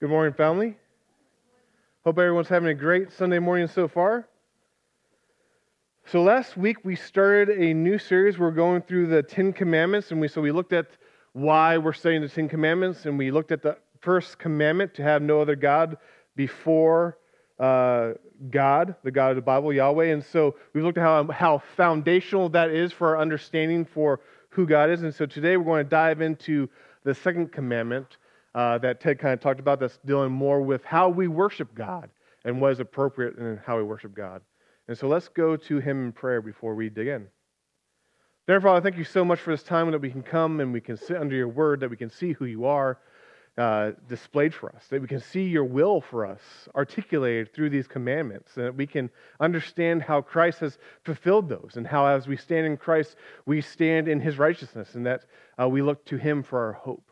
Good 0.00 0.10
morning, 0.10 0.32
family. 0.32 0.76
Hope 2.04 2.20
everyone's 2.20 2.46
having 2.46 2.68
a 2.68 2.74
great 2.74 3.12
Sunday 3.12 3.40
morning 3.40 3.66
so 3.66 3.88
far. 3.88 4.28
So 6.06 6.22
last 6.22 6.56
week 6.56 6.84
we 6.84 6.94
started 6.94 7.60
a 7.60 7.74
new 7.74 7.98
series. 7.98 8.38
We're 8.38 8.52
going 8.52 8.82
through 8.82 9.08
the 9.08 9.24
Ten 9.24 9.52
Commandments, 9.52 10.12
and 10.12 10.20
we 10.20 10.28
so 10.28 10.40
we 10.40 10.52
looked 10.52 10.72
at 10.72 10.86
why 11.32 11.78
we're 11.78 11.94
studying 11.94 12.22
the 12.22 12.28
Ten 12.28 12.48
Commandments, 12.48 13.06
and 13.06 13.18
we 13.18 13.32
looked 13.32 13.50
at 13.50 13.60
the 13.60 13.76
first 14.00 14.38
commandment 14.38 14.94
to 14.94 15.02
have 15.02 15.20
no 15.20 15.40
other 15.40 15.56
God 15.56 15.96
before 16.36 17.18
uh, 17.58 18.12
God, 18.50 18.94
the 19.02 19.10
God 19.10 19.30
of 19.30 19.34
the 19.36 19.42
Bible, 19.42 19.72
Yahweh. 19.72 20.12
And 20.12 20.22
so 20.22 20.54
we 20.74 20.80
looked 20.80 20.98
at 20.98 21.02
how 21.02 21.26
how 21.32 21.60
foundational 21.76 22.48
that 22.50 22.70
is 22.70 22.92
for 22.92 23.16
our 23.16 23.20
understanding 23.20 23.84
for 23.84 24.20
who 24.50 24.64
God 24.64 24.90
is. 24.90 25.02
And 25.02 25.12
so 25.12 25.26
today 25.26 25.56
we're 25.56 25.64
going 25.64 25.84
to 25.84 25.90
dive 25.90 26.20
into 26.20 26.68
the 27.02 27.16
second 27.16 27.50
commandment 27.50 28.16
uh, 28.58 28.76
that 28.76 29.00
Ted 29.00 29.20
kind 29.20 29.32
of 29.32 29.38
talked 29.38 29.60
about 29.60 29.78
that's 29.78 30.00
dealing 30.04 30.32
more 30.32 30.60
with 30.60 30.82
how 30.82 31.08
we 31.08 31.28
worship 31.28 31.72
God 31.76 32.10
and 32.44 32.60
what 32.60 32.72
is 32.72 32.80
appropriate 32.80 33.38
in 33.38 33.60
how 33.64 33.76
we 33.76 33.84
worship 33.84 34.16
God. 34.16 34.42
And 34.88 34.98
so 34.98 35.06
let's 35.06 35.28
go 35.28 35.56
to 35.56 35.78
Him 35.78 36.06
in 36.06 36.12
prayer 36.12 36.42
before 36.42 36.74
we 36.74 36.88
dig 36.88 37.06
in. 37.06 37.28
Dear 38.48 38.60
Father, 38.60 38.80
thank 38.80 38.98
you 38.98 39.04
so 39.04 39.24
much 39.24 39.38
for 39.38 39.52
this 39.52 39.62
time 39.62 39.88
that 39.92 40.00
we 40.00 40.10
can 40.10 40.24
come 40.24 40.58
and 40.58 40.72
we 40.72 40.80
can 40.80 40.96
sit 40.96 41.16
under 41.18 41.36
your 41.36 41.46
word, 41.46 41.78
that 41.78 41.88
we 41.88 41.96
can 41.96 42.10
see 42.10 42.32
who 42.32 42.46
you 42.46 42.64
are 42.64 42.98
uh, 43.56 43.92
displayed 44.08 44.52
for 44.52 44.74
us, 44.74 44.88
that 44.88 45.00
we 45.00 45.06
can 45.06 45.20
see 45.20 45.44
your 45.44 45.62
will 45.62 46.00
for 46.00 46.26
us 46.26 46.40
articulated 46.74 47.54
through 47.54 47.70
these 47.70 47.86
commandments, 47.86 48.56
and 48.56 48.66
that 48.66 48.74
we 48.74 48.88
can 48.88 49.08
understand 49.38 50.02
how 50.02 50.20
Christ 50.20 50.58
has 50.58 50.78
fulfilled 51.04 51.48
those, 51.48 51.74
and 51.76 51.86
how 51.86 52.06
as 52.06 52.26
we 52.26 52.36
stand 52.36 52.66
in 52.66 52.76
Christ, 52.76 53.14
we 53.46 53.60
stand 53.60 54.08
in 54.08 54.18
his 54.18 54.36
righteousness, 54.36 54.96
and 54.96 55.06
that 55.06 55.26
uh, 55.62 55.68
we 55.68 55.80
look 55.80 56.04
to 56.06 56.16
him 56.16 56.42
for 56.42 56.58
our 56.58 56.72
hope. 56.72 57.04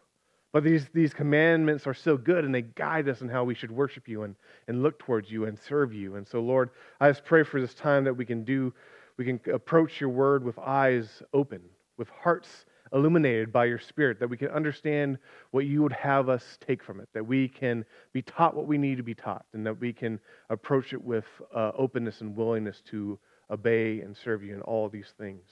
But 0.57 0.65
these, 0.65 0.87
these 0.95 1.12
commandments 1.12 1.87
are 1.87 1.93
so 1.93 2.17
good 2.17 2.47
and 2.47 2.55
they 2.55 2.62
guide 2.62 3.11
us 3.11 3.21
in 3.21 3.29
how 3.29 3.45
we 3.45 3.55
should 3.55 3.71
worship 3.71 4.09
you 4.09 4.23
and, 4.23 4.35
and 4.69 4.83
look 4.83 4.99
towards 4.99 5.31
you 5.31 5.45
and 5.45 5.59
serve 5.59 5.93
you. 5.93 6.17
And 6.17 6.27
so, 6.27 6.41
Lord, 6.41 6.71
I 6.99 7.11
just 7.11 7.27
pray 7.27 7.43
for 7.43 7.61
this 7.61 7.75
time 7.75 8.05
that 8.05 8.17
we 8.17 8.25
can 8.25 8.43
do, 8.43 8.73
we 9.19 9.27
can 9.27 9.39
approach 9.53 10.01
your 10.01 10.09
word 10.09 10.43
with 10.43 10.59
eyes 10.59 11.23
open, 11.34 11.61
with 11.99 12.09
hearts 12.09 12.49
illuminated 12.95 13.53
by 13.53 13.67
your 13.67 13.79
spirit, 13.79 14.19
that 14.19 14.31
we 14.31 14.39
can 14.39 14.49
understand 14.49 15.19
what 15.51 15.67
you 15.67 15.83
would 15.83 15.93
have 15.93 16.31
us 16.31 16.57
take 16.67 16.83
from 16.83 17.01
it, 17.01 17.09
that 17.12 17.27
we 17.27 17.49
can 17.49 17.84
be 18.15 18.23
taught 18.23 18.57
what 18.57 18.67
we 18.67 18.79
need 18.79 18.97
to 18.97 19.03
be 19.03 19.15
taught, 19.15 19.45
and 19.53 19.67
that 19.67 19.79
we 19.79 19.93
can 19.93 20.19
approach 20.49 20.95
it 20.95 21.05
with 21.05 21.27
uh, 21.55 21.73
openness 21.77 22.23
and 22.23 22.34
willingness 22.34 22.81
to 22.91 23.19
obey 23.51 24.01
and 24.01 24.17
serve 24.17 24.43
you 24.43 24.55
in 24.55 24.62
all 24.62 24.89
these 24.89 25.12
things. 25.19 25.45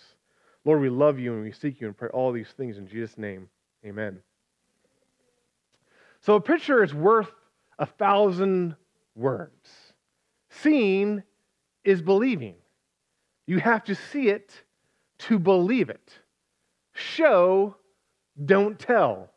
Lord, 0.64 0.80
we 0.80 0.88
love 0.88 1.18
you 1.18 1.34
and 1.34 1.42
we 1.42 1.52
seek 1.52 1.78
you 1.82 1.88
and 1.88 1.94
pray 1.94 2.08
all 2.08 2.32
these 2.32 2.54
things 2.56 2.78
in 2.78 2.88
Jesus' 2.88 3.18
name. 3.18 3.50
Amen. 3.84 4.20
So 6.24 6.36
a 6.36 6.40
picture 6.40 6.82
is 6.82 6.94
worth 6.94 7.30
a 7.78 7.84
thousand 7.84 8.76
words. 9.14 9.68
Seeing 10.48 11.22
is 11.84 12.00
believing. 12.00 12.54
You 13.46 13.58
have 13.58 13.84
to 13.84 13.94
see 13.94 14.28
it 14.28 14.54
to 15.18 15.38
believe 15.38 15.90
it. 15.90 16.18
Show, 16.94 17.76
don't 18.42 18.78
tell. 18.78 19.32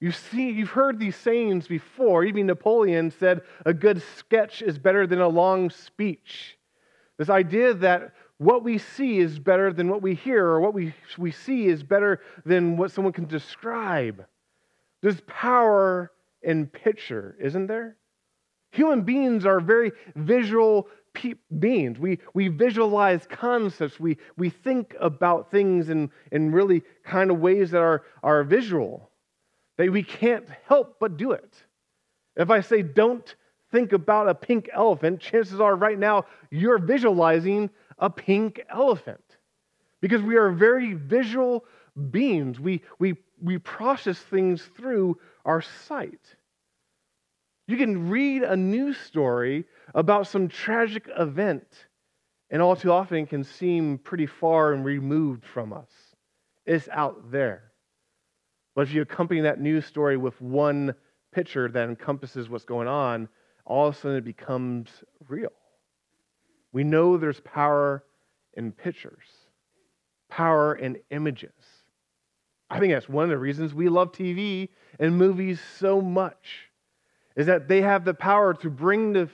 You 0.00 0.12
see, 0.12 0.50
you've 0.50 0.68
heard 0.68 0.98
these 1.00 1.16
sayings 1.16 1.66
before. 1.66 2.24
Even 2.24 2.44
Napoleon 2.44 3.10
said 3.10 3.40
a 3.64 3.72
good 3.72 4.02
sketch 4.18 4.60
is 4.60 4.78
better 4.78 5.06
than 5.06 5.22
a 5.22 5.28
long 5.28 5.70
speech. 5.70 6.58
This 7.16 7.30
idea 7.30 7.72
that 7.72 8.12
what 8.36 8.64
we 8.64 8.76
see 8.76 9.18
is 9.18 9.38
better 9.38 9.72
than 9.72 9.88
what 9.88 10.02
we 10.02 10.14
hear, 10.14 10.44
or 10.44 10.60
what 10.60 10.74
we, 10.74 10.92
we 11.16 11.30
see 11.30 11.68
is 11.68 11.82
better 11.82 12.20
than 12.44 12.76
what 12.76 12.90
someone 12.90 13.14
can 13.14 13.24
describe. 13.24 14.26
There's 15.04 15.20
power 15.26 16.12
in 16.40 16.66
picture, 16.66 17.36
isn't 17.38 17.66
there? 17.66 17.98
Human 18.70 19.02
beings 19.02 19.44
are 19.44 19.60
very 19.60 19.92
visual 20.16 20.88
pe- 21.12 21.34
beings. 21.58 21.98
We, 21.98 22.20
we 22.32 22.48
visualize 22.48 23.26
concepts. 23.28 24.00
We, 24.00 24.16
we 24.38 24.48
think 24.48 24.96
about 24.98 25.50
things 25.50 25.90
in, 25.90 26.10
in 26.32 26.52
really 26.52 26.84
kind 27.04 27.30
of 27.30 27.38
ways 27.38 27.72
that 27.72 27.82
are, 27.82 28.04
are 28.22 28.44
visual, 28.44 29.10
that 29.76 29.92
we 29.92 30.02
can't 30.02 30.48
help 30.66 30.96
but 30.98 31.18
do 31.18 31.32
it. 31.32 31.52
If 32.34 32.48
I 32.48 32.62
say, 32.62 32.80
don't 32.80 33.34
think 33.72 33.92
about 33.92 34.30
a 34.30 34.34
pink 34.34 34.70
elephant, 34.72 35.20
chances 35.20 35.60
are 35.60 35.76
right 35.76 35.98
now 35.98 36.24
you're 36.50 36.78
visualizing 36.78 37.68
a 37.98 38.08
pink 38.08 38.58
elephant. 38.70 39.20
Because 40.00 40.22
we 40.22 40.36
are 40.36 40.50
very 40.50 40.94
visual 40.94 41.66
beings. 42.10 42.58
We, 42.58 42.82
we 42.98 43.16
we 43.40 43.58
process 43.58 44.18
things 44.18 44.62
through 44.76 45.18
our 45.44 45.60
sight. 45.60 46.20
You 47.66 47.76
can 47.76 48.08
read 48.08 48.42
a 48.42 48.56
news 48.56 48.96
story 48.98 49.64
about 49.94 50.26
some 50.26 50.48
tragic 50.48 51.08
event, 51.18 51.66
and 52.50 52.60
all 52.60 52.76
too 52.76 52.92
often 52.92 53.26
can 53.26 53.44
seem 53.44 53.98
pretty 53.98 54.26
far 54.26 54.72
and 54.72 54.84
removed 54.84 55.44
from 55.44 55.72
us. 55.72 55.90
It's 56.66 56.88
out 56.88 57.30
there. 57.30 57.72
But 58.74 58.82
if 58.82 58.94
you 58.94 59.02
accompany 59.02 59.42
that 59.42 59.60
news 59.60 59.86
story 59.86 60.16
with 60.16 60.40
one 60.40 60.94
picture 61.32 61.68
that 61.68 61.88
encompasses 61.88 62.48
what's 62.48 62.64
going 62.64 62.88
on, 62.88 63.28
all 63.64 63.88
of 63.88 63.94
a 63.94 63.98
sudden 63.98 64.18
it 64.18 64.24
becomes 64.24 64.90
real. 65.28 65.52
We 66.72 66.84
know 66.84 67.16
there's 67.16 67.40
power 67.40 68.04
in 68.54 68.72
pictures, 68.72 69.26
power 70.28 70.74
in 70.74 70.98
images. 71.10 71.52
I 72.70 72.78
think 72.78 72.92
that's 72.92 73.08
one 73.08 73.24
of 73.24 73.30
the 73.30 73.38
reasons 73.38 73.74
we 73.74 73.88
love 73.88 74.12
TV 74.12 74.68
and 74.98 75.16
movies 75.16 75.60
so 75.78 76.00
much, 76.00 76.70
is 77.36 77.46
that 77.46 77.68
they 77.68 77.82
have 77.82 78.04
the 78.04 78.14
power 78.14 78.54
to 78.54 78.70
bring 78.70 79.12
the, 79.12 79.28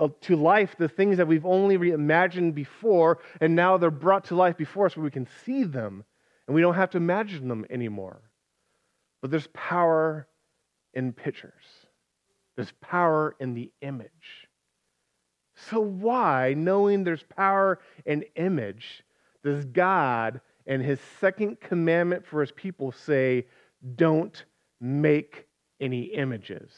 uh, 0.00 0.08
to 0.22 0.36
life 0.36 0.76
the 0.78 0.88
things 0.88 1.18
that 1.18 1.28
we've 1.28 1.46
only 1.46 1.90
imagined 1.90 2.54
before, 2.54 3.18
and 3.40 3.54
now 3.54 3.76
they're 3.76 3.90
brought 3.90 4.24
to 4.26 4.34
life 4.34 4.56
before 4.56 4.86
us 4.86 4.96
where 4.96 5.04
we 5.04 5.10
can 5.10 5.28
see 5.44 5.64
them, 5.64 6.04
and 6.46 6.54
we 6.54 6.60
don't 6.60 6.74
have 6.74 6.90
to 6.90 6.96
imagine 6.96 7.48
them 7.48 7.66
anymore. 7.70 8.20
But 9.20 9.30
there's 9.30 9.48
power 9.48 10.26
in 10.94 11.12
pictures, 11.12 11.52
there's 12.56 12.72
power 12.80 13.36
in 13.38 13.54
the 13.54 13.70
image. 13.80 14.48
So, 15.54 15.80
why, 15.80 16.54
knowing 16.56 17.04
there's 17.04 17.22
power 17.22 17.78
in 18.04 18.24
image, 18.36 19.04
does 19.44 19.64
God 19.66 20.40
and 20.66 20.82
his 20.82 21.00
second 21.20 21.60
commandment 21.60 22.26
for 22.26 22.40
his 22.40 22.52
people 22.52 22.92
say, 22.92 23.46
Don't 23.96 24.44
make 24.80 25.46
any 25.80 26.02
images 26.02 26.72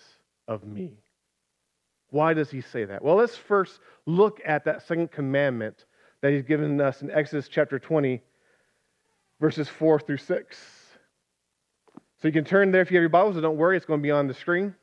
of 0.49 0.65
me. 0.65 1.05
Why 2.11 2.33
does 2.33 2.51
he 2.51 2.61
say 2.61 2.85
that? 2.85 3.03
Well, 3.03 3.17
let's 3.17 3.37
first 3.37 3.81
look 4.07 4.41
at 4.45 4.65
that 4.65 4.87
second 4.87 5.11
commandment 5.11 5.85
that 6.21 6.33
he's 6.33 6.45
given 6.45 6.81
us 6.81 7.03
in 7.03 7.11
Exodus 7.11 7.49
chapter 7.49 7.79
20, 7.79 8.23
verses 9.41 9.69
4 9.69 10.01
through 10.01 10.19
6. 10.19 10.59
So 12.23 12.29
you 12.29 12.33
can 12.33 12.45
turn 12.45 12.71
there 12.71 12.81
if 12.81 12.91
you 12.91 12.97
have 12.97 13.03
your 13.03 13.09
Bibles, 13.11 13.35
so 13.35 13.41
don't 13.41 13.59
worry, 13.59 13.77
it's 13.77 13.85
going 13.85 14.01
to 14.01 14.03
be 14.03 14.11
on 14.11 14.29
the 14.29 14.35
screen. 14.35 14.75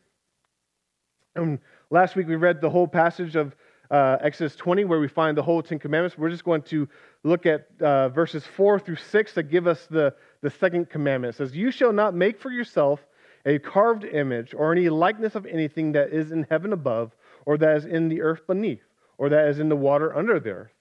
And 1.36 1.60
last 1.90 2.16
week 2.16 2.28
we 2.28 2.36
read 2.36 2.62
the 2.62 2.70
whole 2.70 2.88
passage 2.88 3.36
of 3.36 3.56
uh, 3.92 4.18
Exodus 4.22 4.56
20, 4.56 4.86
where 4.86 5.00
we 5.00 5.10
find 5.10 5.38
the 5.38 5.44
whole 5.44 5.62
Ten 5.62 5.78
Commandments. 5.78 6.18
We're 6.18 6.30
just 6.30 6.46
going 6.46 6.62
to 6.64 6.88
look 7.24 7.46
at 7.46 7.68
uh, 7.82 8.10
verses 8.10 8.46
4 8.56 8.80
through 8.80 8.96
6 8.96 9.34
that 9.34 9.44
give 9.44 9.68
us 9.68 9.86
the, 9.88 10.16
the 10.42 10.50
second 10.50 10.90
commandment. 10.90 11.36
It 11.36 11.38
says, 11.38 11.56
You 11.56 11.72
shall 11.72 11.92
not 11.92 12.16
make 12.16 12.40
for 12.40 12.50
yourself 12.50 13.02
a 13.46 13.60
carved 13.60 14.06
image 14.06 14.54
or 14.54 14.72
any 14.72 14.88
likeness 14.90 15.36
of 15.36 15.46
anything 15.46 15.92
that 15.92 16.14
is 16.14 16.32
in 16.32 16.48
heaven 16.50 16.72
above, 16.72 17.12
or 17.46 17.58
that 17.58 17.78
is 17.78 17.86
in 17.86 18.08
the 18.08 18.22
earth 18.22 18.48
beneath, 18.48 18.84
or 19.18 19.30
that 19.30 19.50
is 19.50 19.60
in 19.60 19.68
the 19.68 19.76
water 19.76 20.16
under 20.16 20.40
the 20.40 20.52
earth. 20.52 20.72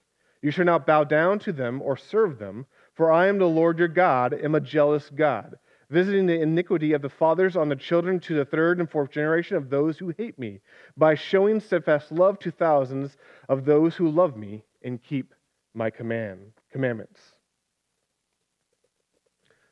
You 0.41 0.53
shall 0.53 0.65
not 0.65 0.86
bow 0.86 1.04
down 1.04 1.41
to 1.41 1.53
them 1.53 1.83
or 1.83 1.97
serve 1.97 2.39
them, 2.39 2.66
for 2.95 3.10
I 3.10 3.27
am 3.27 3.39
the 3.39 3.47
Lord 3.47 3.78
your 3.78 3.89
God, 3.89 4.33
am 4.33 4.54
a 4.54 4.60
jealous 4.60 5.10
God 5.10 5.57
visiting 5.91 6.27
the 6.27 6.41
iniquity 6.41 6.92
of 6.92 7.03
the 7.03 7.09
fathers 7.09 7.57
on 7.57 7.69
the 7.69 7.77
children 7.77 8.21
to 8.21 8.34
the 8.34 8.45
third 8.45 8.78
and 8.78 8.89
fourth 8.89 9.10
generation 9.10 9.57
of 9.57 9.69
those 9.69 9.98
who 9.98 10.15
hate 10.16 10.39
me, 10.39 10.60
by 10.97 11.15
showing 11.15 11.60
steadfast 11.60 12.13
love 12.13 12.39
to 12.39 12.51
thousands 12.51 13.16
of 13.48 13.65
those 13.65 13.97
who 13.97 14.09
love 14.09 14.37
me 14.37 14.63
and 14.83 15.03
keep 15.03 15.34
my 15.75 15.91
command 15.91 16.53
commandments. 16.72 17.21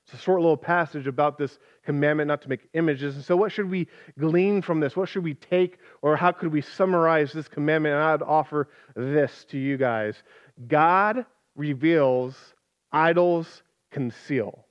It's 0.05 0.15
a 0.15 0.25
short 0.25 0.41
little 0.41 0.56
passage 0.56 1.06
about 1.06 1.37
this 1.37 1.59
commandment 1.85 2.29
not 2.29 2.41
to 2.43 2.49
make 2.49 2.67
images. 2.73 3.14
And 3.14 3.23
so, 3.23 3.37
what 3.37 3.53
should 3.53 3.71
we 3.71 3.88
glean 4.19 4.62
from 4.62 4.81
this? 4.81 4.97
What 4.97 5.11
should 5.11 5.23
we 5.23 5.35
take, 5.35 5.79
or 6.00 6.17
how 6.17 6.32
could 6.32 6.50
we 6.50 6.62
summarize 6.62 7.32
this 7.32 7.47
commandment? 7.47 7.94
And 7.94 8.03
I'd 8.03 8.23
offer 8.23 8.71
this 8.97 9.44
to 9.50 9.59
you 9.59 9.76
guys 9.76 10.23
God 10.67 11.26
reveals, 11.55 12.37
idols 12.91 13.62
conceal. 13.91 14.64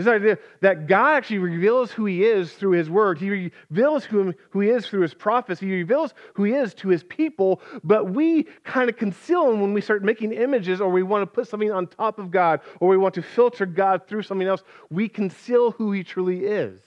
This 0.00 0.08
idea 0.08 0.38
that 0.62 0.86
God 0.86 1.16
actually 1.16 1.40
reveals 1.40 1.92
who 1.92 2.06
He 2.06 2.24
is 2.24 2.54
through 2.54 2.70
His 2.70 2.88
Word. 2.88 3.18
He 3.18 3.50
reveals 3.70 4.02
who, 4.02 4.32
He 4.54 4.70
is 4.70 4.86
through 4.86 5.02
His 5.02 5.12
prophets. 5.12 5.60
He 5.60 5.70
reveals 5.70 6.14
who 6.32 6.44
He 6.44 6.54
is 6.54 6.72
to 6.76 6.88
His 6.88 7.02
people, 7.02 7.60
but 7.84 8.08
we 8.10 8.44
kind 8.64 8.88
of 8.88 8.96
conceal 8.96 9.52
Him 9.52 9.60
when 9.60 9.74
we 9.74 9.82
start 9.82 10.02
making 10.02 10.32
images 10.32 10.80
or 10.80 10.88
we 10.88 11.02
want 11.02 11.20
to 11.20 11.26
put 11.26 11.48
something 11.48 11.70
on 11.70 11.86
top 11.86 12.18
of 12.18 12.30
God 12.30 12.62
or 12.80 12.88
we 12.88 12.96
want 12.96 13.12
to 13.16 13.22
filter 13.22 13.66
God 13.66 14.08
through 14.08 14.22
something 14.22 14.48
else. 14.48 14.62
We 14.88 15.06
conceal 15.06 15.72
who 15.72 15.92
He 15.92 16.02
truly 16.02 16.46
is. 16.46 16.80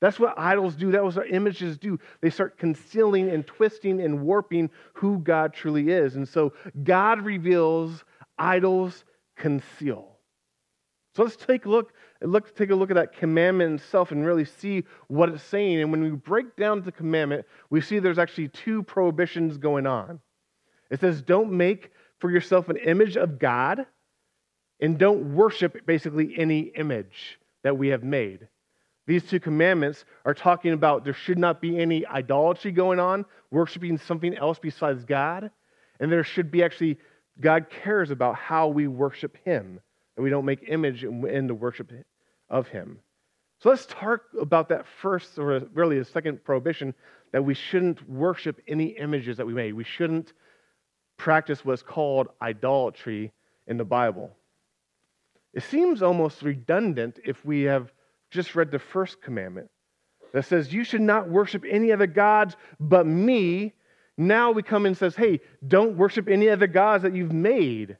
That's 0.00 0.20
what 0.20 0.38
idols 0.38 0.74
do. 0.74 0.90
That 0.90 1.02
was 1.02 1.16
what 1.16 1.30
images 1.30 1.78
do. 1.78 1.98
They 2.20 2.28
start 2.28 2.58
concealing 2.58 3.30
and 3.30 3.46
twisting 3.46 3.98
and 4.02 4.20
warping 4.20 4.68
who 4.92 5.20
God 5.20 5.54
truly 5.54 5.88
is. 5.88 6.16
And 6.16 6.28
so 6.28 6.52
God 6.84 7.22
reveals, 7.22 8.04
idols 8.36 9.04
conceal. 9.36 10.11
So 11.14 11.22
let's 11.24 11.36
take 11.36 11.66
a 11.66 11.68
look, 11.68 11.92
take 12.56 12.70
a 12.70 12.74
look 12.74 12.90
at 12.90 12.94
that 12.94 13.14
commandment 13.14 13.80
itself 13.80 14.12
and 14.12 14.24
really 14.24 14.46
see 14.46 14.84
what 15.08 15.28
it's 15.28 15.42
saying. 15.42 15.80
And 15.80 15.90
when 15.90 16.02
we 16.02 16.10
break 16.10 16.56
down 16.56 16.82
the 16.82 16.92
commandment, 16.92 17.44
we 17.68 17.80
see 17.82 17.98
there's 17.98 18.18
actually 18.18 18.48
two 18.48 18.82
prohibitions 18.82 19.58
going 19.58 19.86
on. 19.86 20.20
It 20.90 21.00
says, 21.00 21.22
don't 21.22 21.52
make 21.52 21.90
for 22.18 22.30
yourself 22.30 22.68
an 22.68 22.76
image 22.76 23.16
of 23.16 23.38
God, 23.38 23.84
and 24.80 24.98
don't 24.98 25.34
worship 25.34 25.86
basically 25.86 26.34
any 26.38 26.72
image 26.76 27.38
that 27.62 27.76
we 27.76 27.88
have 27.88 28.02
made. 28.02 28.48
These 29.06 29.24
two 29.24 29.40
commandments 29.40 30.04
are 30.24 30.34
talking 30.34 30.72
about 30.72 31.04
there 31.04 31.12
should 31.12 31.38
not 31.38 31.60
be 31.60 31.78
any 31.78 32.06
idolatry 32.06 32.70
going 32.70 33.00
on, 33.00 33.24
worshiping 33.50 33.98
something 33.98 34.36
else 34.36 34.58
besides 34.58 35.04
God. 35.04 35.50
And 35.98 36.10
there 36.10 36.24
should 36.24 36.50
be 36.50 36.62
actually, 36.62 36.98
God 37.40 37.66
cares 37.68 38.10
about 38.10 38.36
how 38.36 38.68
we 38.68 38.86
worship 38.86 39.36
Him, 39.44 39.80
and 40.16 40.24
we 40.24 40.30
don't 40.30 40.44
make 40.44 40.64
image 40.68 41.04
in 41.04 41.46
the 41.46 41.54
worship 41.54 41.90
of 42.48 42.68
Him. 42.68 42.98
So 43.60 43.70
let's 43.70 43.86
talk 43.86 44.22
about 44.40 44.68
that 44.70 44.86
first, 45.00 45.38
or 45.38 45.60
really 45.72 45.98
the 45.98 46.04
second 46.04 46.44
prohibition 46.44 46.94
that 47.32 47.44
we 47.44 47.54
shouldn't 47.54 48.08
worship 48.08 48.60
any 48.66 48.86
images 48.86 49.36
that 49.36 49.46
we 49.46 49.54
made. 49.54 49.72
We 49.72 49.84
shouldn't 49.84 50.32
practice 51.16 51.64
what's 51.64 51.82
called 51.82 52.28
idolatry 52.42 53.32
in 53.66 53.76
the 53.76 53.84
Bible. 53.84 54.32
It 55.54 55.62
seems 55.62 56.02
almost 56.02 56.42
redundant 56.42 57.20
if 57.24 57.44
we 57.44 57.62
have 57.62 57.92
just 58.30 58.54
read 58.54 58.70
the 58.70 58.78
first 58.78 59.22
commandment 59.22 59.70
that 60.32 60.46
says, 60.46 60.72
You 60.72 60.82
should 60.82 61.02
not 61.02 61.28
worship 61.28 61.64
any 61.68 61.92
other 61.92 62.06
gods 62.06 62.56
but 62.80 63.06
me. 63.06 63.74
Now 64.16 64.50
we 64.50 64.62
come 64.62 64.86
and 64.86 64.96
says, 64.96 65.14
Hey, 65.14 65.40
don't 65.66 65.96
worship 65.96 66.28
any 66.28 66.48
other 66.48 66.66
gods 66.66 67.02
that 67.02 67.14
you've 67.14 67.32
made. 67.32 67.96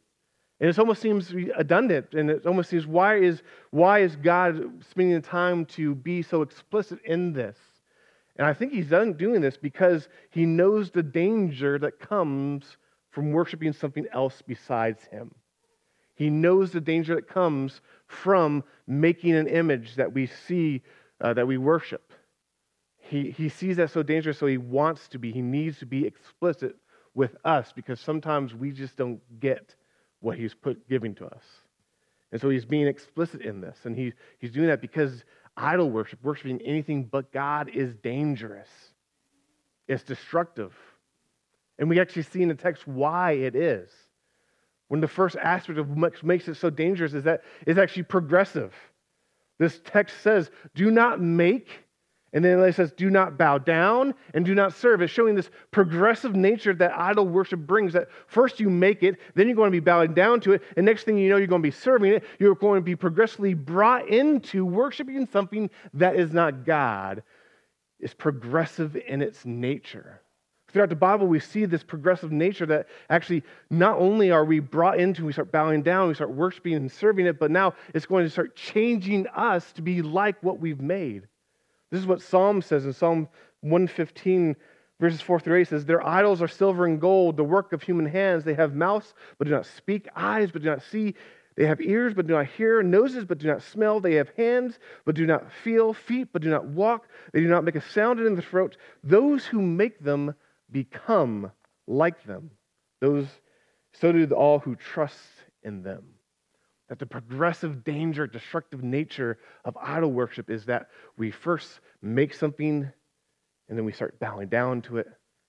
And 0.61 0.71
it 0.71 0.79
almost 0.79 1.03
seems 1.03 1.35
redundant, 1.35 2.15
and 2.15 2.31
it 2.31 2.47
almost 2.47 2.71
seems 2.71 2.87
why 2.87 3.17
is 3.17 3.43
why 3.71 4.01
is 4.01 4.15
God 4.17 4.85
spending 4.89 5.15
the 5.15 5.21
time 5.21 5.65
to 5.67 5.95
be 5.95 6.23
so 6.23 6.43
explicit 6.43 7.01
in 7.05 7.33
this? 7.33 7.59
And 8.37 8.47
I 8.47 8.55
think 8.55 8.73
he's 8.73 8.89
done 8.89 9.15
doing 9.15 9.41
this 9.41 9.57
because 9.57 10.09
he 10.31 10.47
knows 10.47 10.91
the 10.91 11.03
danger 11.03 11.79
that 11.81 11.99
comes 11.99 12.77
from 13.11 13.33
worshiping 13.33 13.73
something 13.73 14.07
else 14.13 14.41
besides 14.41 15.05
him. 15.07 15.35
He 16.15 16.31
knows 16.31 16.71
the 16.71 16.81
danger 16.81 17.15
that 17.15 17.29
comes 17.29 17.81
from 18.07 18.65
making 18.87 19.35
an 19.35 19.49
image 19.49 19.97
that 19.97 20.13
we 20.13 20.27
see, 20.27 20.83
uh, 21.21 21.35
that 21.35 21.47
we 21.47 21.59
worship. 21.59 22.13
He, 22.99 23.31
he 23.31 23.49
sees 23.49 23.77
that 23.77 23.91
so 23.91 24.03
dangerous, 24.03 24.39
so 24.39 24.47
he 24.47 24.59
wants 24.59 25.09
to 25.09 25.19
be, 25.19 25.33
he 25.33 25.43
needs 25.43 25.79
to 25.81 25.87
be 25.87 26.07
explicit 26.07 26.77
with 27.15 27.37
us 27.45 27.73
because 27.75 28.01
sometimes 28.01 28.55
we 28.55 28.71
just 28.71 28.97
don't 28.97 29.21
get 29.41 29.75
what 30.23 30.39
he's 30.39 30.55
put 30.55 30.89
giving 30.89 31.15
to 31.17 31.27
us. 31.27 31.43
And 32.33 32.41
so 32.41 32.49
he's 32.49 32.65
being 32.65 32.87
explicit 32.87 33.43
in 33.43 33.61
this. 33.61 33.77
And 33.85 33.97
he, 33.97 34.15
he's 34.39 34.51
doing 34.51 34.69
that 34.69 34.81
because 34.81 35.25
idol 35.57 35.91
worship, 35.91 36.19
worshiping 36.23 36.61
anything 36.63 37.05
but 37.05 37.31
God, 37.31 37.69
is 37.69 37.95
dangerous. 38.03 38.69
It's 39.87 40.03
destructive. 40.03 40.73
And 41.79 41.91
we 41.91 42.01
actually 42.01 42.23
see 42.23 42.43
in 42.43 42.49
the 42.49 42.55
text 42.55 42.87
why 42.87 43.33
it 43.33 43.55
is. 43.55 43.91
When 44.89 45.01
the 45.01 45.09
first 45.09 45.37
aspect 45.37 45.79
of 45.79 45.91
what 45.91 46.23
makes 46.23 46.49
it 46.49 46.55
so 46.55 46.71
dangerous 46.71 47.13
is 47.13 47.25
that 47.25 47.43
it's 47.67 47.79
actually 47.79 48.05
progressive. 48.05 48.75
This 49.59 49.81
text 49.85 50.23
says, 50.23 50.51
do 50.75 50.91
not 50.91 51.21
make, 51.21 51.69
and 52.33 52.45
then 52.45 52.59
it 52.61 52.75
says, 52.75 52.93
do 52.93 53.11
not 53.11 53.37
bow 53.37 53.59
down 53.59 54.15
and 54.33 54.45
do 54.45 54.55
not 54.55 54.75
serve. 54.75 55.03
It's 55.03 55.13
showing 55.13 55.35
this 55.35 55.51
progressive 55.71 56.35
nature 56.35 56.73
that 56.75 56.99
idol 56.99 57.27
worship 57.27 57.61
brings. 57.61 57.93
That 57.93 58.09
first 58.27 58.59
you 58.59 58.71
make 58.71 59.03
it, 59.03 59.17
then 59.35 59.47
you're 59.47 59.57
going 59.57 59.71
to 59.71 59.77
be 59.77 59.81
bowing 59.81 60.15
down 60.15 60.41
to 60.41 60.53
it, 60.53 60.63
and 60.77 60.87
next 60.87 61.05
thing 61.05 61.19
you 61.19 61.29
know, 61.29 61.37
you're 61.37 61.47
going 61.47 61.63
to 61.63 61.67
be 61.67 61.71
serving 61.71 62.13
it. 62.13 62.25
You're 62.39 62.55
going 62.55 62.81
to 62.81 62.85
be 62.85 62.97
progressively 62.97 63.55
brought 63.55 64.09
into 64.09 64.65
worshiping 64.65 65.29
something 65.31 65.69
that 65.95 66.17
is 66.17 66.33
not 66.33 66.65
God. 66.65 67.23
It's 68.01 68.15
progressive 68.15 68.97
in 68.97 69.23
its 69.23 69.45
nature. 69.45 70.23
Throughout 70.73 70.89
the 70.89 70.97
Bible, 70.97 71.27
we 71.27 71.39
see 71.39 71.67
this 71.67 71.83
progressive 71.83 72.33
nature 72.33 72.65
that 72.65 72.89
actually 73.11 73.43
not 73.69 73.99
only 73.99 74.31
are 74.31 74.45
we 74.45 74.59
brought 74.59 74.99
into, 74.99 75.27
we 75.27 75.33
start 75.35 75.53
bowing 75.53 75.83
down, 75.83 76.09
we 76.09 76.15
start 76.15 76.31
worshiping 76.31 76.75
and 76.75 76.91
serving 76.91 77.27
it, 77.27 77.39
but 77.39 77.51
now 77.51 77.75
it's 77.93 78.07
going 78.07 78.25
to 78.25 78.31
start 78.31 78.57
changing 78.57 79.27
us 79.29 79.71
to 79.73 79.83
be 79.83 80.01
like 80.01 80.43
what 80.43 80.61
we've 80.61 80.81
made. 80.81 81.29
This 81.93 82.01
is 82.01 82.07
what 82.07 82.23
Psalm 82.23 82.63
says 82.63 82.87
in 82.87 82.95
Psalm 82.95 83.29
115, 83.61 84.57
verses 84.99 85.21
4 85.21 85.41
through 85.41 85.61
8 85.61 85.69
says, 85.69 85.85
Their 85.85 86.05
idols 86.05 86.41
are 86.41 86.49
silver 86.49 86.87
and 86.87 86.99
gold, 86.99 87.37
the 87.37 87.45
work 87.45 87.75
of 87.75 87.83
human 87.83 88.07
hands. 88.07 88.45
They 88.45 88.55
have 88.55 88.75
mouths, 88.75 89.13
but 89.37 89.47
do 89.47 89.51
not 89.51 89.67
speak, 89.67 90.09
eyes, 90.17 90.51
but 90.51 90.63
do 90.63 90.71
not 90.71 90.83
see. 90.91 91.15
They 91.55 91.67
have 91.67 91.83
ears, 91.83 92.15
but 92.15 92.27
do 92.27 92.33
not 92.33 92.47
hear, 92.47 92.83
noses, 92.83 93.27
but 93.27 93.37
do 93.37 93.47
not 93.47 93.63
smell. 93.63 94.01
They 94.01 94.15
have 94.15 94.31
hands, 94.39 94.79
but 95.05 95.15
do 95.15 95.27
not 95.27 95.53
feel, 95.53 95.93
feet, 95.93 96.29
but 96.33 96.41
do 96.41 96.49
not 96.49 96.65
walk. 96.65 97.09
They 97.35 97.41
do 97.41 97.49
not 97.49 97.63
make 97.63 97.77
a 97.77 97.83
sound 97.83 98.21
in 98.21 98.37
the 98.37 98.43
throat. 98.43 98.79
Those 99.05 99.45
who 99.45 99.61
make 99.61 100.03
them 100.03 100.35
become 100.71 101.53
like 101.87 102.25
them. 102.25 102.53
Those, 103.03 103.27
so 103.93 104.13
do 104.13 104.25
all 104.33 104.61
who 104.61 104.77
trust 104.77 105.19
in 105.63 105.83
them. 105.83 106.12
That 106.93 106.99
the 106.99 107.07
progressive 107.07 107.85
danger, 107.85 108.27
destructive 108.27 108.83
nature 108.83 109.39
of 109.65 109.79
idol 109.79 110.13
worship 110.13 110.51
is 110.51 110.67
that 110.67 110.91
we 111.17 111.31
first 111.31 111.81
make 112.03 112.35
something 112.35 112.93
and 113.67 113.79
then 113.79 113.87
we 113.87 113.93
start 113.93 114.21
bowing 114.21 114.49
down 114.49 114.83
to 114.83 114.99
it 114.99 115.07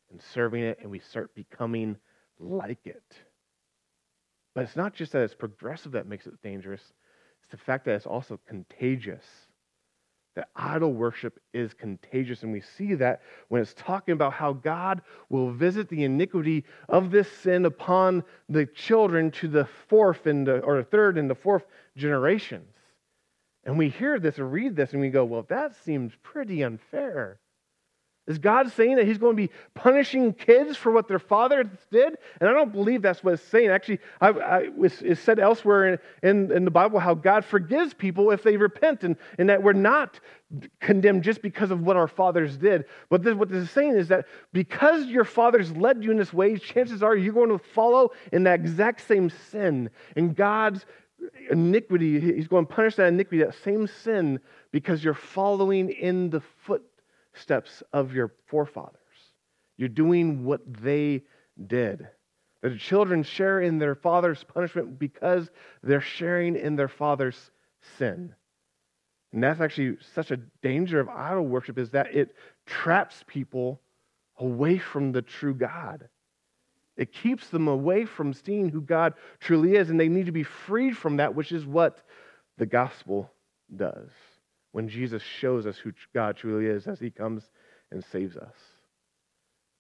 and 0.09 0.21
serving 0.21 0.63
it 0.63 0.79
and 0.81 0.89
we 0.89 0.99
start 0.99 1.35
becoming 1.35 1.97
like 2.39 2.79
it. 2.85 3.03
But 4.55 4.63
it's 4.63 4.77
not 4.77 4.93
just 4.93 5.11
that 5.11 5.23
it's 5.23 5.33
progressive 5.33 5.91
that 5.91 6.07
makes 6.07 6.27
it 6.27 6.41
dangerous, 6.41 6.93
it's 7.41 7.51
the 7.51 7.57
fact 7.57 7.83
that 7.83 7.95
it's 7.95 8.05
also 8.05 8.39
contagious 8.47 9.25
that 10.35 10.49
idol 10.55 10.93
worship 10.93 11.39
is 11.53 11.73
contagious. 11.73 12.43
And 12.43 12.51
we 12.51 12.61
see 12.61 12.95
that 12.95 13.21
when 13.49 13.61
it's 13.61 13.73
talking 13.75 14.13
about 14.13 14.33
how 14.33 14.53
God 14.53 15.01
will 15.29 15.51
visit 15.51 15.89
the 15.89 16.03
iniquity 16.03 16.65
of 16.89 17.11
this 17.11 17.31
sin 17.31 17.65
upon 17.65 18.23
the 18.49 18.65
children 18.65 19.29
to 19.31 19.47
the 19.47 19.65
fourth 19.87 20.25
and 20.25 20.47
the, 20.47 20.59
or 20.59 20.77
the 20.77 20.83
third 20.83 21.17
and 21.17 21.29
the 21.29 21.35
fourth 21.35 21.65
generations. 21.95 22.73
And 23.63 23.77
we 23.77 23.89
hear 23.89 24.19
this 24.19 24.39
or 24.39 24.47
read 24.47 24.75
this 24.75 24.91
and 24.91 25.01
we 25.01 25.09
go, 25.09 25.23
well, 25.23 25.45
that 25.49 25.75
seems 25.83 26.13
pretty 26.23 26.63
unfair. 26.63 27.39
Is 28.25 28.37
God 28.37 28.71
saying 28.71 28.95
that 28.95 29.05
He's 29.05 29.17
going 29.17 29.35
to 29.35 29.41
be 29.41 29.51
punishing 29.73 30.33
kids 30.33 30.77
for 30.77 30.93
what 30.93 31.09
their 31.09 31.19
fathers 31.19 31.67
did? 31.91 32.17
And 32.39 32.49
I 32.49 32.53
don't 32.53 32.71
believe 32.71 33.01
that's 33.01 33.21
what 33.21 33.33
it's 33.33 33.43
saying. 33.43 33.69
Actually, 33.69 33.99
I, 34.21 34.29
I, 34.29 34.69
it's, 34.77 35.19
said 35.19 35.39
elsewhere 35.39 35.93
in, 35.93 35.99
in, 36.29 36.51
in, 36.51 36.65
the 36.65 36.71
Bible 36.71 36.99
how 36.99 37.15
God 37.15 37.43
forgives 37.43 37.93
people 37.93 38.31
if 38.31 38.41
they 38.41 38.55
repent, 38.55 39.03
and, 39.03 39.17
and 39.37 39.49
that 39.49 39.61
we're 39.61 39.73
not 39.73 40.21
condemned 40.79 41.23
just 41.23 41.41
because 41.41 41.69
of 41.69 41.81
what 41.81 41.97
our 41.97 42.07
fathers 42.07 42.55
did. 42.55 42.85
But 43.09 43.23
this, 43.23 43.35
what 43.35 43.49
this 43.49 43.63
is 43.63 43.71
saying 43.71 43.97
is 43.97 44.07
that 44.07 44.25
because 44.53 45.07
your 45.07 45.25
fathers 45.25 45.75
led 45.75 46.01
you 46.01 46.11
in 46.11 46.17
this 46.17 46.31
way, 46.31 46.57
chances 46.57 47.03
are 47.03 47.17
you're 47.17 47.33
going 47.33 47.49
to 47.49 47.57
follow 47.57 48.11
in 48.31 48.43
that 48.43 48.61
exact 48.61 49.05
same 49.05 49.29
sin. 49.51 49.89
And 50.15 50.33
God's 50.33 50.85
iniquity, 51.51 52.21
He's 52.21 52.47
going 52.47 52.65
to 52.67 52.73
punish 52.73 52.95
that 52.95 53.07
iniquity, 53.07 53.43
that 53.43 53.55
same 53.63 53.85
sin, 53.87 54.39
because 54.71 55.03
you're 55.03 55.13
following 55.13 55.89
in 55.89 56.29
the 56.29 56.39
foot 56.39 56.83
steps 57.33 57.83
of 57.91 58.13
your 58.13 58.33
forefathers. 58.47 58.99
You're 59.77 59.89
doing 59.89 60.45
what 60.45 60.61
they 60.81 61.23
did. 61.67 62.07
The 62.61 62.77
children 62.77 63.23
share 63.23 63.61
in 63.61 63.77
their 63.77 63.95
father's 63.95 64.43
punishment 64.43 64.97
because 64.97 65.49
they're 65.81 66.01
sharing 66.01 66.55
in 66.55 66.75
their 66.75 66.87
father's 66.87 67.51
sin. 67.97 68.33
And 69.33 69.43
that's 69.43 69.59
actually 69.59 69.97
such 70.13 70.31
a 70.31 70.37
danger 70.61 70.99
of 70.99 71.09
idol 71.09 71.45
worship 71.45 71.77
is 71.77 71.89
that 71.89 72.15
it 72.15 72.35
traps 72.65 73.23
people 73.27 73.81
away 74.37 74.77
from 74.77 75.11
the 75.11 75.21
true 75.21 75.55
God. 75.55 76.07
It 76.95 77.11
keeps 77.11 77.49
them 77.49 77.67
away 77.67 78.05
from 78.05 78.33
seeing 78.33 78.69
who 78.69 78.79
God 78.79 79.15
truly 79.39 79.75
is, 79.75 79.89
and 79.89 79.99
they 79.99 80.07
need 80.07 80.27
to 80.27 80.31
be 80.31 80.43
freed 80.43 80.95
from 80.95 81.17
that, 81.17 81.33
which 81.33 81.51
is 81.51 81.65
what 81.65 82.03
the 82.57 82.67
gospel 82.67 83.31
does 83.75 84.11
when 84.73 84.89
Jesus 84.89 85.21
shows 85.21 85.65
us 85.65 85.77
who 85.77 85.93
God 86.13 86.35
truly 86.35 86.65
is 86.65 86.87
as 86.87 86.99
he 86.99 87.09
comes 87.09 87.43
and 87.91 88.03
saves 88.11 88.35
us. 88.35 88.55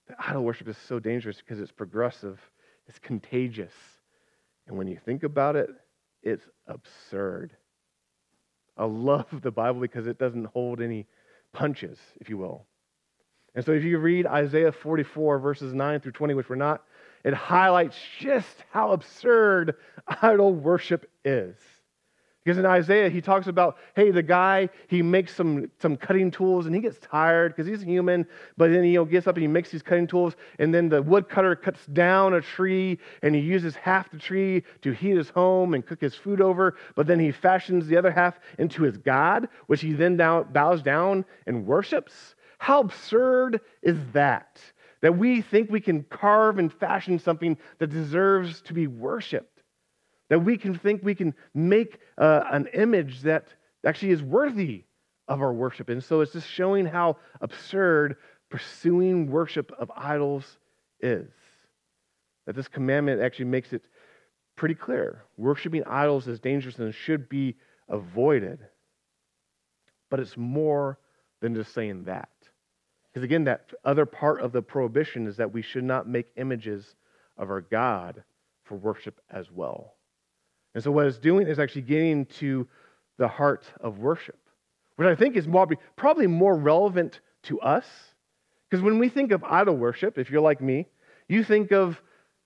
The 0.07 0.15
idol 0.19 0.43
worship 0.43 0.67
is 0.67 0.77
so 0.87 0.99
dangerous 0.99 1.37
because 1.37 1.59
it's 1.59 1.71
progressive, 1.71 2.39
it's 2.87 2.99
contagious. 2.99 3.73
And 4.67 4.77
when 4.77 4.87
you 4.87 4.97
think 5.03 5.23
about 5.23 5.55
it, 5.55 5.69
it's 6.21 6.45
absurd. 6.67 7.55
I 8.77 8.85
love 8.85 9.27
the 9.41 9.51
Bible 9.51 9.81
because 9.81 10.07
it 10.07 10.19
doesn't 10.19 10.45
hold 10.45 10.79
any 10.79 11.07
punches, 11.53 11.97
if 12.21 12.29
you 12.29 12.37
will. 12.37 12.65
And 13.55 13.65
so 13.65 13.71
if 13.71 13.83
you 13.83 13.97
read 13.97 14.25
Isaiah 14.25 14.71
44, 14.71 15.39
verses 15.39 15.73
9 15.73 15.99
through 16.01 16.13
20, 16.13 16.33
which 16.35 16.49
we're 16.49 16.55
not, 16.55 16.83
it 17.23 17.33
highlights 17.33 17.97
just 18.19 18.63
how 18.71 18.91
absurd 18.91 19.75
idol 20.21 20.53
worship 20.53 21.09
is. 21.25 21.55
Because 22.43 22.57
in 22.57 22.65
Isaiah, 22.65 23.09
he 23.09 23.21
talks 23.21 23.47
about, 23.47 23.77
hey, 23.95 24.11
the 24.11 24.21
guy, 24.21 24.67
he 24.87 25.01
makes 25.01 25.33
some, 25.33 25.71
some 25.79 25.95
cutting 25.95 26.29
tools 26.29 26.65
and 26.65 26.75
he 26.75 26.81
gets 26.81 26.99
tired 26.99 27.55
because 27.55 27.67
he's 27.67 27.81
human, 27.81 28.25
but 28.57 28.69
then 28.69 28.83
he 28.83 28.97
gets 29.05 29.27
up 29.27 29.35
and 29.35 29.43
he 29.43 29.47
makes 29.47 29.71
these 29.71 29.81
cutting 29.81 30.07
tools, 30.07 30.35
and 30.59 30.73
then 30.73 30.89
the 30.89 31.01
woodcutter 31.01 31.55
cuts 31.55 31.85
down 31.87 32.33
a 32.33 32.41
tree 32.41 32.99
and 33.21 33.33
he 33.33 33.39
uses 33.39 33.75
half 33.75 34.11
the 34.11 34.17
tree 34.17 34.61
to 34.81 34.91
heat 34.91 35.15
his 35.15 35.29
home 35.29 35.73
and 35.73 35.85
cook 35.85 36.01
his 36.01 36.15
food 36.15 36.41
over, 36.41 36.75
but 36.95 37.07
then 37.07 37.19
he 37.19 37.31
fashions 37.31 37.87
the 37.87 37.95
other 37.95 38.11
half 38.11 38.39
into 38.59 38.83
his 38.83 38.97
God, 38.97 39.47
which 39.67 39.81
he 39.81 39.93
then 39.93 40.17
bows 40.17 40.81
down 40.81 41.23
and 41.47 41.65
worships. 41.65 42.35
How 42.57 42.81
absurd 42.81 43.61
is 43.81 43.97
that? 44.11 44.61
That 45.01 45.17
we 45.17 45.41
think 45.41 45.69
we 45.69 45.81
can 45.81 46.03
carve 46.03 46.59
and 46.59 46.71
fashion 46.71 47.19
something 47.19 47.57
that 47.79 47.87
deserves 47.87 48.61
to 48.63 48.73
be 48.73 48.87
worshiped 48.87 49.52
that 50.33 50.39
we 50.39 50.57
can 50.57 50.73
think 50.73 51.03
we 51.03 51.13
can 51.13 51.35
make 51.53 51.99
uh, 52.17 52.41
an 52.49 52.65
image 52.73 53.21
that 53.21 53.49
actually 53.85 54.09
is 54.09 54.23
worthy 54.23 54.83
of 55.27 55.43
our 55.43 55.53
worship. 55.53 55.89
And 55.89 56.03
so 56.03 56.21
it's 56.21 56.33
just 56.33 56.49
showing 56.49 56.87
how 56.87 57.17
absurd 57.39 58.15
pursuing 58.49 59.29
worship 59.29 59.71
of 59.77 59.91
idols 59.95 60.57
is. 60.99 61.29
That 62.47 62.55
this 62.55 62.67
commandment 62.67 63.21
actually 63.21 63.45
makes 63.45 63.73
it 63.73 63.83
pretty 64.55 64.73
clear. 64.73 65.21
Worshipping 65.37 65.83
idols 65.83 66.27
is 66.27 66.39
dangerous 66.39 66.79
and 66.79 66.95
should 66.95 67.29
be 67.29 67.55
avoided. 67.87 68.57
But 70.09 70.19
it's 70.19 70.35
more 70.35 70.97
than 71.41 71.53
just 71.53 71.75
saying 71.75 72.05
that. 72.05 72.29
Because 73.11 73.23
again, 73.23 73.43
that 73.43 73.69
other 73.85 74.07
part 74.07 74.41
of 74.41 74.51
the 74.51 74.63
prohibition 74.63 75.27
is 75.27 75.37
that 75.37 75.53
we 75.53 75.61
should 75.61 75.83
not 75.83 76.09
make 76.09 76.25
images 76.37 76.95
of 77.37 77.51
our 77.51 77.61
God 77.61 78.23
for 78.63 78.77
worship 78.77 79.21
as 79.29 79.51
well. 79.51 79.93
And 80.73 80.83
so, 80.83 80.91
what 80.91 81.05
it's 81.05 81.17
doing 81.17 81.47
is 81.47 81.59
actually 81.59 81.83
getting 81.83 82.25
to 82.25 82.67
the 83.17 83.27
heart 83.27 83.65
of 83.79 83.99
worship, 83.99 84.39
which 84.95 85.07
I 85.07 85.15
think 85.15 85.35
is 85.35 85.47
more, 85.47 85.67
probably 85.95 86.27
more 86.27 86.55
relevant 86.55 87.19
to 87.43 87.59
us. 87.61 87.85
Because 88.69 88.83
when 88.83 88.97
we 88.97 89.09
think 89.09 89.31
of 89.31 89.43
idol 89.43 89.77
worship, 89.77 90.17
if 90.17 90.31
you're 90.31 90.41
like 90.41 90.61
me, 90.61 90.87
you 91.27 91.43
think 91.43 91.71
of 91.71 92.01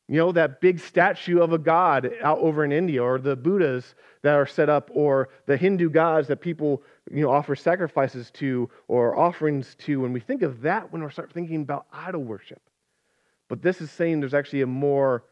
you 0.10 0.18
know 0.18 0.32
that 0.32 0.62
big 0.62 0.80
statue 0.80 1.42
of 1.42 1.52
a 1.52 1.58
god 1.58 2.12
out 2.22 2.40
over 2.40 2.64
in 2.64 2.72
India, 2.72 3.04
or 3.04 3.20
the 3.20 3.36
Buddhas 3.36 3.96
that 4.24 4.36
are 4.36 4.46
set 4.46 4.70
up, 4.70 4.90
or 4.94 5.30
the 5.46 5.58
Hindu 5.58 5.90
gods 5.90 6.28
that 6.30 6.38
people 6.38 6.84
you 7.12 7.24
know 7.24 7.32
offer 7.32 7.56
sacrifices 7.56 8.32
to 8.32 8.70
or 8.88 9.18
offerings 9.18 9.76
to. 9.80 10.02
When 10.02 10.14
we 10.14 10.20
think 10.20 10.42
of 10.44 10.62
that, 10.62 10.92
when 10.92 11.04
we 11.04 11.12
start 11.12 11.32
thinking 11.34 11.62
about 11.62 11.88
idol 11.92 12.24
worship, 12.24 12.62
but 13.50 13.62
this 13.62 13.82
is 13.82 13.92
saying 13.92 14.20
there's 14.20 14.34
actually 14.34 14.62
a 14.62 14.68
more 14.68 15.26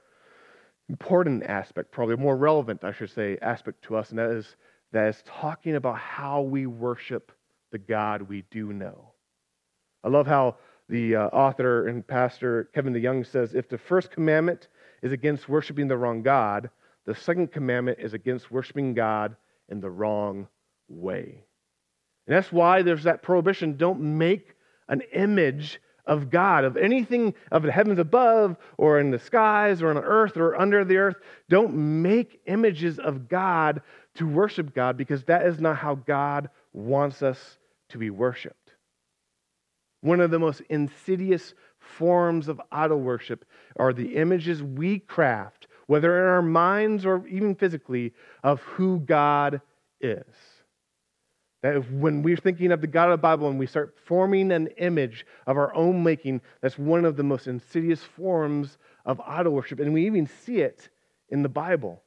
important 0.89 1.44
aspect, 1.44 1.92
probably 1.92 2.15
more 2.15 2.38
relevant, 2.38 2.84
I 2.84 2.92
should 2.92 3.12
say, 3.12 3.38
aspect 3.42 3.84
to 3.86 3.96
us, 3.96 4.10
and 4.10 4.20
that 4.20 4.32
is 4.32 4.56
that 4.92 5.08
is 5.08 5.24
talking 5.25 5.75
about 5.75 5.98
how 5.98 6.42
we 6.42 6.68
worship 6.68 7.32
the 7.72 7.77
God 7.77 8.22
we 8.22 8.44
do 8.50 8.72
know. 8.72 9.12
I 10.04 10.10
love 10.10 10.27
how 10.27 10.58
the 10.88 11.15
uh, 11.15 11.27
author 11.27 11.88
and 11.88 12.06
pastor 12.06 12.70
Kevin 12.74 12.94
DeYoung 12.94 13.25
says 13.25 13.56
if 13.56 13.68
the 13.68 13.77
first 13.77 14.12
commandment 14.12 14.68
is 15.01 15.12
against 15.12 15.50
worshiping 15.50 15.88
the 15.88 15.98
wrong 15.98 16.22
God, 16.22 16.70
the 17.06 17.15
second 17.15 17.51
commandment 17.51 18.00
is 18.00 18.13
against 18.13 18.51
worshiping 18.51 18.94
God 18.94 19.36
in 19.70 19.80
the 19.80 19.89
wrong 19.89 20.48
way. 20.88 21.44
And 22.27 22.36
that's 22.36 22.51
why 22.51 22.82
there's 22.82 23.04
that 23.04 23.24
prohibition 23.24 23.77
don't 23.77 24.00
make 24.00 24.56
an 24.88 25.01
image 25.13 25.82
of 26.07 26.29
God, 26.29 26.63
of 26.63 26.77
anything 26.77 27.33
of 27.51 27.63
the 27.63 27.71
heavens 27.71 28.00
above 28.00 28.57
or 28.77 29.00
in 29.00 29.12
the 29.12 29.19
skies 29.19 29.81
or 29.81 29.89
on 29.89 29.97
earth 29.97 30.38
or 30.38 30.55
under 30.55 30.83
the 30.85 30.97
earth. 30.97 31.15
Don't 31.50 31.74
make 32.01 32.41
images 32.45 33.00
of 33.00 33.27
God 33.27 33.81
to 34.15 34.27
worship 34.27 34.74
God 34.74 34.97
because 34.97 35.24
that 35.25 35.45
is 35.45 35.59
not 35.59 35.77
how 35.77 35.95
God 35.95 36.50
wants 36.74 37.21
us 37.21 37.57
to 37.89 37.97
be 37.97 38.09
worshiped. 38.09 38.74
One 40.01 40.21
of 40.21 40.31
the 40.31 40.39
most 40.39 40.62
insidious 40.69 41.53
forms 41.79 42.47
of 42.47 42.62
idol 42.71 43.00
worship 43.00 43.45
are 43.77 43.93
the 43.93 44.15
images 44.15 44.62
we 44.62 45.00
craft, 45.00 45.67
whether 45.88 46.19
in 46.19 46.27
our 46.29 46.41
minds 46.41 47.05
or 47.05 47.25
even 47.27 47.55
physically, 47.55 48.13
of 48.43 48.62
who 48.62 49.00
God 49.00 49.62
is. 50.00 50.24
That 51.65 51.77
if, 51.77 51.89
when 51.89 52.22
we're 52.22 52.38
thinking 52.38 52.72
of 52.72 52.81
the 52.81 52.86
God 52.86 53.05
of 53.05 53.13
the 53.13 53.24
Bible 53.24 53.50
and 53.50 53.57
we 53.57 53.65
start 53.65 53.95
forming 54.05 54.51
an 54.51 54.67
image 54.77 55.25
of 55.48 55.57
our 55.57 55.74
own 55.74 56.03
making, 56.03 56.41
that's 56.62 56.77
one 56.77 57.05
of 57.05 57.17
the 57.17 57.24
most 57.24 57.48
insidious 57.48 58.03
forms 58.03 58.77
of 59.03 59.19
idol 59.22 59.53
worship. 59.53 59.79
And 59.79 59.91
we 59.91 60.05
even 60.05 60.27
see 60.27 60.57
it 60.57 60.89
in 61.29 61.41
the 61.41 61.50
Bible. 61.50 62.03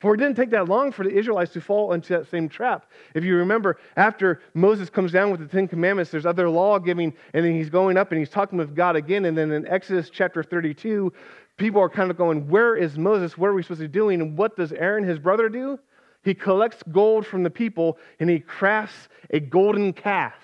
For 0.00 0.14
it 0.14 0.16
didn't 0.16 0.34
take 0.34 0.50
that 0.50 0.68
long 0.68 0.90
for 0.90 1.04
the 1.04 1.16
Israelites 1.16 1.52
to 1.52 1.60
fall 1.60 1.92
into 1.92 2.14
that 2.14 2.28
same 2.28 2.48
trap. 2.48 2.90
If 3.14 3.22
you 3.22 3.36
remember, 3.36 3.78
after 3.96 4.40
Moses 4.54 4.90
comes 4.90 5.12
down 5.12 5.30
with 5.30 5.38
the 5.38 5.46
Ten 5.46 5.68
Commandments, 5.68 6.10
there's 6.10 6.26
other 6.26 6.50
law 6.50 6.80
giving, 6.80 7.14
and 7.32 7.46
then 7.46 7.54
he's 7.54 7.70
going 7.70 7.96
up 7.96 8.10
and 8.10 8.18
he's 8.18 8.28
talking 8.28 8.58
with 8.58 8.74
God 8.74 8.96
again. 8.96 9.26
And 9.26 9.38
then 9.38 9.52
in 9.52 9.68
Exodus 9.68 10.10
chapter 10.10 10.42
32, 10.42 11.12
people 11.58 11.80
are 11.80 11.88
kind 11.88 12.10
of 12.10 12.16
going, 12.16 12.48
Where 12.48 12.74
is 12.74 12.98
Moses? 12.98 13.38
What 13.38 13.50
are 13.50 13.54
we 13.54 13.62
supposed 13.62 13.82
to 13.82 13.86
be 13.86 13.92
doing? 13.92 14.20
And 14.20 14.36
what 14.36 14.56
does 14.56 14.72
Aaron, 14.72 15.04
his 15.04 15.20
brother, 15.20 15.48
do? 15.48 15.78
He 16.24 16.34
collects 16.34 16.82
gold 16.90 17.26
from 17.26 17.42
the 17.42 17.50
people 17.50 17.98
and 18.18 18.30
he 18.30 18.40
crafts 18.40 19.08
a 19.30 19.40
golden 19.40 19.92
calf 19.92 20.34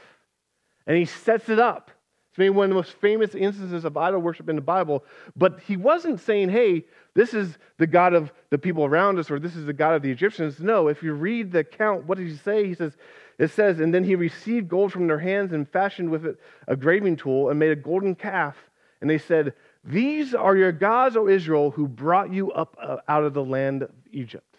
and 0.86 0.96
he 0.96 1.06
sets 1.06 1.48
it 1.48 1.58
up. 1.58 1.90
It's 2.30 2.38
maybe 2.38 2.50
one 2.50 2.64
of 2.64 2.70
the 2.70 2.76
most 2.76 2.92
famous 2.92 3.34
instances 3.34 3.84
of 3.84 3.96
idol 3.96 4.20
worship 4.20 4.48
in 4.48 4.56
the 4.56 4.62
Bible. 4.62 5.04
But 5.34 5.60
he 5.60 5.76
wasn't 5.76 6.20
saying, 6.20 6.50
hey, 6.50 6.84
this 7.14 7.34
is 7.34 7.58
the 7.78 7.86
God 7.86 8.14
of 8.14 8.32
the 8.50 8.58
people 8.58 8.84
around 8.84 9.18
us 9.18 9.30
or 9.30 9.40
this 9.40 9.56
is 9.56 9.66
the 9.66 9.72
God 9.72 9.94
of 9.94 10.02
the 10.02 10.10
Egyptians. 10.10 10.60
No, 10.60 10.88
if 10.88 11.02
you 11.02 11.14
read 11.14 11.50
the 11.50 11.60
account, 11.60 12.06
what 12.06 12.18
does 12.18 12.30
he 12.30 12.36
say? 12.36 12.66
He 12.66 12.74
says, 12.74 12.96
it 13.38 13.50
says, 13.50 13.80
and 13.80 13.92
then 13.92 14.04
he 14.04 14.14
received 14.16 14.68
gold 14.68 14.92
from 14.92 15.06
their 15.06 15.18
hands 15.18 15.52
and 15.54 15.66
fashioned 15.66 16.10
with 16.10 16.26
it 16.26 16.38
a 16.68 16.76
graving 16.76 17.16
tool 17.16 17.48
and 17.48 17.58
made 17.58 17.70
a 17.70 17.76
golden 17.76 18.14
calf. 18.14 18.54
And 19.00 19.08
they 19.08 19.16
said, 19.16 19.54
These 19.82 20.34
are 20.34 20.54
your 20.54 20.72
gods, 20.72 21.16
O 21.16 21.26
Israel, 21.26 21.70
who 21.70 21.88
brought 21.88 22.30
you 22.30 22.52
up 22.52 22.76
uh, 22.80 22.98
out 23.08 23.24
of 23.24 23.32
the 23.32 23.42
land 23.42 23.82
of 23.82 23.90
Egypt. 24.12 24.49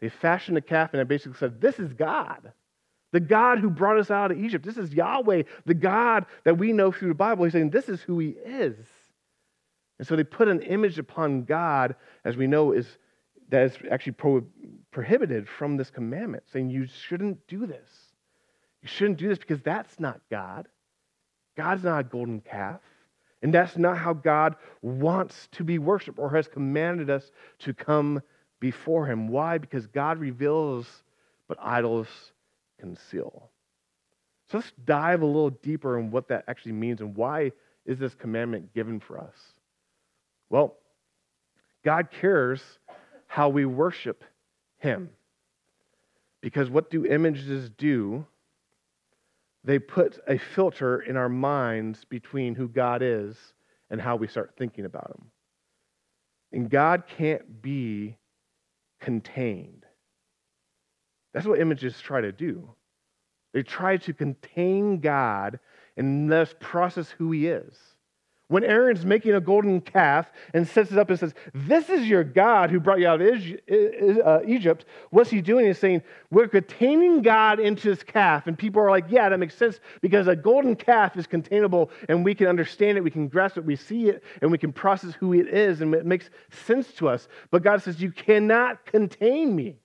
They 0.00 0.08
fashioned 0.08 0.56
a 0.56 0.60
calf 0.60 0.92
and 0.92 1.00
I 1.00 1.04
basically 1.04 1.38
said, 1.38 1.60
This 1.60 1.78
is 1.78 1.92
God. 1.92 2.52
The 3.12 3.20
God 3.20 3.58
who 3.58 3.70
brought 3.70 3.98
us 3.98 4.10
out 4.10 4.30
of 4.30 4.38
Egypt. 4.38 4.64
This 4.64 4.76
is 4.76 4.92
Yahweh, 4.92 5.44
the 5.64 5.74
God 5.74 6.26
that 6.44 6.58
we 6.58 6.72
know 6.72 6.92
through 6.92 7.08
the 7.08 7.14
Bible. 7.14 7.44
He's 7.44 7.54
saying, 7.54 7.70
This 7.70 7.88
is 7.88 8.02
who 8.02 8.18
He 8.18 8.30
is. 8.30 8.76
And 9.98 10.06
so 10.06 10.14
they 10.14 10.24
put 10.24 10.48
an 10.48 10.60
image 10.62 10.98
upon 10.98 11.44
God, 11.44 11.96
as 12.24 12.36
we 12.36 12.46
know, 12.46 12.72
is 12.72 12.86
that 13.48 13.62
is 13.62 13.78
actually 13.90 14.12
pro- 14.12 14.46
prohibited 14.90 15.48
from 15.48 15.76
this 15.76 15.90
commandment, 15.90 16.44
saying 16.52 16.70
you 16.70 16.86
shouldn't 16.86 17.46
do 17.48 17.66
this. 17.66 17.88
You 18.82 18.88
shouldn't 18.88 19.18
do 19.18 19.28
this 19.28 19.38
because 19.38 19.60
that's 19.62 19.98
not 19.98 20.20
God. 20.30 20.68
God's 21.56 21.82
not 21.82 22.00
a 22.00 22.04
golden 22.04 22.40
calf. 22.40 22.80
And 23.42 23.54
that's 23.54 23.76
not 23.76 23.98
how 23.98 24.12
God 24.12 24.56
wants 24.82 25.48
to 25.52 25.64
be 25.64 25.78
worshiped 25.78 26.18
or 26.18 26.30
has 26.30 26.48
commanded 26.48 27.08
us 27.08 27.30
to 27.60 27.72
come 27.72 28.20
before 28.60 29.06
him. 29.06 29.28
Why? 29.28 29.58
Because 29.58 29.86
God 29.86 30.18
reveals, 30.18 30.86
but 31.46 31.58
idols 31.60 32.08
conceal. 32.78 33.50
So 34.50 34.58
let's 34.58 34.72
dive 34.84 35.22
a 35.22 35.26
little 35.26 35.50
deeper 35.50 35.98
in 35.98 36.10
what 36.10 36.28
that 36.28 36.44
actually 36.48 36.72
means 36.72 37.00
and 37.00 37.14
why 37.14 37.52
is 37.84 37.98
this 37.98 38.14
commandment 38.14 38.72
given 38.74 39.00
for 39.00 39.18
us? 39.18 39.34
Well, 40.50 40.76
God 41.84 42.08
cares 42.10 42.62
how 43.26 43.48
we 43.50 43.66
worship 43.66 44.24
him. 44.78 45.10
Because 46.40 46.70
what 46.70 46.90
do 46.90 47.04
images 47.04 47.70
do? 47.76 48.24
They 49.64 49.78
put 49.78 50.18
a 50.26 50.38
filter 50.38 51.00
in 51.00 51.16
our 51.16 51.28
minds 51.28 52.04
between 52.04 52.54
who 52.54 52.68
God 52.68 53.02
is 53.02 53.36
and 53.90 54.00
how 54.00 54.16
we 54.16 54.28
start 54.28 54.54
thinking 54.56 54.84
about 54.84 55.10
him. 55.10 55.30
And 56.52 56.70
God 56.70 57.04
can't 57.06 57.60
be 57.60 58.16
contained. 59.00 59.84
That's 61.32 61.46
what 61.46 61.60
images 61.60 62.00
try 62.00 62.20
to 62.20 62.32
do. 62.32 62.74
They 63.52 63.62
try 63.62 63.96
to 63.98 64.12
contain 64.12 65.00
God 65.00 65.58
and 65.96 66.30
thus 66.30 66.54
process 66.60 67.10
who 67.10 67.32
he 67.32 67.48
is. 67.48 67.76
When 68.48 68.64
Aaron's 68.64 69.04
making 69.04 69.34
a 69.34 69.40
golden 69.42 69.82
calf 69.82 70.32
and 70.54 70.66
sets 70.66 70.90
it 70.90 70.98
up 70.98 71.10
and 71.10 71.18
says, 71.18 71.34
This 71.52 71.90
is 71.90 72.06
your 72.06 72.24
God 72.24 72.70
who 72.70 72.80
brought 72.80 72.98
you 72.98 73.06
out 73.06 73.20
of 73.20 73.28
uh, 73.28 74.40
Egypt, 74.46 74.86
what's 75.10 75.28
he 75.28 75.42
doing? 75.42 75.66
He's 75.66 75.78
saying, 75.78 76.02
We're 76.30 76.48
containing 76.48 77.20
God 77.20 77.60
into 77.60 77.90
this 77.90 78.02
calf. 78.02 78.46
And 78.46 78.58
people 78.58 78.80
are 78.80 78.90
like, 78.90 79.04
Yeah, 79.10 79.28
that 79.28 79.38
makes 79.38 79.54
sense 79.54 79.80
because 80.00 80.28
a 80.28 80.34
golden 80.36 80.76
calf 80.76 81.14
is 81.18 81.26
containable 81.26 81.90
and 82.08 82.24
we 82.24 82.34
can 82.34 82.46
understand 82.46 82.96
it, 82.96 83.04
we 83.04 83.10
can 83.10 83.28
grasp 83.28 83.58
it, 83.58 83.66
we 83.66 83.76
see 83.76 84.08
it, 84.08 84.24
and 84.40 84.50
we 84.50 84.56
can 84.56 84.72
process 84.72 85.12
who 85.14 85.34
it 85.34 85.48
is, 85.48 85.82
and 85.82 85.94
it 85.94 86.06
makes 86.06 86.30
sense 86.50 86.90
to 86.94 87.08
us. 87.08 87.28
But 87.50 87.62
God 87.62 87.82
says, 87.82 88.00
You 88.00 88.10
cannot 88.10 88.86
contain 88.86 89.54
me. 89.54 89.76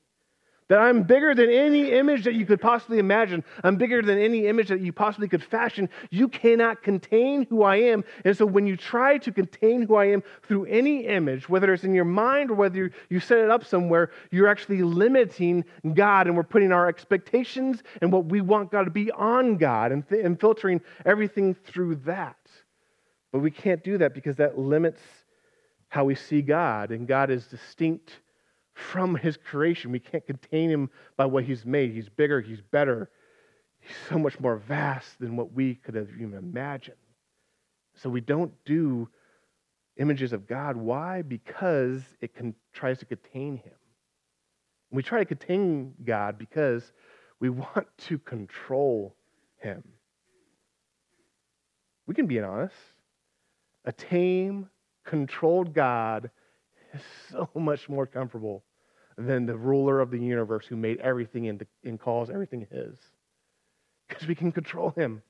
That 0.73 0.79
I'm 0.79 1.03
bigger 1.03 1.35
than 1.35 1.51
any 1.51 1.91
image 1.91 2.23
that 2.23 2.33
you 2.33 2.47
could 2.47 2.59
possibly 2.59 2.97
imagine. 2.97 3.43
I'm 3.63 3.75
bigger 3.75 4.01
than 4.01 4.17
any 4.17 4.47
image 4.47 4.69
that 4.69 4.81
you 4.81 4.91
possibly 4.91 5.27
could 5.27 5.43
fashion. 5.43 5.87
You 6.09 6.27
cannot 6.27 6.81
contain 6.81 7.45
who 7.47 7.61
I 7.61 7.75
am. 7.75 8.03
And 8.25 8.35
so 8.35 8.47
when 8.47 8.65
you 8.65 8.75
try 8.75 9.19
to 9.19 9.31
contain 9.31 9.83
who 9.83 9.93
I 9.93 10.05
am 10.05 10.23
through 10.41 10.65
any 10.65 11.05
image, 11.05 11.47
whether 11.47 11.71
it's 11.75 11.83
in 11.83 11.93
your 11.93 12.05
mind 12.05 12.49
or 12.49 12.55
whether 12.55 12.89
you 13.11 13.19
set 13.19 13.37
it 13.37 13.51
up 13.51 13.63
somewhere, 13.63 14.09
you're 14.31 14.47
actually 14.47 14.81
limiting 14.81 15.63
God 15.93 16.25
and 16.25 16.35
we're 16.35 16.41
putting 16.41 16.71
our 16.71 16.87
expectations 16.87 17.83
and 18.01 18.11
what 18.11 18.25
we 18.25 18.41
want 18.41 18.71
God 18.71 18.85
to 18.85 18.89
be 18.89 19.11
on 19.11 19.57
God 19.57 19.91
and, 19.91 20.09
th- 20.09 20.25
and 20.25 20.39
filtering 20.39 20.81
everything 21.05 21.53
through 21.53 21.97
that. 21.97 22.39
But 23.31 23.41
we 23.41 23.51
can't 23.51 23.83
do 23.83 23.99
that 23.99 24.15
because 24.15 24.37
that 24.37 24.57
limits 24.57 25.03
how 25.89 26.03
we 26.03 26.15
see 26.15 26.41
God, 26.41 26.89
and 26.89 27.07
God 27.07 27.29
is 27.29 27.45
distinct 27.45 28.22
from 28.73 29.15
his 29.15 29.37
creation. 29.37 29.91
We 29.91 29.99
can't 29.99 30.25
contain 30.25 30.69
him 30.69 30.89
by 31.17 31.25
what 31.25 31.43
he's 31.43 31.65
made. 31.65 31.91
He's 31.93 32.09
bigger, 32.09 32.41
he's 32.41 32.61
better, 32.61 33.09
he's 33.79 33.95
so 34.09 34.17
much 34.17 34.39
more 34.39 34.57
vast 34.57 35.19
than 35.19 35.35
what 35.35 35.53
we 35.53 35.75
could 35.75 35.95
have 35.95 36.09
even 36.15 36.33
imagined. 36.33 36.97
So 37.95 38.09
we 38.09 38.21
don't 38.21 38.53
do 38.65 39.07
images 39.97 40.33
of 40.33 40.47
God. 40.47 40.75
Why? 40.75 41.21
Because 41.21 42.01
it 42.19 42.31
tries 42.73 42.99
to 42.99 43.05
contain 43.05 43.57
him. 43.57 43.73
We 44.91 45.03
try 45.03 45.19
to 45.19 45.25
contain 45.25 45.93
God 46.03 46.37
because 46.37 46.91
we 47.39 47.49
want 47.49 47.87
to 47.97 48.17
control 48.17 49.15
him. 49.57 49.83
We 52.07 52.15
can 52.15 52.27
be 52.27 52.39
honest. 52.39 52.75
A 53.85 53.91
tame, 53.91 54.69
controlled 55.05 55.73
God 55.73 56.31
is 56.93 57.01
so 57.31 57.49
much 57.55 57.89
more 57.89 58.05
comfortable 58.05 58.63
than 59.17 59.45
the 59.45 59.55
ruler 59.55 59.99
of 59.99 60.11
the 60.11 60.19
universe 60.19 60.65
who 60.65 60.75
made 60.75 60.99
everything 60.99 61.47
and, 61.47 61.65
and 61.83 61.99
calls 61.99 62.29
everything 62.29 62.67
his. 62.71 62.95
Because 64.07 64.27
we 64.27 64.35
can 64.35 64.51
control 64.51 64.91
him. 64.91 65.21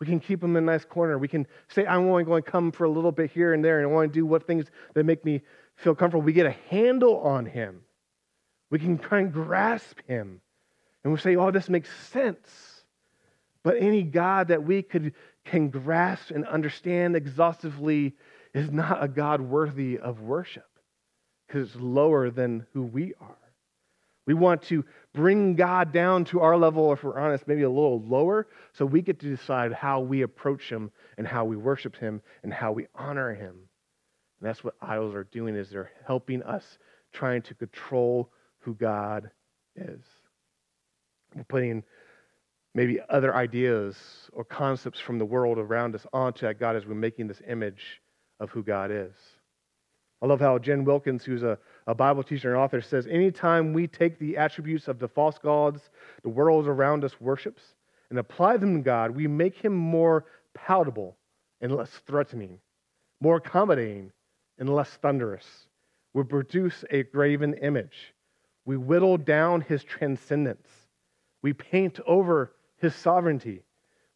We 0.00 0.06
can 0.06 0.18
keep 0.18 0.42
him 0.42 0.56
in 0.56 0.64
a 0.64 0.66
nice 0.66 0.84
corner. 0.84 1.16
We 1.18 1.28
can 1.28 1.46
say, 1.68 1.86
I'm 1.86 2.08
only 2.08 2.24
going 2.24 2.42
to 2.42 2.50
come 2.50 2.72
for 2.72 2.84
a 2.84 2.90
little 2.90 3.12
bit 3.12 3.30
here 3.30 3.52
and 3.54 3.64
there, 3.64 3.78
and 3.78 3.88
I 3.88 3.90
want 3.92 4.12
to 4.12 4.18
do 4.18 4.26
what 4.26 4.46
things 4.46 4.66
that 4.94 5.04
make 5.04 5.24
me 5.24 5.42
feel 5.76 5.94
comfortable. 5.94 6.24
We 6.24 6.32
get 6.32 6.46
a 6.46 6.56
handle 6.70 7.20
on 7.20 7.46
him. 7.46 7.82
We 8.70 8.78
can 8.78 8.98
try 8.98 9.20
and 9.20 9.32
grasp 9.32 9.98
him. 10.08 10.40
And 11.04 11.12
we 11.12 11.18
say, 11.20 11.36
oh, 11.36 11.50
this 11.50 11.68
makes 11.68 11.88
sense. 12.08 12.48
But 13.62 13.76
any 13.78 14.02
God 14.02 14.48
that 14.48 14.64
we 14.64 14.82
could 14.82 15.14
can 15.44 15.68
grasp 15.70 16.30
and 16.30 16.46
understand 16.46 17.14
exhaustively 17.14 18.14
is 18.54 18.70
not 18.70 19.02
a 19.02 19.08
God 19.08 19.40
worthy 19.40 19.98
of 19.98 20.20
worship 20.20 20.71
because 21.52 21.68
it's 21.68 21.82
lower 21.82 22.30
than 22.30 22.66
who 22.72 22.82
we 22.82 23.12
are. 23.20 23.36
We 24.26 24.34
want 24.34 24.62
to 24.64 24.84
bring 25.12 25.54
God 25.56 25.92
down 25.92 26.24
to 26.26 26.40
our 26.40 26.56
level, 26.56 26.92
if 26.92 27.02
we're 27.02 27.18
honest, 27.18 27.46
maybe 27.46 27.62
a 27.62 27.68
little 27.68 28.00
lower, 28.00 28.46
so 28.72 28.86
we 28.86 29.02
get 29.02 29.18
to 29.20 29.28
decide 29.28 29.72
how 29.72 30.00
we 30.00 30.22
approach 30.22 30.70
Him 30.70 30.92
and 31.18 31.26
how 31.26 31.44
we 31.44 31.56
worship 31.56 31.96
Him 31.96 32.22
and 32.42 32.54
how 32.54 32.72
we 32.72 32.86
honor 32.94 33.34
Him. 33.34 33.54
And 34.40 34.48
that's 34.48 34.64
what 34.64 34.74
idols 34.80 35.14
are 35.14 35.24
doing 35.24 35.56
is 35.56 35.70
they're 35.70 35.90
helping 36.06 36.42
us 36.42 36.78
trying 37.12 37.42
to 37.42 37.54
control 37.54 38.30
who 38.60 38.74
God 38.74 39.30
is. 39.76 40.00
We're 41.34 41.44
putting 41.44 41.82
maybe 42.74 43.00
other 43.10 43.34
ideas 43.34 43.96
or 44.32 44.44
concepts 44.44 45.00
from 45.00 45.18
the 45.18 45.26
world 45.26 45.58
around 45.58 45.94
us 45.96 46.06
onto 46.12 46.46
that 46.46 46.58
God 46.58 46.76
as 46.76 46.86
we're 46.86 46.94
making 46.94 47.26
this 47.26 47.42
image 47.46 48.00
of 48.40 48.50
who 48.50 48.62
God 48.62 48.90
is. 48.90 49.12
I 50.22 50.26
love 50.26 50.38
how 50.38 50.56
Jen 50.56 50.84
Wilkins, 50.84 51.24
who's 51.24 51.42
a, 51.42 51.58
a 51.88 51.94
Bible 51.96 52.22
teacher 52.22 52.52
and 52.54 52.62
author, 52.62 52.80
says 52.80 53.08
anytime 53.08 53.72
we 53.72 53.88
take 53.88 54.20
the 54.20 54.36
attributes 54.36 54.86
of 54.86 55.00
the 55.00 55.08
false 55.08 55.36
gods 55.36 55.90
the 56.22 56.28
world 56.28 56.68
around 56.68 57.02
us 57.02 57.20
worships 57.20 57.74
and 58.08 58.20
apply 58.20 58.56
them 58.56 58.76
to 58.76 58.82
God, 58.82 59.10
we 59.10 59.26
make 59.26 59.56
him 59.56 59.74
more 59.74 60.26
palatable 60.54 61.16
and 61.60 61.74
less 61.74 61.90
threatening, 62.06 62.60
more 63.20 63.36
accommodating 63.36 64.12
and 64.58 64.72
less 64.72 64.90
thunderous. 64.90 65.66
We 66.14 66.22
produce 66.22 66.84
a 66.90 67.02
graven 67.02 67.54
image. 67.54 68.14
We 68.64 68.76
whittle 68.76 69.16
down 69.16 69.62
his 69.62 69.82
transcendence. 69.82 70.68
We 71.42 71.52
paint 71.52 71.98
over 72.06 72.52
his 72.76 72.94
sovereignty. 72.94 73.62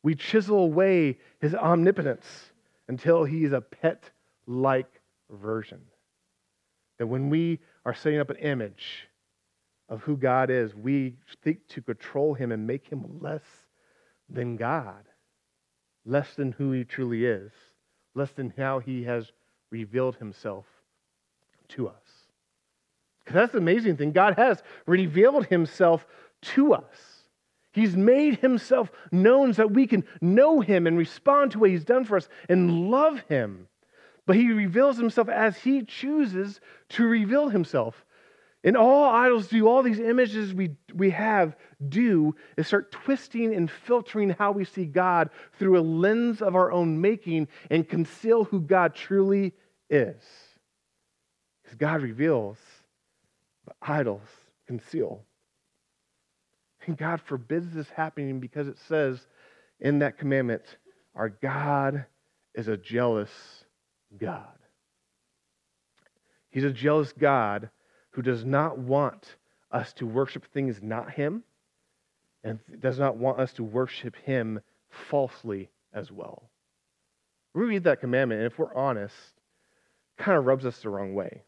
We 0.05 0.15
chisel 0.15 0.59
away 0.59 1.19
his 1.41 1.57
omnipotence 1.57 2.53
until 2.87 3.25
he 3.25 3.43
is 3.43 3.53
a 3.53 3.61
pet 3.61 4.05
like 4.47 5.01
version. 5.31 5.81
That 6.99 7.07
when 7.07 7.31
we 7.31 7.61
are 7.85 7.95
setting 7.95 8.19
up 8.19 8.31
an 8.31 8.37
image 8.37 9.09
of 9.89 10.03
who 10.03 10.17
God 10.17 10.51
is, 10.51 10.75
we 10.75 11.17
seek 11.45 11.67
to 11.69 11.83
control 11.83 12.35
him 12.35 12.53
and 12.53 12.67
make 12.67 12.89
him 12.89 13.21
less 13.21 13.45
than 14.29 14.57
God, 14.57 15.05
less 16.05 16.35
than 16.35 16.53
who 16.53 16.73
he 16.73 16.85
truly 16.85 17.25
is, 17.25 17.53
less 18.15 18.31
than 18.33 18.53
how 18.57 18.79
he 18.81 19.05
has 19.05 19.31
revealed 19.71 20.17
himself 20.17 20.65
to 21.69 21.89
us. 21.89 22.27
Because 23.21 23.35
that's 23.35 23.53
the 23.53 23.59
amazing 23.59 23.97
thing. 23.97 24.13
God 24.13 24.35
has 24.37 24.63
revealed 24.87 25.47
himself 25.47 26.07
to 26.43 26.75
us. 26.75 27.25
He's 27.73 27.97
made 27.97 28.39
himself 28.39 28.91
known 29.13 29.53
so 29.53 29.63
that 29.63 29.75
we 29.75 29.87
can 29.87 30.05
know 30.21 30.61
him 30.61 30.87
and 30.87 30.97
respond 30.97 31.53
to 31.53 31.59
what 31.59 31.71
he's 31.71 31.85
done 31.85 32.05
for 32.05 32.17
us 32.17 32.29
and 32.49 32.91
love 32.91 33.21
him. 33.29 33.69
But 34.27 34.37
he 34.37 34.53
reveals 34.53 34.97
himself 34.99 35.29
as 35.29 35.57
he 35.59 35.83
chooses 35.83 36.61
to 36.91 37.07
reveal 37.07 37.49
himself. 37.49 38.05
And 38.65 38.77
all 38.77 39.05
idols 39.05 39.47
do, 39.47 39.69
all 39.69 39.85
these 39.85 40.01
images 40.01 40.53
we, 40.53 40.77
we 40.93 41.11
have 41.11 41.57
do, 41.89 42.35
is 42.57 42.67
start 42.67 42.91
twisting 42.91 43.55
and 43.55 43.71
filtering 43.71 44.31
how 44.31 44.51
we 44.51 44.65
see 44.65 44.85
God 44.85 45.31
through 45.59 45.79
a 45.79 45.83
lens 45.83 46.43
of 46.43 46.57
our 46.57 46.73
own 46.73 47.01
making 47.01 47.47
and 47.71 47.89
conceal 47.89 48.43
who 48.43 48.61
God 48.61 48.95
truly 48.97 49.55
is. 49.89 50.21
Because 51.63 51.77
God 51.77 52.03
reveals, 52.03 52.59
but 53.65 53.77
idols 53.81 54.29
conceal. 54.67 55.23
And 56.87 56.97
God 56.97 57.21
forbids 57.21 57.73
this 57.73 57.89
happening 57.91 58.41
because 58.41 58.67
it 58.67 58.79
says 58.89 59.21
in 59.79 60.01
that 60.01 60.19
commandment, 60.19 60.63
our 61.15 61.29
God 61.29 62.07
is 62.55 62.67
a 62.67 62.77
jealous 62.77 63.31
God. 64.19 64.59
He's 66.51 66.65
a 66.65 66.71
jealous 66.71 67.13
God 67.13 67.71
who 68.11 68.23
does 68.23 68.45
not 68.45 68.79
want 68.79 69.37
us 69.71 69.93
to 69.95 70.07
worship 70.07 70.47
things 70.47 70.83
not 70.83 71.11
Him 71.11 71.43
and 72.45 72.61
does 72.81 72.99
not 72.99 73.17
want 73.17 73.41
us 73.41 73.53
to 73.55 73.65
worship 73.65 74.17
Him 74.17 74.61
falsely 74.89 75.71
as 75.93 76.13
well. 76.13 76.51
We 77.55 77.65
read 77.65 77.85
that 77.85 78.01
commandment, 78.01 78.43
and 78.43 78.53
if 78.53 78.59
we're 78.59 78.75
honest, 78.75 79.15
kind 80.19 80.39
of 80.39 80.47
rubs 80.47 80.65
us 80.67 80.79
the 80.79 80.91
wrong 80.91 81.15
way. 81.15 81.43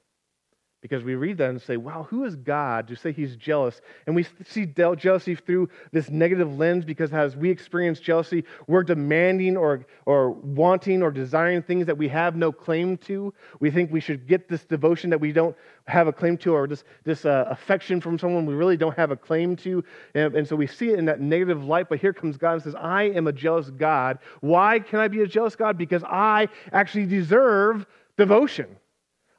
Because 0.80 1.02
we 1.02 1.16
read 1.16 1.38
that 1.38 1.50
and 1.50 1.60
say, 1.60 1.76
wow, 1.76 2.06
who 2.08 2.24
is 2.24 2.36
God 2.36 2.86
to 2.86 2.94
say 2.94 3.10
he's 3.10 3.34
jealous? 3.34 3.80
And 4.06 4.14
we 4.14 4.24
see 4.46 4.64
jealousy 4.64 5.34
through 5.34 5.70
this 5.90 6.08
negative 6.08 6.56
lens 6.56 6.84
because 6.84 7.12
as 7.12 7.34
we 7.34 7.50
experience 7.50 7.98
jealousy, 7.98 8.44
we're 8.68 8.84
demanding 8.84 9.56
or, 9.56 9.84
or 10.06 10.30
wanting 10.30 11.02
or 11.02 11.10
desiring 11.10 11.62
things 11.62 11.86
that 11.86 11.98
we 11.98 12.06
have 12.08 12.36
no 12.36 12.52
claim 12.52 12.96
to. 12.98 13.34
We 13.58 13.72
think 13.72 13.90
we 13.90 13.98
should 13.98 14.28
get 14.28 14.48
this 14.48 14.64
devotion 14.64 15.10
that 15.10 15.20
we 15.20 15.32
don't 15.32 15.56
have 15.88 16.06
a 16.06 16.12
claim 16.12 16.36
to 16.38 16.54
or 16.54 16.68
this, 16.68 16.84
this 17.02 17.24
uh, 17.24 17.46
affection 17.50 18.00
from 18.00 18.16
someone 18.16 18.46
we 18.46 18.54
really 18.54 18.76
don't 18.76 18.96
have 18.96 19.10
a 19.10 19.16
claim 19.16 19.56
to. 19.56 19.82
And, 20.14 20.36
and 20.36 20.46
so 20.46 20.54
we 20.54 20.68
see 20.68 20.90
it 20.90 20.98
in 21.00 21.06
that 21.06 21.20
negative 21.20 21.64
light. 21.64 21.88
But 21.88 21.98
here 21.98 22.12
comes 22.12 22.36
God 22.36 22.52
and 22.52 22.62
says, 22.62 22.76
I 22.76 23.04
am 23.04 23.26
a 23.26 23.32
jealous 23.32 23.70
God. 23.70 24.20
Why 24.42 24.78
can 24.78 25.00
I 25.00 25.08
be 25.08 25.22
a 25.22 25.26
jealous 25.26 25.56
God? 25.56 25.76
Because 25.76 26.04
I 26.04 26.46
actually 26.72 27.06
deserve 27.06 27.84
devotion. 28.16 28.76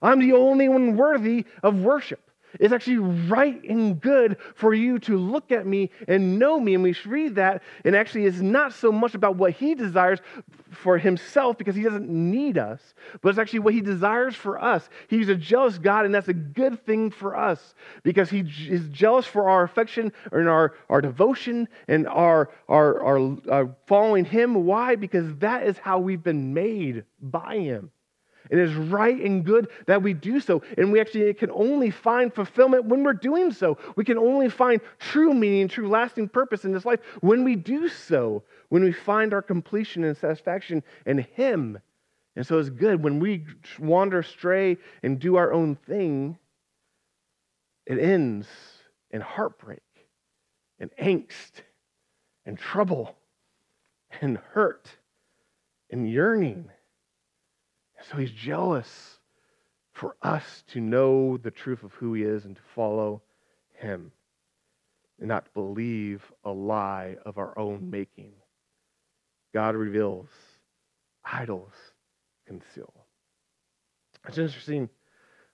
I'm 0.01 0.19
the 0.19 0.33
only 0.33 0.69
one 0.69 0.95
worthy 0.95 1.45
of 1.63 1.81
worship. 1.81 2.29
It's 2.59 2.73
actually 2.73 2.97
right 2.97 3.61
and 3.63 3.99
good 4.01 4.37
for 4.55 4.73
you 4.73 4.97
to 4.99 5.17
look 5.17 5.51
at 5.51 5.67
me 5.67 5.91
and 6.07 6.39
know 6.39 6.59
me. 6.59 6.73
And 6.73 6.83
we 6.83 6.93
should 6.93 7.11
read 7.11 7.35
that, 7.35 7.61
and 7.85 7.95
actually, 7.95 8.25
it's 8.25 8.39
not 8.39 8.73
so 8.73 8.91
much 8.91 9.13
about 9.13 9.35
what 9.35 9.51
he 9.51 9.75
desires 9.75 10.19
for 10.71 10.97
himself 10.97 11.57
because 11.57 11.75
he 11.75 11.83
doesn't 11.83 12.09
need 12.09 12.57
us, 12.57 12.93
but 13.21 13.29
it's 13.29 13.37
actually 13.37 13.59
what 13.59 13.73
he 13.73 13.81
desires 13.81 14.35
for 14.35 14.61
us. 14.61 14.89
He's 15.07 15.29
a 15.29 15.35
jealous 15.35 15.77
God, 15.77 16.05
and 16.05 16.13
that's 16.13 16.27
a 16.27 16.33
good 16.33 16.83
thing 16.85 17.11
for 17.11 17.35
us 17.35 17.75
because 18.03 18.29
he 18.29 18.39
is 18.67 18.87
jealous 18.89 19.25
for 19.25 19.49
our 19.49 19.63
affection 19.63 20.11
and 20.31 20.49
our, 20.49 20.75
our 20.89 21.01
devotion 21.01 21.67
and 21.87 22.07
our, 22.07 22.49
our, 22.67 23.01
our, 23.03 23.37
our 23.49 23.65
uh, 23.65 23.71
following 23.85 24.25
him. 24.25 24.65
Why? 24.65 24.95
Because 24.95 25.35
that 25.35 25.67
is 25.67 25.77
how 25.77 25.99
we've 25.99 26.23
been 26.23 26.53
made 26.53 27.03
by 27.21 27.57
him. 27.57 27.91
It 28.49 28.57
is 28.57 28.73
right 28.73 29.19
and 29.19 29.45
good 29.45 29.69
that 29.85 30.01
we 30.01 30.13
do 30.13 30.39
so. 30.39 30.63
And 30.77 30.91
we 30.91 30.99
actually 30.99 31.33
can 31.35 31.51
only 31.51 31.91
find 31.91 32.33
fulfillment 32.33 32.85
when 32.85 33.03
we're 33.03 33.13
doing 33.13 33.51
so. 33.51 33.77
We 33.95 34.03
can 34.03 34.17
only 34.17 34.49
find 34.49 34.81
true 34.97 35.33
meaning, 35.33 35.67
true 35.67 35.87
lasting 35.87 36.29
purpose 36.29 36.65
in 36.65 36.71
this 36.71 36.85
life 36.85 36.99
when 37.21 37.43
we 37.43 37.55
do 37.55 37.87
so, 37.87 38.43
when 38.69 38.83
we 38.83 38.91
find 38.91 39.33
our 39.33 39.41
completion 39.41 40.03
and 40.03 40.17
satisfaction 40.17 40.83
in 41.05 41.19
Him. 41.19 41.79
And 42.35 42.45
so 42.45 42.57
it's 42.57 42.69
good 42.69 43.03
when 43.03 43.19
we 43.19 43.45
wander 43.77 44.19
astray 44.19 44.77
and 45.03 45.19
do 45.19 45.35
our 45.35 45.51
own 45.51 45.75
thing, 45.75 46.37
it 47.85 47.99
ends 47.99 48.47
in 49.11 49.21
heartbreak 49.21 49.81
and 50.79 50.89
angst 51.01 51.63
and 52.45 52.57
trouble 52.57 53.15
and 54.21 54.37
hurt 54.37 54.89
and 55.89 56.09
yearning. 56.09 56.69
So 58.09 58.17
he's 58.17 58.31
jealous 58.31 59.19
for 59.93 60.15
us 60.21 60.63
to 60.67 60.79
know 60.79 61.37
the 61.37 61.51
truth 61.51 61.83
of 61.83 61.93
who 61.93 62.13
he 62.13 62.23
is 62.23 62.45
and 62.45 62.55
to 62.55 62.61
follow 62.73 63.21
him 63.73 64.11
and 65.19 65.27
not 65.27 65.53
believe 65.53 66.23
a 66.45 66.51
lie 66.51 67.17
of 67.25 67.37
our 67.37 67.57
own 67.57 67.89
making. 67.89 68.31
God 69.53 69.75
reveals, 69.75 70.29
idols 71.25 71.73
conceal. 72.47 72.93
It's 74.27 74.37
interesting 74.37 74.89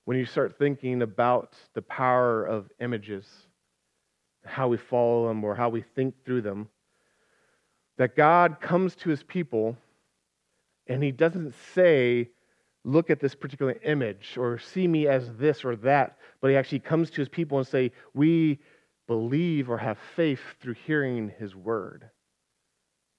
when 0.06 0.18
you 0.18 0.26
start 0.26 0.58
thinking 0.60 1.02
about 1.02 1.54
the 1.74 1.82
power 1.82 2.46
of 2.46 2.70
images, 2.80 3.26
how 4.46 4.68
we 4.68 4.78
follow 4.78 5.28
them 5.28 5.44
or 5.44 5.56
how 5.56 5.70
we 5.70 5.82
think 5.96 6.24
through 6.24 6.42
them, 6.42 6.70
that 7.98 8.16
God 8.16 8.60
comes 8.62 8.96
to 8.98 9.10
his 9.10 9.24
people 9.24 9.78
and 10.88 11.02
he 11.02 11.12
doesn't 11.12 11.56
say, 11.74 12.30
look 12.86 13.10
at 13.10 13.19
this 13.19 13.36
particular 13.36 13.76
image 13.84 14.38
or 14.38 14.60
see 14.60 14.88
me 14.88 15.08
as 15.08 15.34
this 15.38 15.65
or 15.65 15.76
that, 15.78 16.17
but 16.39 16.52
he 16.52 16.56
actually 16.56 16.80
comes 16.80 17.10
to 17.10 17.17
his 17.17 17.28
people 17.28 17.58
and 17.58 17.67
say, 17.67 17.91
we 18.13 18.60
believe 19.08 19.69
or 19.69 19.78
have 19.78 19.98
faith 20.15 20.39
through 20.62 20.76
hearing 20.86 21.32
his 21.38 21.56
word. 21.56 22.10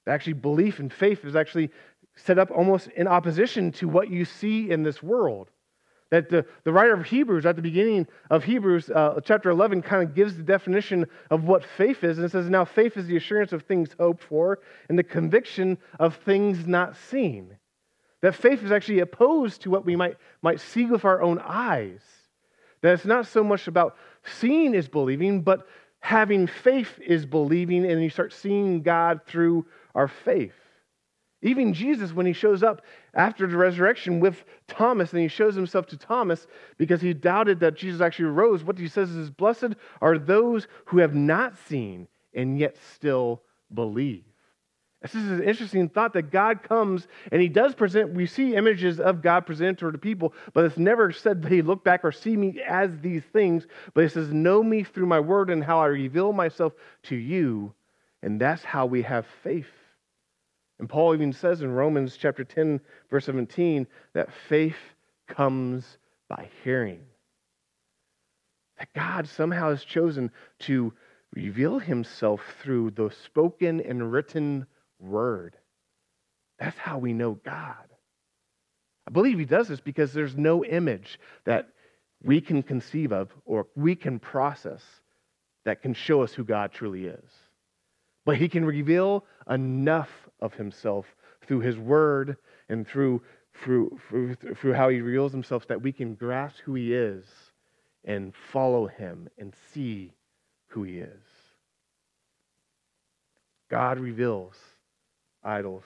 Actually, 0.07 0.35
belief 0.35 0.79
and 0.79 0.93
faith 0.93 1.25
is 1.25 1.35
actually 1.35 1.71
set 2.15 2.39
up 2.39 2.51
almost 2.51 2.87
in 2.97 3.09
opposition 3.09 3.73
to 3.73 3.89
what 3.89 4.09
you 4.09 4.25
see 4.25 4.71
in 4.71 4.85
this 4.85 5.03
world. 5.03 5.51
That 6.11 6.31
the, 6.31 6.47
the 6.63 6.73
writer 6.73 6.95
of 6.95 7.05
Hebrews, 7.05 7.45
at 7.45 7.57
the 7.57 7.63
beginning 7.63 8.07
of 8.31 8.45
Hebrews 8.45 8.91
uh, 8.91 9.21
chapter 9.25 9.51
11, 9.51 9.83
kind 9.83 10.09
of 10.09 10.15
gives 10.15 10.37
the 10.37 10.45
definition 10.45 11.07
of 11.31 11.43
what 11.43 11.65
faith 11.65 12.05
is. 12.05 12.19
And 12.19 12.25
it 12.25 12.31
says, 12.31 12.49
Now 12.49 12.65
faith 12.65 12.97
is 12.97 13.09
the 13.09 13.17
assurance 13.17 13.53
of 13.53 13.65
things 13.65 13.91
hoped 13.99 14.23
for 14.23 14.61
and 14.89 14.97
the 14.97 15.03
conviction 15.03 15.77
of 15.99 16.15
things 16.25 16.69
not 16.69 16.97
seen. 16.97 17.57
That 18.27 18.35
faith 18.35 18.65
is 18.65 18.73
actually 18.73 18.99
opposed 18.99 19.63
to 19.63 19.71
what 19.71 19.87
we 19.87 19.95
might, 19.95 20.17
might 20.43 20.59
see 20.59 20.85
with 20.85 21.05
our 21.05 21.23
own 21.23 21.39
eyes. 21.39 22.01
That 22.81 22.95
it's 22.95 23.05
not 23.05 23.29
so 23.29 23.45
much 23.45 23.69
about 23.69 23.97
seeing 24.25 24.75
is 24.75 24.89
believing, 24.89 25.43
but 25.43 25.69
having 26.01 26.49
faith 26.49 26.99
is 26.99 27.25
believing, 27.25 27.89
and 27.89 28.03
you 28.03 28.11
start 28.11 28.33
seeing 28.33 28.83
God 28.83 29.21
through 29.29 29.67
our 29.95 30.09
faith. 30.09 30.57
Even 31.41 31.73
Jesus, 31.73 32.13
when 32.13 32.27
he 32.27 32.33
shows 32.33 32.65
up 32.65 32.83
after 33.15 33.47
the 33.47 33.57
resurrection 33.57 34.19
with 34.19 34.43
Thomas, 34.67 35.13
and 35.13 35.23
he 35.23 35.29
shows 35.29 35.55
himself 35.55 35.87
to 35.87 35.97
Thomas 35.97 36.49
because 36.79 37.01
he 37.01 37.15
doubted 37.15 37.61
that 37.61 37.77
Jesus 37.77 38.01
actually 38.01 38.31
rose, 38.31 38.65
what 38.65 38.77
he 38.77 38.89
says 38.89 39.13
is, 39.13 39.31
Blessed 39.31 39.77
are 40.03 40.19
those 40.19 40.67
who 40.87 40.99
have 40.99 41.15
not 41.15 41.57
seen 41.69 42.09
and 42.35 42.59
yet 42.59 42.77
still 42.93 43.43
believe. 43.73 44.25
This 45.03 45.15
is 45.15 45.31
an 45.31 45.43
interesting 45.43 45.89
thought 45.89 46.15
that 46.15 46.31
God 46.31 46.63
comes 46.63 47.07
and 47.31 47.41
He 47.41 47.49
does 47.49 47.75
present, 47.75 48.15
we 48.15 48.27
see 48.27 48.57
images 48.57 48.99
of 48.99 49.23
God 49.23 49.47
presented 49.47 49.93
to 49.93 49.99
people, 49.99 50.33
but 50.53 50.65
it's 50.65 50.79
never 50.79 51.13
said 51.13 51.43
that 51.43 51.53
He 51.53 51.63
look 51.63 51.85
back 51.85 52.05
or 52.05 52.13
see 52.13 52.37
me 52.37 52.61
as 52.67 52.91
these 53.01 53.23
things, 53.33 53.67
but 53.95 54.05
He 54.05 54.11
says, 54.11 54.33
Know 54.33 54.63
me 54.63 54.85
through 54.85 55.07
my 55.07 55.21
word 55.21 55.51
and 55.51 55.63
how 55.63 55.81
I 55.81 55.87
reveal 55.87 56.33
myself 56.33 56.73
to 57.05 57.17
you. 57.17 57.75
And 58.23 58.41
that's 58.41 58.65
how 58.65 58.87
we 58.87 59.03
have 59.03 59.27
faith. 59.43 59.67
And 60.79 60.89
Paul 60.89 61.15
even 61.15 61.33
says 61.33 61.63
in 61.63 61.71
Romans 61.71 62.17
chapter 62.17 62.45
10, 62.45 62.81
verse 63.11 63.27
17, 63.27 63.87
that 64.15 64.29
faith 64.49 64.77
comes 65.29 65.99
by 66.29 66.49
hearing. 66.65 67.01
That 68.79 68.93
God 68.95 69.29
somehow 69.29 69.71
has 69.71 69.85
chosen 69.85 70.31
to 70.61 70.93
reveal 71.35 71.79
himself 71.79 72.41
through 72.63 72.91
the 72.91 73.11
spoken 73.25 73.81
and 73.81 74.13
written 74.13 74.67
word. 74.99 75.57
That's 76.59 76.79
how 76.79 76.99
we 76.99 77.13
know 77.13 77.33
God. 77.33 77.75
I 79.07 79.11
believe 79.11 79.39
he 79.39 79.45
does 79.45 79.69
this 79.69 79.81
because 79.81 80.13
there's 80.13 80.37
no 80.37 80.65
image 80.65 81.21
that 81.45 81.69
we 82.23 82.41
can 82.41 82.63
conceive 82.63 83.13
of 83.13 83.31
or 83.45 83.67
we 83.77 83.95
can 83.95 84.19
process 84.19 84.83
that 85.65 85.83
can 85.83 85.95
show 85.95 86.23
us 86.23 86.33
who 86.33 86.45
God 86.45 86.73
truly 86.73 87.07
is. 87.07 87.31
But 88.25 88.37
he 88.37 88.49
can 88.49 88.65
reveal 88.65 89.25
enough 89.49 90.11
of 90.41 90.55
himself 90.55 91.07
through 91.47 91.61
his 91.61 91.79
word 91.79 92.37
and 92.69 92.87
through, 92.87 93.23
through, 93.63 94.01
through, 94.09 94.35
through 94.35 94.73
how 94.73 94.89
he 94.89 95.01
reveals 95.01 95.33
himself 95.33 95.69
that 95.69 95.83
we 95.83 95.93
can 95.93 96.15
grasp 96.15 96.59
who 96.65 96.75
he 96.75 96.93
is 96.93 97.25
and 98.05 98.33
follow 98.53 98.87
him 98.87 99.29
and 99.39 99.55
see 99.73 100.13
who 100.69 100.83
he 100.83 100.99
is. 100.99 101.23
God 103.71 103.99
reveals, 103.99 104.55
idols 105.47 105.85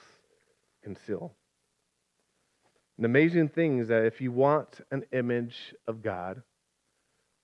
conceal. 0.83 1.35
An 2.99 3.05
amazing 3.05 3.49
thing 3.49 3.79
is 3.79 3.89
that 3.89 4.05
if 4.05 4.21
you 4.21 4.33
want 4.33 4.81
an 4.91 5.05
image 5.13 5.75
of 5.87 6.03
God, 6.03 6.43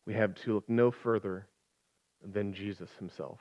we 0.06 0.14
have 0.14 0.34
to 0.42 0.54
look 0.54 0.68
no 0.68 0.90
further 0.90 1.46
than 2.22 2.52
Jesus 2.52 2.90
himself 2.98 3.38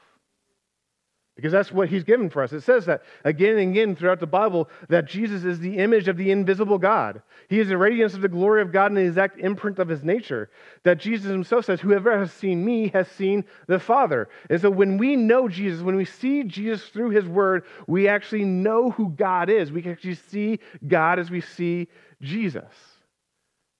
because 1.35 1.51
that's 1.51 1.71
what 1.71 1.89
he's 1.89 2.05
given 2.05 2.29
for 2.29 2.43
us. 2.43 2.53
It 2.53 2.61
says 2.61 2.85
that 2.85 3.03
again 3.25 3.57
and 3.57 3.71
again 3.71 3.95
throughout 3.95 4.21
the 4.21 4.27
Bible 4.27 4.69
that 4.87 5.05
Jesus 5.05 5.43
is 5.43 5.59
the 5.59 5.77
image 5.77 6.07
of 6.07 6.15
the 6.15 6.31
invisible 6.31 6.77
God. 6.77 7.21
He 7.49 7.59
is 7.59 7.67
the 7.67 7.77
radiance 7.77 8.13
of 8.13 8.21
the 8.21 8.29
glory 8.29 8.61
of 8.61 8.71
God 8.71 8.91
and 8.91 8.97
the 8.97 9.01
exact 9.01 9.39
imprint 9.39 9.77
of 9.79 9.89
his 9.89 10.01
nature. 10.01 10.49
That 10.83 10.97
Jesus 10.97 11.29
himself 11.29 11.65
says, 11.65 11.81
Whoever 11.81 12.17
has 12.17 12.31
seen 12.31 12.63
me 12.63 12.87
has 12.89 13.09
seen 13.09 13.43
the 13.67 13.79
Father. 13.79 14.29
And 14.49 14.61
so 14.61 14.69
when 14.69 14.97
we 14.97 15.17
know 15.17 15.49
Jesus, 15.49 15.81
when 15.81 15.97
we 15.97 16.05
see 16.05 16.43
Jesus 16.43 16.87
through 16.87 17.09
his 17.09 17.25
word, 17.25 17.65
we 17.85 18.07
actually 18.07 18.45
know 18.45 18.91
who 18.91 19.09
God 19.09 19.49
is. 19.49 19.73
We 19.73 19.81
can 19.81 19.91
actually 19.91 20.15
see 20.15 20.59
God 20.87 21.19
as 21.19 21.29
we 21.29 21.41
see 21.41 21.89
Jesus. 22.21 22.73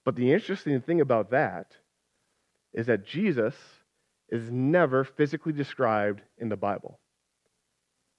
But 0.04 0.14
the 0.14 0.30
interesting 0.30 0.82
thing 0.82 1.00
about 1.00 1.30
that 1.30 1.74
is 2.74 2.86
that 2.86 3.06
Jesus 3.06 3.54
is 4.28 4.50
never 4.50 5.04
physically 5.04 5.52
described 5.52 6.20
in 6.36 6.50
the 6.50 6.56
Bible. 6.56 7.00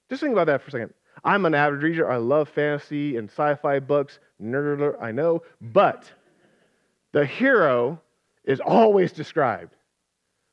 Just 0.09 0.21
think 0.21 0.33
about 0.33 0.47
that 0.47 0.61
for 0.61 0.69
a 0.69 0.71
second. 0.71 0.93
I'm 1.23 1.45
an 1.45 1.55
avid 1.55 1.81
reader. 1.81 2.09
I 2.09 2.17
love 2.17 2.49
fantasy 2.49 3.17
and 3.17 3.29
sci 3.29 3.55
fi 3.55 3.79
books. 3.79 4.19
Nerd 4.41 4.77
alert, 4.77 4.97
I 5.01 5.11
know. 5.11 5.41
But 5.59 6.11
the 7.11 7.25
hero 7.25 7.99
is 8.43 8.59
always 8.59 9.11
described. 9.11 9.75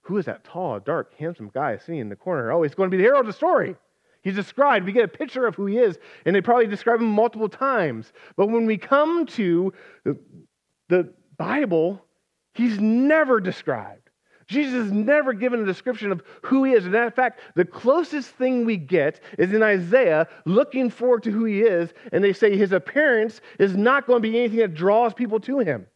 Who 0.03 0.19
is 0.19 0.27
that 0.27 0.45
tall, 0.45 0.81
dark, 0.81 1.15
handsome 1.17 1.51
guy 1.53 1.79
sitting 1.79 2.01
in 2.01 2.09
the 2.09 2.17
corner? 2.17 2.53
Oh, 2.53 2.63
he's 2.63 2.75
going 2.75 2.91
to 2.91 2.97
be 2.97 2.99
the 2.99 3.09
hero 3.09 3.21
of 3.21 3.27
the 3.27 3.33
story. 3.33 3.77
He's 4.23 4.35
described. 4.35 4.87
We 4.87 4.93
get 4.93 5.05
a 5.05 5.09
picture 5.09 5.47
of 5.47 5.55
who 5.55 5.67
he 5.67 5.79
is, 5.79 5.99
and 6.25 6.35
they 6.35 6.41
probably 6.41 6.67
describe 6.67 7.01
him 7.01 7.09
multiple 7.09 7.49
times. 7.49 8.13
But 8.37 8.49
when 8.49 8.67
we 8.67 8.79
come 8.79 9.27
to 9.27 9.73
the, 10.05 10.19
the 10.89 11.13
Bible, 11.37 12.03
he's 12.55 12.79
never 12.81 13.39
described. 13.41 14.04
Jesus 14.47 14.87
is 14.87 14.93
never 14.93 15.33
given 15.33 15.63
a 15.63 15.67
description 15.67 16.13
of 16.13 16.23
who 16.43 16.65
he 16.65 16.73
is. 16.73 16.85
And 16.87 16.95
in 16.95 17.11
fact, 17.11 17.41
the 17.55 17.65
closest 17.65 18.31
thing 18.31 18.65
we 18.65 18.77
get 18.77 19.21
is 19.39 19.53
in 19.53 19.63
Isaiah 19.63 20.29
looking 20.45 20.91
forward 20.91 21.23
to 21.25 21.31
who 21.31 21.45
he 21.45 21.61
is, 21.61 21.93
and 22.13 22.23
they 22.23 22.33
say 22.33 22.57
his 22.57 22.73
appearance 22.73 23.41
is 23.59 23.77
not 23.77 24.07
going 24.07 24.23
to 24.23 24.29
be 24.29 24.39
anything 24.39 24.59
that 24.59 24.75
draws 24.75 25.15
people 25.15 25.41
to 25.41 25.59
him. 25.61 25.87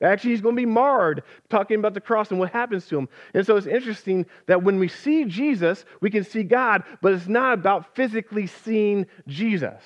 Actually, 0.00 0.30
he's 0.30 0.40
going 0.40 0.54
to 0.54 0.60
be 0.60 0.66
marred, 0.66 1.24
talking 1.48 1.78
about 1.78 1.92
the 1.92 2.00
cross 2.00 2.30
and 2.30 2.38
what 2.38 2.52
happens 2.52 2.86
to 2.86 2.98
him. 2.98 3.08
And 3.34 3.44
so 3.44 3.56
it's 3.56 3.66
interesting 3.66 4.26
that 4.46 4.62
when 4.62 4.78
we 4.78 4.86
see 4.86 5.24
Jesus, 5.24 5.84
we 6.00 6.10
can 6.10 6.22
see 6.22 6.44
God, 6.44 6.84
but 7.02 7.12
it's 7.12 7.26
not 7.26 7.54
about 7.54 7.96
physically 7.96 8.46
seeing 8.46 9.06
Jesus. 9.26 9.82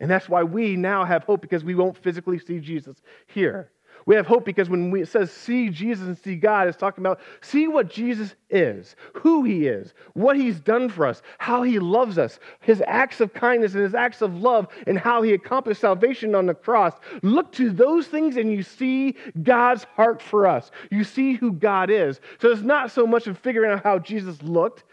And 0.00 0.10
that's 0.10 0.28
why 0.28 0.42
we 0.42 0.74
now 0.74 1.04
have 1.04 1.22
hope 1.22 1.40
because 1.40 1.62
we 1.62 1.76
won't 1.76 1.96
physically 1.96 2.40
see 2.40 2.58
Jesus 2.58 3.00
here. 3.28 3.70
We 4.06 4.16
have 4.16 4.26
hope 4.26 4.44
because 4.44 4.68
when 4.68 4.90
we, 4.90 5.02
it 5.02 5.08
says 5.08 5.32
see 5.32 5.70
Jesus 5.70 6.06
and 6.06 6.18
see 6.18 6.36
God, 6.36 6.68
it's 6.68 6.76
talking 6.76 7.02
about 7.02 7.20
see 7.40 7.68
what 7.68 7.88
Jesus 7.88 8.34
is, 8.50 8.96
who 9.14 9.44
he 9.44 9.66
is, 9.66 9.94
what 10.12 10.36
he's 10.36 10.60
done 10.60 10.88
for 10.88 11.06
us, 11.06 11.22
how 11.38 11.62
he 11.62 11.78
loves 11.78 12.18
us, 12.18 12.38
his 12.60 12.82
acts 12.86 13.20
of 13.20 13.32
kindness 13.32 13.74
and 13.74 13.82
his 13.82 13.94
acts 13.94 14.20
of 14.20 14.36
love, 14.36 14.68
and 14.86 14.98
how 14.98 15.22
he 15.22 15.32
accomplished 15.32 15.80
salvation 15.80 16.34
on 16.34 16.46
the 16.46 16.54
cross. 16.54 16.92
Look 17.22 17.52
to 17.52 17.70
those 17.70 18.06
things 18.06 18.36
and 18.36 18.52
you 18.52 18.62
see 18.62 19.16
God's 19.42 19.84
heart 19.84 20.20
for 20.20 20.46
us. 20.46 20.70
You 20.90 21.04
see 21.04 21.34
who 21.34 21.52
God 21.52 21.90
is. 21.90 22.20
So 22.40 22.50
it's 22.50 22.62
not 22.62 22.90
so 22.90 23.06
much 23.06 23.26
of 23.26 23.38
figuring 23.38 23.72
out 23.72 23.82
how 23.82 23.98
Jesus 23.98 24.42
looked, 24.42 24.84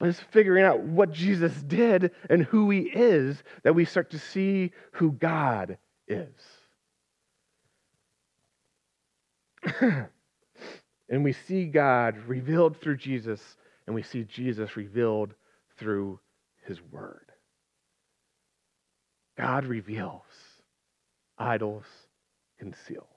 but 0.00 0.08
it's 0.08 0.20
figuring 0.20 0.64
out 0.64 0.80
what 0.80 1.12
Jesus 1.12 1.52
did 1.62 2.10
and 2.30 2.42
who 2.44 2.70
he 2.70 2.80
is 2.80 3.42
that 3.62 3.74
we 3.74 3.84
start 3.84 4.10
to 4.10 4.18
see 4.18 4.72
who 4.92 5.12
God 5.12 5.78
is. 6.08 6.53
and 11.08 11.24
we 11.24 11.32
see 11.32 11.66
God 11.66 12.16
revealed 12.26 12.80
through 12.80 12.96
Jesus, 12.96 13.40
and 13.86 13.94
we 13.94 14.02
see 14.02 14.24
Jesus 14.24 14.76
revealed 14.76 15.34
through 15.78 16.20
his 16.66 16.80
word. 16.82 17.26
God 19.36 19.64
reveals, 19.66 20.22
idols 21.38 21.84
conceal. 22.58 23.08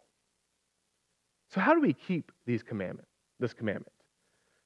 So, 1.49 1.61
how 1.61 1.73
do 1.73 1.81
we 1.81 1.93
keep 1.93 2.31
these 2.45 2.63
commandments, 2.63 3.11
this 3.39 3.53
commandment? 3.53 3.91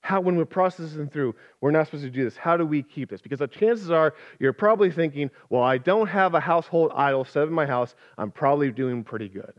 how, 0.01 0.19
when 0.19 0.35
we're 0.35 0.45
processing 0.45 1.07
through, 1.07 1.35
we're 1.61 1.71
not 1.71 1.85
supposed 1.85 2.03
to 2.03 2.09
do 2.09 2.23
this. 2.23 2.35
How 2.35 2.57
do 2.57 2.65
we 2.65 2.81
keep 2.81 3.09
this? 3.09 3.21
Because 3.21 3.39
the 3.39 3.47
chances 3.47 3.91
are 3.91 4.15
you're 4.39 4.51
probably 4.51 4.91
thinking, 4.91 5.29
well, 5.49 5.61
I 5.61 5.77
don't 5.77 6.07
have 6.07 6.33
a 6.33 6.39
household 6.39 6.91
idol 6.95 7.23
set 7.23 7.43
in 7.43 7.53
my 7.53 7.67
house. 7.67 7.95
I'm 8.17 8.31
probably 8.31 8.71
doing 8.71 9.03
pretty 9.03 9.29
good. 9.29 9.53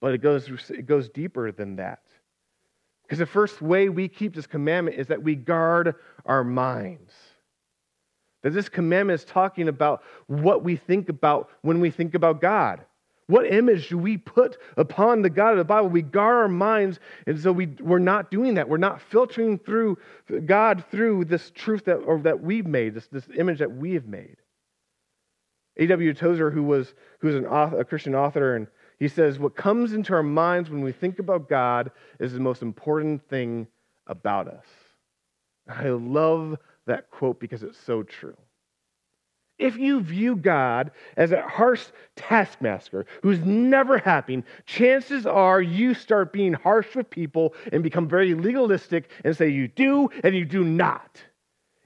But 0.00 0.14
it 0.14 0.18
goes, 0.18 0.48
it 0.70 0.86
goes 0.86 1.08
deeper 1.08 1.52
than 1.52 1.76
that. 1.76 2.00
Because 3.02 3.18
the 3.18 3.26
first 3.26 3.60
way 3.60 3.88
we 3.88 4.08
keep 4.08 4.34
this 4.34 4.46
commandment 4.46 4.96
is 4.96 5.08
that 5.08 5.22
we 5.22 5.34
guard 5.34 5.96
our 6.24 6.44
minds. 6.44 7.12
That 8.42 8.50
this 8.50 8.68
commandment 8.68 9.20
is 9.20 9.24
talking 9.24 9.68
about 9.68 10.02
what 10.26 10.62
we 10.64 10.76
think 10.76 11.08
about 11.08 11.50
when 11.62 11.80
we 11.80 11.90
think 11.90 12.14
about 12.14 12.40
God. 12.40 12.84
What 13.26 13.46
image 13.46 13.88
do 13.88 13.98
we 13.98 14.16
put 14.16 14.58
upon 14.76 15.22
the 15.22 15.30
God 15.30 15.52
of 15.52 15.58
the 15.58 15.64
Bible? 15.64 15.88
We 15.88 16.02
guard 16.02 16.36
our 16.36 16.48
minds, 16.48 16.98
and 17.26 17.38
so 17.38 17.52
we, 17.52 17.66
we're 17.80 18.00
not 18.00 18.30
doing 18.30 18.54
that. 18.54 18.68
We're 18.68 18.76
not 18.76 19.00
filtering 19.00 19.58
through 19.58 19.98
God 20.46 20.84
through 20.90 21.26
this 21.26 21.52
truth 21.54 21.84
that, 21.84 21.98
or 21.98 22.18
that 22.22 22.42
we've 22.42 22.66
made, 22.66 22.94
this, 22.94 23.06
this 23.06 23.28
image 23.36 23.60
that 23.60 23.70
we 23.70 23.94
have 23.94 24.06
made. 24.06 24.36
A.W. 25.76 26.12
Tozer, 26.14 26.50
who 26.50 26.64
was, 26.64 26.94
who 27.20 27.28
was 27.28 27.36
an 27.36 27.46
author, 27.46 27.78
a 27.78 27.84
Christian 27.84 28.16
author, 28.16 28.56
and 28.56 28.66
he 29.00 29.08
says, 29.08 29.38
What 29.38 29.56
comes 29.56 29.94
into 29.94 30.12
our 30.12 30.22
minds 30.22 30.70
when 30.70 30.82
we 30.82 30.92
think 30.92 31.18
about 31.18 31.48
God 31.48 31.90
is 32.20 32.32
the 32.32 32.40
most 32.40 32.62
important 32.62 33.26
thing 33.28 33.66
about 34.06 34.46
us. 34.46 34.66
I 35.66 35.88
love 35.88 36.58
that 36.86 37.10
quote 37.10 37.40
because 37.40 37.62
it's 37.62 37.78
so 37.78 38.02
true. 38.02 38.36
If 39.58 39.76
you 39.76 40.00
view 40.00 40.36
God 40.36 40.90
as 41.16 41.32
a 41.32 41.42
harsh 41.42 41.84
taskmaster 42.16 43.04
who's 43.22 43.40
never 43.40 43.98
happy, 43.98 44.42
chances 44.64 45.26
are 45.26 45.60
you 45.60 45.92
start 45.94 46.32
being 46.32 46.54
harsh 46.54 46.94
with 46.94 47.10
people 47.10 47.54
and 47.70 47.82
become 47.82 48.08
very 48.08 48.34
legalistic 48.34 49.10
and 49.22 49.36
say 49.36 49.48
you 49.48 49.68
do 49.68 50.08
and 50.24 50.34
you 50.34 50.44
do 50.44 50.64
not. 50.64 51.22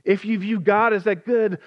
If 0.05 0.25
you 0.25 0.39
view 0.39 0.61
God 0.61 0.93
as 0.93 1.05
that 1.05 1.25
good, 1.25 1.59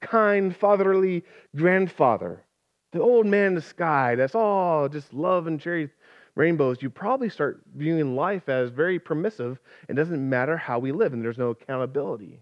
kind, 0.00 0.54
fatherly 0.56 1.24
grandfather, 1.54 2.44
the 2.92 3.00
old 3.00 3.26
man 3.26 3.48
in 3.48 3.54
the 3.54 3.62
sky 3.62 4.14
that's 4.14 4.34
all 4.34 4.88
just 4.88 5.12
love 5.12 5.46
and 5.46 5.60
cherry 5.60 5.90
rainbows, 6.34 6.78
you 6.80 6.88
probably 6.90 7.28
start 7.28 7.60
viewing 7.74 8.16
life 8.16 8.48
as 8.48 8.70
very 8.70 8.98
permissive 8.98 9.58
and 9.88 9.96
doesn't 9.96 10.28
matter 10.28 10.56
how 10.56 10.78
we 10.78 10.92
live 10.92 11.12
and 11.12 11.22
there's 11.22 11.38
no 11.38 11.50
accountability. 11.50 12.40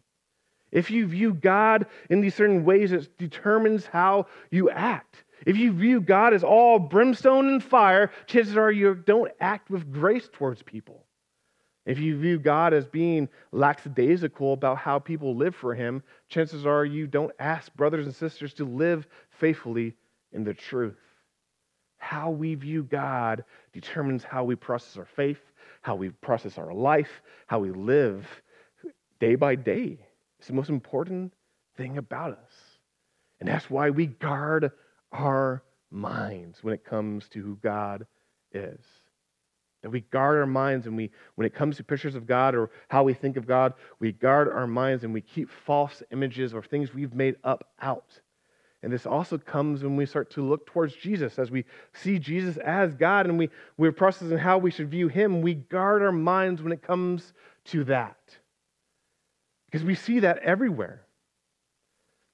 If 0.70 0.90
you 0.90 1.06
view 1.06 1.34
God 1.34 1.86
in 2.10 2.20
these 2.20 2.34
certain 2.34 2.64
ways, 2.64 2.92
it 2.92 3.18
determines 3.18 3.86
how 3.86 4.26
you 4.50 4.70
act. 4.70 5.24
If 5.46 5.56
you 5.56 5.72
view 5.72 6.00
God 6.00 6.34
as 6.34 6.44
all 6.44 6.78
brimstone 6.78 7.48
and 7.48 7.62
fire, 7.62 8.12
chances 8.26 8.56
are 8.56 8.70
you 8.70 8.94
don't 8.94 9.32
act 9.40 9.70
with 9.70 9.92
grace 9.92 10.28
towards 10.32 10.62
people. 10.62 11.06
If 11.86 11.98
you 11.98 12.16
view 12.18 12.38
God 12.38 12.74
as 12.74 12.86
being 12.86 13.28
lackadaisical 13.52 14.52
about 14.52 14.78
how 14.78 14.98
people 14.98 15.34
live 15.34 15.56
for 15.56 15.74
Him, 15.74 16.02
chances 16.28 16.66
are 16.66 16.84
you 16.84 17.06
don't 17.06 17.32
ask 17.38 17.74
brothers 17.74 18.06
and 18.06 18.14
sisters 18.14 18.52
to 18.54 18.64
live 18.64 19.08
faithfully 19.30 19.96
in 20.32 20.44
the 20.44 20.54
truth. 20.54 20.98
How 21.98 22.30
we 22.30 22.54
view 22.54 22.82
God 22.82 23.44
determines 23.72 24.24
how 24.24 24.44
we 24.44 24.56
process 24.56 24.96
our 24.96 25.08
faith, 25.16 25.40
how 25.82 25.94
we 25.94 26.10
process 26.10 26.58
our 26.58 26.72
life, 26.72 27.10
how 27.46 27.58
we 27.58 27.70
live 27.70 28.26
day 29.18 29.34
by 29.34 29.54
day. 29.54 29.98
It's 30.38 30.48
the 30.48 30.54
most 30.54 30.70
important 30.70 31.34
thing 31.76 31.98
about 31.98 32.32
us. 32.32 32.52
And 33.40 33.48
that's 33.48 33.70
why 33.70 33.90
we 33.90 34.06
guard 34.06 34.70
our 35.12 35.62
minds 35.90 36.62
when 36.62 36.74
it 36.74 36.84
comes 36.84 37.28
to 37.30 37.42
who 37.42 37.56
God 37.56 38.06
is. 38.52 38.80
That 39.82 39.90
we 39.90 40.02
guard 40.02 40.38
our 40.38 40.46
minds 40.46 40.86
and 40.86 40.96
we, 40.96 41.10
when 41.36 41.46
it 41.46 41.54
comes 41.54 41.76
to 41.78 41.84
pictures 41.84 42.14
of 42.14 42.26
God 42.26 42.54
or 42.54 42.70
how 42.88 43.02
we 43.02 43.14
think 43.14 43.36
of 43.36 43.46
God, 43.46 43.74
we 43.98 44.12
guard 44.12 44.48
our 44.48 44.66
minds 44.66 45.04
and 45.04 45.14
we 45.14 45.22
keep 45.22 45.48
false 45.50 46.02
images 46.12 46.52
or 46.52 46.62
things 46.62 46.92
we've 46.92 47.14
made 47.14 47.36
up 47.44 47.68
out. 47.80 48.20
And 48.82 48.92
this 48.92 49.06
also 49.06 49.36
comes 49.36 49.82
when 49.82 49.96
we 49.96 50.06
start 50.06 50.30
to 50.32 50.42
look 50.42 50.66
towards 50.66 50.94
Jesus, 50.94 51.38
as 51.38 51.50
we 51.50 51.64
see 51.92 52.18
Jesus 52.18 52.56
as 52.56 52.94
God 52.94 53.26
and 53.26 53.38
we, 53.38 53.50
we're 53.76 53.92
processing 53.92 54.38
how 54.38 54.56
we 54.56 54.70
should 54.70 54.90
view 54.90 55.08
him. 55.08 55.42
We 55.42 55.54
guard 55.54 56.02
our 56.02 56.12
minds 56.12 56.62
when 56.62 56.72
it 56.72 56.82
comes 56.82 57.34
to 57.66 57.84
that. 57.84 58.16
Because 59.66 59.84
we 59.84 59.94
see 59.94 60.20
that 60.20 60.38
everywhere. 60.38 61.02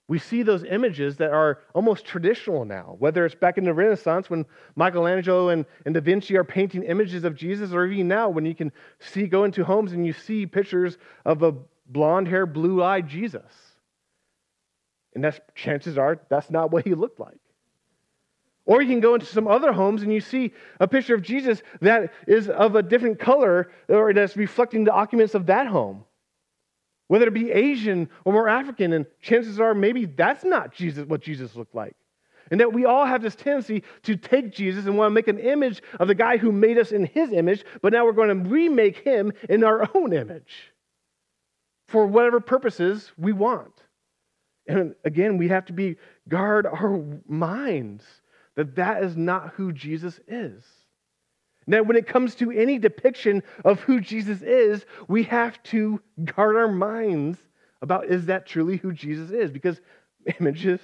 We 0.08 0.20
see 0.20 0.44
those 0.44 0.62
images 0.62 1.16
that 1.16 1.32
are 1.32 1.58
almost 1.74 2.04
traditional 2.04 2.64
now, 2.64 2.94
whether 3.00 3.26
it's 3.26 3.34
back 3.34 3.58
in 3.58 3.64
the 3.64 3.74
Renaissance 3.74 4.30
when 4.30 4.46
Michelangelo 4.76 5.48
and, 5.48 5.66
and 5.84 5.94
Da 5.94 6.00
Vinci 6.00 6.36
are 6.36 6.44
painting 6.44 6.84
images 6.84 7.24
of 7.24 7.34
Jesus, 7.34 7.72
or 7.72 7.86
even 7.86 8.06
now 8.06 8.28
when 8.28 8.46
you 8.46 8.54
can 8.54 8.70
see, 9.00 9.26
go 9.26 9.42
into 9.42 9.64
homes 9.64 9.92
and 9.92 10.06
you 10.06 10.12
see 10.12 10.46
pictures 10.46 10.96
of 11.24 11.42
a 11.42 11.54
blonde 11.88 12.28
haired, 12.28 12.52
blue 12.52 12.84
eyed 12.84 13.08
Jesus. 13.08 13.42
And 15.16 15.24
that's, 15.24 15.40
chances 15.56 15.98
are 15.98 16.20
that's 16.28 16.50
not 16.50 16.70
what 16.70 16.84
he 16.84 16.94
looked 16.94 17.18
like. 17.18 17.38
Or 18.64 18.80
you 18.80 18.88
can 18.88 19.00
go 19.00 19.14
into 19.14 19.26
some 19.26 19.48
other 19.48 19.72
homes 19.72 20.02
and 20.02 20.12
you 20.12 20.20
see 20.20 20.52
a 20.78 20.86
picture 20.86 21.16
of 21.16 21.22
Jesus 21.22 21.62
that 21.80 22.12
is 22.28 22.48
of 22.48 22.76
a 22.76 22.82
different 22.82 23.18
color 23.18 23.72
or 23.88 24.12
that's 24.12 24.36
reflecting 24.36 24.84
the 24.84 24.92
occupants 24.92 25.34
of 25.34 25.46
that 25.46 25.66
home 25.66 26.04
whether 27.08 27.26
it 27.26 27.34
be 27.34 27.52
Asian 27.52 28.08
or 28.24 28.32
more 28.32 28.48
African, 28.48 28.92
and 28.92 29.06
chances 29.20 29.60
are 29.60 29.74
maybe 29.74 30.06
that's 30.06 30.44
not 30.44 30.74
Jesus, 30.74 31.06
what 31.06 31.20
Jesus 31.20 31.54
looked 31.54 31.74
like. 31.74 31.94
And 32.50 32.60
that 32.60 32.72
we 32.72 32.84
all 32.84 33.04
have 33.04 33.22
this 33.22 33.34
tendency 33.34 33.82
to 34.04 34.16
take 34.16 34.52
Jesus 34.52 34.86
and 34.86 34.96
want 34.96 35.10
to 35.10 35.14
make 35.14 35.28
an 35.28 35.38
image 35.38 35.82
of 35.98 36.06
the 36.06 36.14
guy 36.14 36.36
who 36.36 36.52
made 36.52 36.78
us 36.78 36.92
in 36.92 37.04
his 37.04 37.32
image, 37.32 37.64
but 37.82 37.92
now 37.92 38.04
we're 38.04 38.12
going 38.12 38.44
to 38.44 38.48
remake 38.48 38.98
him 38.98 39.32
in 39.48 39.64
our 39.64 39.88
own 39.96 40.12
image 40.12 40.72
for 41.88 42.06
whatever 42.06 42.40
purposes 42.40 43.10
we 43.16 43.32
want. 43.32 43.72
And 44.68 44.94
again, 45.04 45.38
we 45.38 45.48
have 45.48 45.64
to 45.66 45.72
be 45.72 45.96
guard 46.28 46.66
our 46.66 47.02
minds 47.28 48.04
that 48.56 48.76
that 48.76 49.02
is 49.02 49.16
not 49.16 49.50
who 49.54 49.72
Jesus 49.72 50.18
is. 50.26 50.64
Now, 51.66 51.82
when 51.82 51.96
it 51.96 52.06
comes 52.06 52.34
to 52.36 52.50
any 52.50 52.78
depiction 52.78 53.42
of 53.64 53.80
who 53.80 54.00
Jesus 54.00 54.42
is, 54.42 54.86
we 55.08 55.24
have 55.24 55.62
to 55.64 56.00
guard 56.24 56.56
our 56.56 56.68
minds 56.68 57.38
about 57.82 58.06
is 58.06 58.26
that 58.26 58.46
truly 58.46 58.76
who 58.76 58.92
Jesus 58.92 59.30
is? 59.30 59.50
Because 59.50 59.80
images 60.40 60.80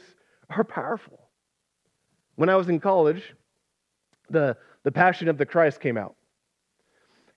are 0.51 0.64
powerful. 0.64 1.29
When 2.35 2.49
I 2.49 2.57
was 2.57 2.68
in 2.68 2.81
college, 2.81 3.35
the, 4.29 4.57
the 4.83 4.92
Passion 4.92 5.29
of 5.29 5.38
the 5.38 5.47
Christ 5.47 5.81
came 5.81 5.97
out. 5.97 6.16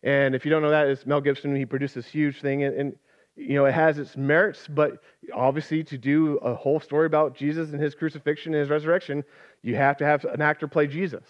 And 0.04 0.36
if 0.36 0.46
you 0.46 0.52
don't 0.52 0.62
know 0.62 0.70
that, 0.70 0.88
it's 0.88 1.06
Mel 1.06 1.22
Gibson. 1.22 1.56
He 1.56 1.66
produced 1.66 1.96
this 1.96 2.08
huge 2.08 2.42
thing. 2.42 2.64
And, 2.64 2.76
and, 2.76 2.96
you 3.36 3.56
know, 3.56 3.66
it 3.66 3.74
has 3.74 4.00
its 4.00 4.16
merits, 4.16 4.68
but 4.68 5.02
obviously, 5.34 5.84
to 5.84 5.98
do 5.98 6.38
a 6.38 6.56
whole 6.56 6.80
story 6.80 7.06
about 7.06 7.36
Jesus 7.36 7.72
and 7.72 7.82
his 7.82 7.94
crucifixion 7.94 8.54
and 8.54 8.62
his 8.62 8.70
resurrection, 8.70 9.24
you 9.62 9.76
have 9.76 9.98
to 9.98 10.06
have 10.06 10.24
an 10.26 10.42
actor 10.42 10.68
play 10.68 10.88
Jesus. 10.88 11.24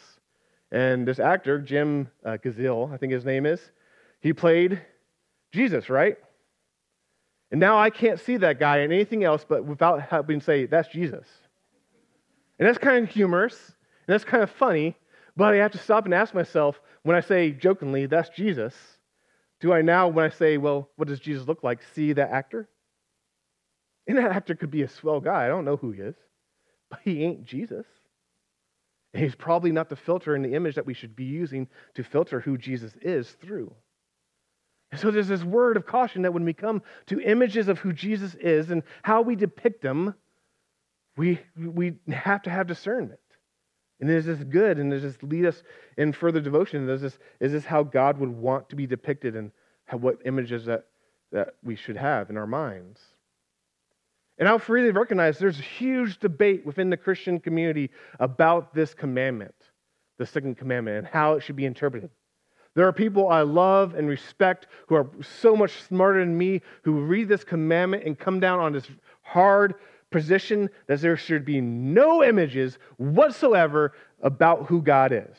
And 0.71 1.07
this 1.07 1.19
actor, 1.19 1.59
Jim 1.59 2.09
uh, 2.25 2.31
I 2.33 2.97
think 2.97 3.11
his 3.11 3.25
name 3.25 3.45
is, 3.45 3.59
he 4.19 4.33
played 4.33 4.81
Jesus, 5.51 5.89
right? 5.89 6.17
And 7.51 7.59
now 7.59 7.77
I 7.77 7.89
can't 7.89 8.19
see 8.19 8.37
that 8.37 8.59
guy 8.59 8.79
in 8.79 8.91
anything 8.91 9.23
else 9.23 9.45
but 9.47 9.63
without 9.63 10.01
having 10.01 10.39
to 10.39 10.45
say, 10.45 10.65
that's 10.65 10.89
Jesus. 10.89 11.25
And 12.59 12.67
that's 12.67 12.77
kind 12.77 13.03
of 13.03 13.13
humorous, 13.13 13.55
and 14.07 14.13
that's 14.13 14.23
kind 14.23 14.43
of 14.43 14.49
funny, 14.51 14.95
but 15.35 15.53
I 15.53 15.57
have 15.57 15.71
to 15.71 15.77
stop 15.77 16.05
and 16.05 16.13
ask 16.13 16.33
myself 16.33 16.79
when 17.03 17.15
I 17.15 17.21
say 17.21 17.51
jokingly, 17.51 18.05
that's 18.05 18.29
Jesus, 18.29 18.73
do 19.65 19.73
I 19.73 19.81
now, 19.81 20.09
when 20.09 20.23
I 20.23 20.29
say, 20.29 20.59
well, 20.59 20.91
what 20.95 21.07
does 21.07 21.19
Jesus 21.19 21.47
look 21.47 21.63
like, 21.63 21.79
see 21.95 22.13
that 22.13 22.29
actor? 22.29 22.69
And 24.05 24.15
that 24.19 24.31
actor 24.31 24.53
could 24.53 24.69
be 24.69 24.83
a 24.83 24.87
swell 24.87 25.19
guy. 25.19 25.43
I 25.43 25.47
don't 25.47 25.65
know 25.65 25.75
who 25.75 25.89
he 25.89 26.01
is, 26.01 26.13
but 26.91 26.99
he 27.03 27.23
ain't 27.23 27.45
Jesus. 27.45 27.87
And 29.11 29.23
he's 29.23 29.33
probably 29.33 29.71
not 29.71 29.89
the 29.89 29.95
filter 29.95 30.35
and 30.35 30.45
the 30.45 30.53
image 30.53 30.75
that 30.75 30.85
we 30.85 30.93
should 30.93 31.15
be 31.15 31.23
using 31.23 31.67
to 31.95 32.03
filter 32.03 32.39
who 32.39 32.59
Jesus 32.59 32.93
is 33.01 33.27
through. 33.41 33.73
And 34.91 35.01
so 35.01 35.09
there's 35.09 35.29
this 35.29 35.43
word 35.43 35.77
of 35.77 35.87
caution 35.87 36.21
that 36.21 36.33
when 36.35 36.45
we 36.45 36.53
come 36.53 36.83
to 37.07 37.19
images 37.19 37.67
of 37.67 37.79
who 37.79 37.91
Jesus 37.91 38.35
is 38.35 38.69
and 38.69 38.83
how 39.01 39.23
we 39.23 39.35
depict 39.35 39.81
them, 39.81 40.13
we, 41.17 41.39
we 41.57 41.95
have 42.07 42.43
to 42.43 42.51
have 42.51 42.67
discernment. 42.67 43.19
And 43.99 44.09
is 44.09 44.25
this 44.25 44.43
good? 44.43 44.77
And 44.77 44.91
does 44.91 45.03
this 45.03 45.17
lead 45.21 45.45
us 45.45 45.63
in 45.97 46.11
further 46.11 46.41
devotion? 46.41 46.89
Is 46.89 47.01
this, 47.01 47.17
is 47.39 47.51
this 47.51 47.65
how 47.65 47.83
God 47.83 48.19
would 48.19 48.29
want 48.29 48.69
to 48.69 48.75
be 48.75 48.85
depicted 48.85 49.35
and 49.35 49.51
how, 49.85 49.97
what 49.97 50.19
images 50.25 50.65
that, 50.65 50.85
that 51.31 51.55
we 51.63 51.75
should 51.75 51.97
have 51.97 52.29
in 52.29 52.37
our 52.37 52.47
minds? 52.47 52.99
And 54.37 54.49
I'll 54.49 54.59
freely 54.59 54.91
recognize 54.91 55.39
there's 55.39 55.59
a 55.59 55.63
huge 55.63 56.19
debate 56.19 56.65
within 56.65 56.89
the 56.89 56.97
Christian 56.97 57.39
community 57.39 57.89
about 58.19 58.73
this 58.73 58.93
commandment, 58.93 59.55
the 60.17 60.25
second 60.25 60.57
commandment, 60.57 60.97
and 60.97 61.07
how 61.07 61.33
it 61.33 61.43
should 61.43 61.55
be 61.55 61.65
interpreted. 61.65 62.09
There 62.75 62.85
are 62.85 62.91
people 62.91 63.29
I 63.29 63.41
love 63.41 63.95
and 63.95 64.09
respect 64.09 64.67
who 64.87 64.95
are 64.95 65.09
so 65.21 65.55
much 65.55 65.71
smarter 65.83 66.19
than 66.19 66.37
me 66.37 66.61
who 66.83 66.99
read 66.99 67.29
this 67.29 67.45
commandment 67.45 68.03
and 68.03 68.19
come 68.19 68.41
down 68.41 68.59
on 68.59 68.73
this 68.73 68.87
hard 69.21 69.75
position 70.15 70.69
that 70.87 71.01
there 71.01 71.17
should 71.17 71.43
be 71.43 71.59
no 71.59 72.23
images 72.23 72.77
whatsoever 72.95 73.91
about 74.21 74.67
who 74.67 74.81
God 74.81 75.11
is. 75.11 75.37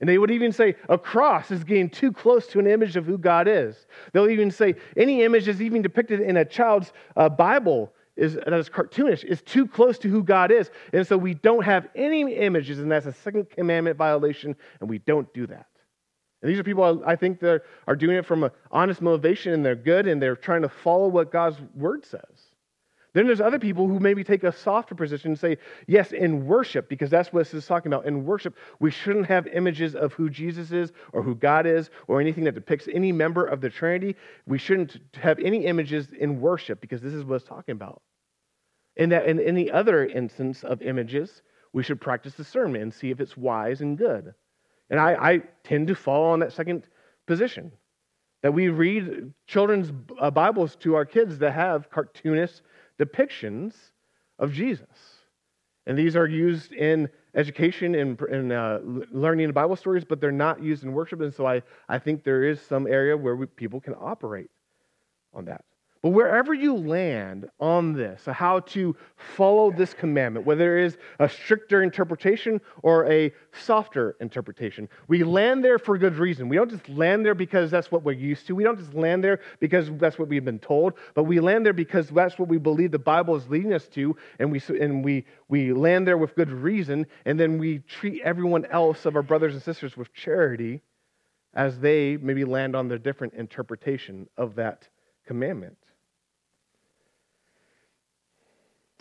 And 0.00 0.08
they 0.08 0.16
would 0.16 0.30
even 0.30 0.52
say 0.52 0.74
a 0.88 0.96
cross 0.96 1.50
is 1.50 1.64
getting 1.64 1.90
too 1.90 2.12
close 2.12 2.46
to 2.48 2.58
an 2.58 2.66
image 2.66 2.96
of 2.96 3.04
who 3.04 3.18
God 3.18 3.46
is. 3.46 3.86
They'll 4.12 4.30
even 4.30 4.50
say 4.50 4.76
any 4.96 5.22
image 5.22 5.48
is 5.48 5.60
even 5.60 5.82
depicted 5.82 6.20
in 6.20 6.38
a 6.38 6.46
child's 6.46 6.94
uh, 7.14 7.28
Bible 7.28 7.92
is 8.16 8.36
that 8.36 8.52
is 8.54 8.70
cartoonish 8.70 9.22
is 9.22 9.42
too 9.42 9.66
close 9.66 9.98
to 9.98 10.08
who 10.08 10.22
God 10.22 10.50
is. 10.50 10.70
And 10.94 11.06
so 11.06 11.18
we 11.18 11.34
don't 11.34 11.62
have 11.64 11.88
any 11.94 12.34
images, 12.34 12.78
and 12.78 12.90
that's 12.90 13.04
a 13.04 13.12
second 13.12 13.50
commandment 13.50 13.98
violation, 13.98 14.56
and 14.80 14.88
we 14.88 14.98
don't 15.00 15.30
do 15.34 15.46
that. 15.48 15.66
And 16.40 16.50
these 16.50 16.58
are 16.58 16.64
people 16.64 17.02
I 17.06 17.16
think 17.16 17.40
that 17.40 17.62
are 17.86 17.96
doing 17.96 18.16
it 18.16 18.24
from 18.24 18.44
an 18.44 18.50
honest 18.70 19.02
motivation, 19.02 19.52
and 19.52 19.62
they're 19.62 19.76
good, 19.76 20.06
and 20.06 20.22
they're 20.22 20.36
trying 20.36 20.62
to 20.62 20.70
follow 20.70 21.08
what 21.08 21.30
God's 21.30 21.58
word 21.74 22.06
says. 22.06 22.45
Then 23.16 23.26
there's 23.26 23.40
other 23.40 23.58
people 23.58 23.88
who 23.88 23.98
maybe 23.98 24.22
take 24.22 24.44
a 24.44 24.52
softer 24.52 24.94
position 24.94 25.30
and 25.30 25.38
say, 25.38 25.56
yes, 25.86 26.12
in 26.12 26.46
worship, 26.46 26.86
because 26.90 27.08
that's 27.08 27.32
what 27.32 27.44
this 27.44 27.54
is 27.54 27.66
talking 27.66 27.90
about. 27.90 28.04
In 28.04 28.26
worship, 28.26 28.54
we 28.78 28.90
shouldn't 28.90 29.24
have 29.24 29.46
images 29.46 29.94
of 29.94 30.12
who 30.12 30.28
Jesus 30.28 30.70
is 30.70 30.92
or 31.14 31.22
who 31.22 31.34
God 31.34 31.64
is 31.64 31.88
or 32.08 32.20
anything 32.20 32.44
that 32.44 32.54
depicts 32.54 32.88
any 32.92 33.12
member 33.12 33.46
of 33.46 33.62
the 33.62 33.70
Trinity. 33.70 34.16
We 34.44 34.58
shouldn't 34.58 34.98
have 35.14 35.38
any 35.38 35.64
images 35.64 36.08
in 36.12 36.42
worship 36.42 36.82
because 36.82 37.00
this 37.00 37.14
is 37.14 37.24
what 37.24 37.36
it's 37.36 37.46
talking 37.46 37.72
about. 37.72 38.02
And 38.98 39.10
that 39.12 39.24
in 39.24 39.40
any 39.40 39.70
other 39.70 40.04
instance 40.04 40.62
of 40.62 40.82
images, 40.82 41.40
we 41.72 41.82
should 41.82 42.02
practice 42.02 42.34
discernment 42.34 42.82
and 42.82 42.92
see 42.92 43.10
if 43.10 43.18
it's 43.18 43.34
wise 43.34 43.80
and 43.80 43.96
good. 43.96 44.34
And 44.90 45.00
I, 45.00 45.14
I 45.14 45.42
tend 45.64 45.88
to 45.88 45.94
fall 45.94 46.32
on 46.32 46.40
that 46.40 46.52
second 46.52 46.86
position 47.26 47.72
that 48.42 48.52
we 48.52 48.68
read 48.68 49.32
children's 49.46 49.90
uh, 50.20 50.30
Bibles 50.30 50.76
to 50.76 50.94
our 50.94 51.06
kids 51.06 51.38
that 51.38 51.52
have 51.52 51.90
cartoonists 51.90 52.60
depictions 52.98 53.74
of 54.38 54.52
Jesus. 54.52 54.86
And 55.86 55.96
these 55.96 56.16
are 56.16 56.26
used 56.26 56.72
in 56.72 57.08
education 57.34 57.94
and, 57.94 58.52
uh, 58.52 58.80
learning 59.12 59.52
Bible 59.52 59.76
stories, 59.76 60.04
but 60.04 60.20
they're 60.20 60.32
not 60.32 60.62
used 60.62 60.82
in 60.82 60.92
worship. 60.92 61.20
And 61.20 61.32
so 61.32 61.46
I, 61.46 61.62
I 61.88 61.98
think 61.98 62.24
there 62.24 62.42
is 62.42 62.60
some 62.60 62.86
area 62.86 63.16
where 63.16 63.36
we, 63.36 63.46
people 63.46 63.80
can 63.80 63.94
operate 64.00 64.50
on 65.32 65.44
that. 65.44 65.64
But 66.06 66.12
wherever 66.12 66.54
you 66.54 66.76
land 66.76 67.50
on 67.58 67.92
this, 67.92 68.26
how 68.26 68.60
to 68.60 68.94
follow 69.16 69.72
this 69.72 69.92
commandment, 69.92 70.46
whether 70.46 70.78
it 70.78 70.84
is 70.84 70.98
a 71.18 71.28
stricter 71.28 71.82
interpretation 71.82 72.60
or 72.84 73.10
a 73.10 73.32
softer 73.50 74.14
interpretation, 74.20 74.88
we 75.08 75.24
land 75.24 75.64
there 75.64 75.80
for 75.80 75.98
good 75.98 76.14
reason. 76.14 76.48
We 76.48 76.54
don't 76.54 76.70
just 76.70 76.88
land 76.88 77.26
there 77.26 77.34
because 77.34 77.72
that's 77.72 77.90
what 77.90 78.04
we're 78.04 78.12
used 78.12 78.46
to. 78.46 78.54
We 78.54 78.62
don't 78.62 78.78
just 78.78 78.94
land 78.94 79.24
there 79.24 79.40
because 79.58 79.90
that's 79.98 80.16
what 80.16 80.28
we've 80.28 80.44
been 80.44 80.60
told, 80.60 80.92
but 81.14 81.24
we 81.24 81.40
land 81.40 81.66
there 81.66 81.72
because 81.72 82.08
that's 82.10 82.38
what 82.38 82.48
we 82.48 82.58
believe 82.58 82.92
the 82.92 83.00
Bible 83.00 83.34
is 83.34 83.48
leading 83.48 83.74
us 83.74 83.88
to, 83.88 84.16
and 84.38 84.52
we, 84.52 84.62
and 84.80 85.04
we, 85.04 85.24
we 85.48 85.72
land 85.72 86.06
there 86.06 86.18
with 86.18 86.36
good 86.36 86.52
reason, 86.52 87.04
and 87.24 87.40
then 87.40 87.58
we 87.58 87.80
treat 87.80 88.22
everyone 88.22 88.64
else 88.66 89.06
of 89.06 89.16
our 89.16 89.24
brothers 89.24 89.54
and 89.54 89.62
sisters 89.64 89.96
with 89.96 90.14
charity 90.14 90.82
as 91.54 91.80
they 91.80 92.16
maybe 92.16 92.44
land 92.44 92.76
on 92.76 92.86
their 92.86 92.96
different 92.96 93.34
interpretation 93.34 94.28
of 94.36 94.54
that 94.54 94.88
commandment. 95.26 95.76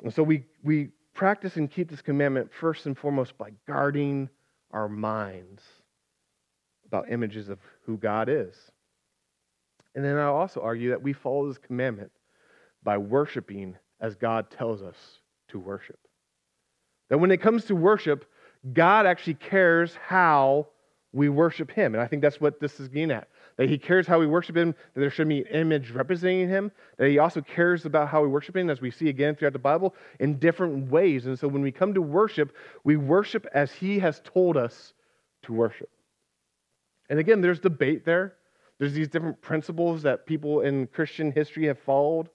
And 0.04 0.14
so 0.14 0.24
we, 0.24 0.46
we 0.64 0.90
practice 1.14 1.56
and 1.56 1.72
keep 1.72 1.90
this 1.90 2.02
commandment 2.02 2.52
first 2.60 2.86
and 2.86 2.98
foremost 2.98 3.38
by 3.38 3.52
guarding 3.68 4.30
our 4.72 4.90
minds 4.90 5.64
about 6.86 7.12
images 7.12 7.50
of 7.50 7.60
who 7.86 7.98
God 7.98 8.30
is. 8.30 8.56
And 9.96 10.04
then 10.04 10.18
I'll 10.18 10.36
also 10.36 10.62
argue 10.62 10.90
that 10.90 11.02
we 11.02 11.14
follow 11.14 11.48
this 11.48 11.58
commandment 11.58 12.12
by 12.84 12.98
worshiping 12.98 13.78
as 14.02 14.16
God 14.16 14.52
tells 14.52 14.82
us 14.82 14.98
to 15.50 15.60
worship. 15.60 16.00
That 17.10 17.20
when 17.20 17.32
it 17.32 17.38
comes 17.38 17.66
to 17.66 17.76
worship, 17.76 18.26
God 18.74 19.06
actually 19.06 19.36
cares 19.36 19.96
how 20.08 20.68
we 21.14 21.30
worship 21.30 21.72
Him. 21.72 21.94
And 21.94 22.04
I 22.04 22.08
think 22.08 22.22
that's 22.22 22.42
what 22.42 22.60
this 22.60 22.80
is 22.80 22.90
getting 22.90 23.12
at 23.12 23.30
that 23.58 23.70
he 23.70 23.78
cares 23.78 24.06
how 24.06 24.20
we 24.20 24.28
worship 24.28 24.58
him, 24.58 24.76
that 24.94 25.00
there 25.00 25.10
should 25.10 25.30
be 25.30 25.42
an 25.42 25.48
image 25.48 25.92
representing 25.92 26.50
him, 26.50 26.72
that 26.98 27.10
he 27.10 27.20
also 27.20 27.42
cares 27.42 27.86
about 27.86 28.10
how 28.10 28.22
we 28.22 28.28
worship 28.28 28.56
him, 28.56 28.70
as 28.70 28.82
we 28.82 28.92
see 28.92 29.10
again 29.10 29.36
throughout 29.36 29.54
the 29.54 29.60
Bible, 29.60 29.96
in 30.20 30.38
different 30.40 30.90
ways. 30.92 31.26
And 31.26 31.38
so 31.38 31.48
when 31.48 31.62
we 31.62 31.72
come 31.72 31.94
to 31.94 32.02
worship, 32.02 32.56
we 32.84 32.98
worship 32.98 33.48
as 33.54 33.72
he 33.72 34.00
has 34.00 34.22
told 34.26 34.58
us 34.58 34.94
to 35.44 35.54
worship. 35.54 35.90
And 37.10 37.20
again, 37.20 37.42
there's 37.42 37.60
debate 37.60 38.04
there. 38.04 38.36
There's 38.78 38.94
these 38.94 39.08
different 39.08 39.42
principles 39.42 40.02
that 40.04 40.26
people 40.26 40.62
in 40.62 40.88
Christian 40.88 41.32
history 41.32 41.68
have 41.68 41.80
followed 41.80 42.30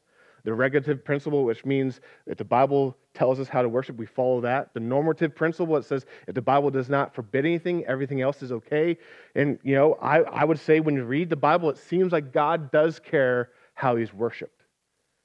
the 0.44 0.54
regulative 0.54 1.04
principle, 1.04 1.44
which 1.44 1.64
means 1.64 2.00
if 2.26 2.38
the 2.38 2.44
Bible 2.44 2.96
tells 3.14 3.40
us 3.40 3.48
how 3.48 3.62
to 3.62 3.68
worship, 3.68 3.96
we 3.96 4.06
follow 4.06 4.40
that. 4.40 4.72
The 4.74 4.80
normative 4.80 5.34
principle, 5.34 5.76
it 5.76 5.84
says 5.84 6.06
if 6.26 6.34
the 6.34 6.42
Bible 6.42 6.70
does 6.70 6.88
not 6.88 7.14
forbid 7.14 7.44
anything, 7.44 7.84
everything 7.86 8.20
else 8.20 8.42
is 8.42 8.52
okay. 8.52 8.96
And, 9.34 9.58
you 9.62 9.74
know, 9.74 9.94
I, 9.94 10.20
I 10.20 10.44
would 10.44 10.58
say 10.58 10.80
when 10.80 10.94
you 10.94 11.04
read 11.04 11.30
the 11.30 11.36
Bible, 11.36 11.70
it 11.70 11.78
seems 11.78 12.12
like 12.12 12.32
God 12.32 12.70
does 12.70 12.98
care 12.98 13.50
how 13.74 13.96
he's 13.96 14.12
worshiped. 14.12 14.60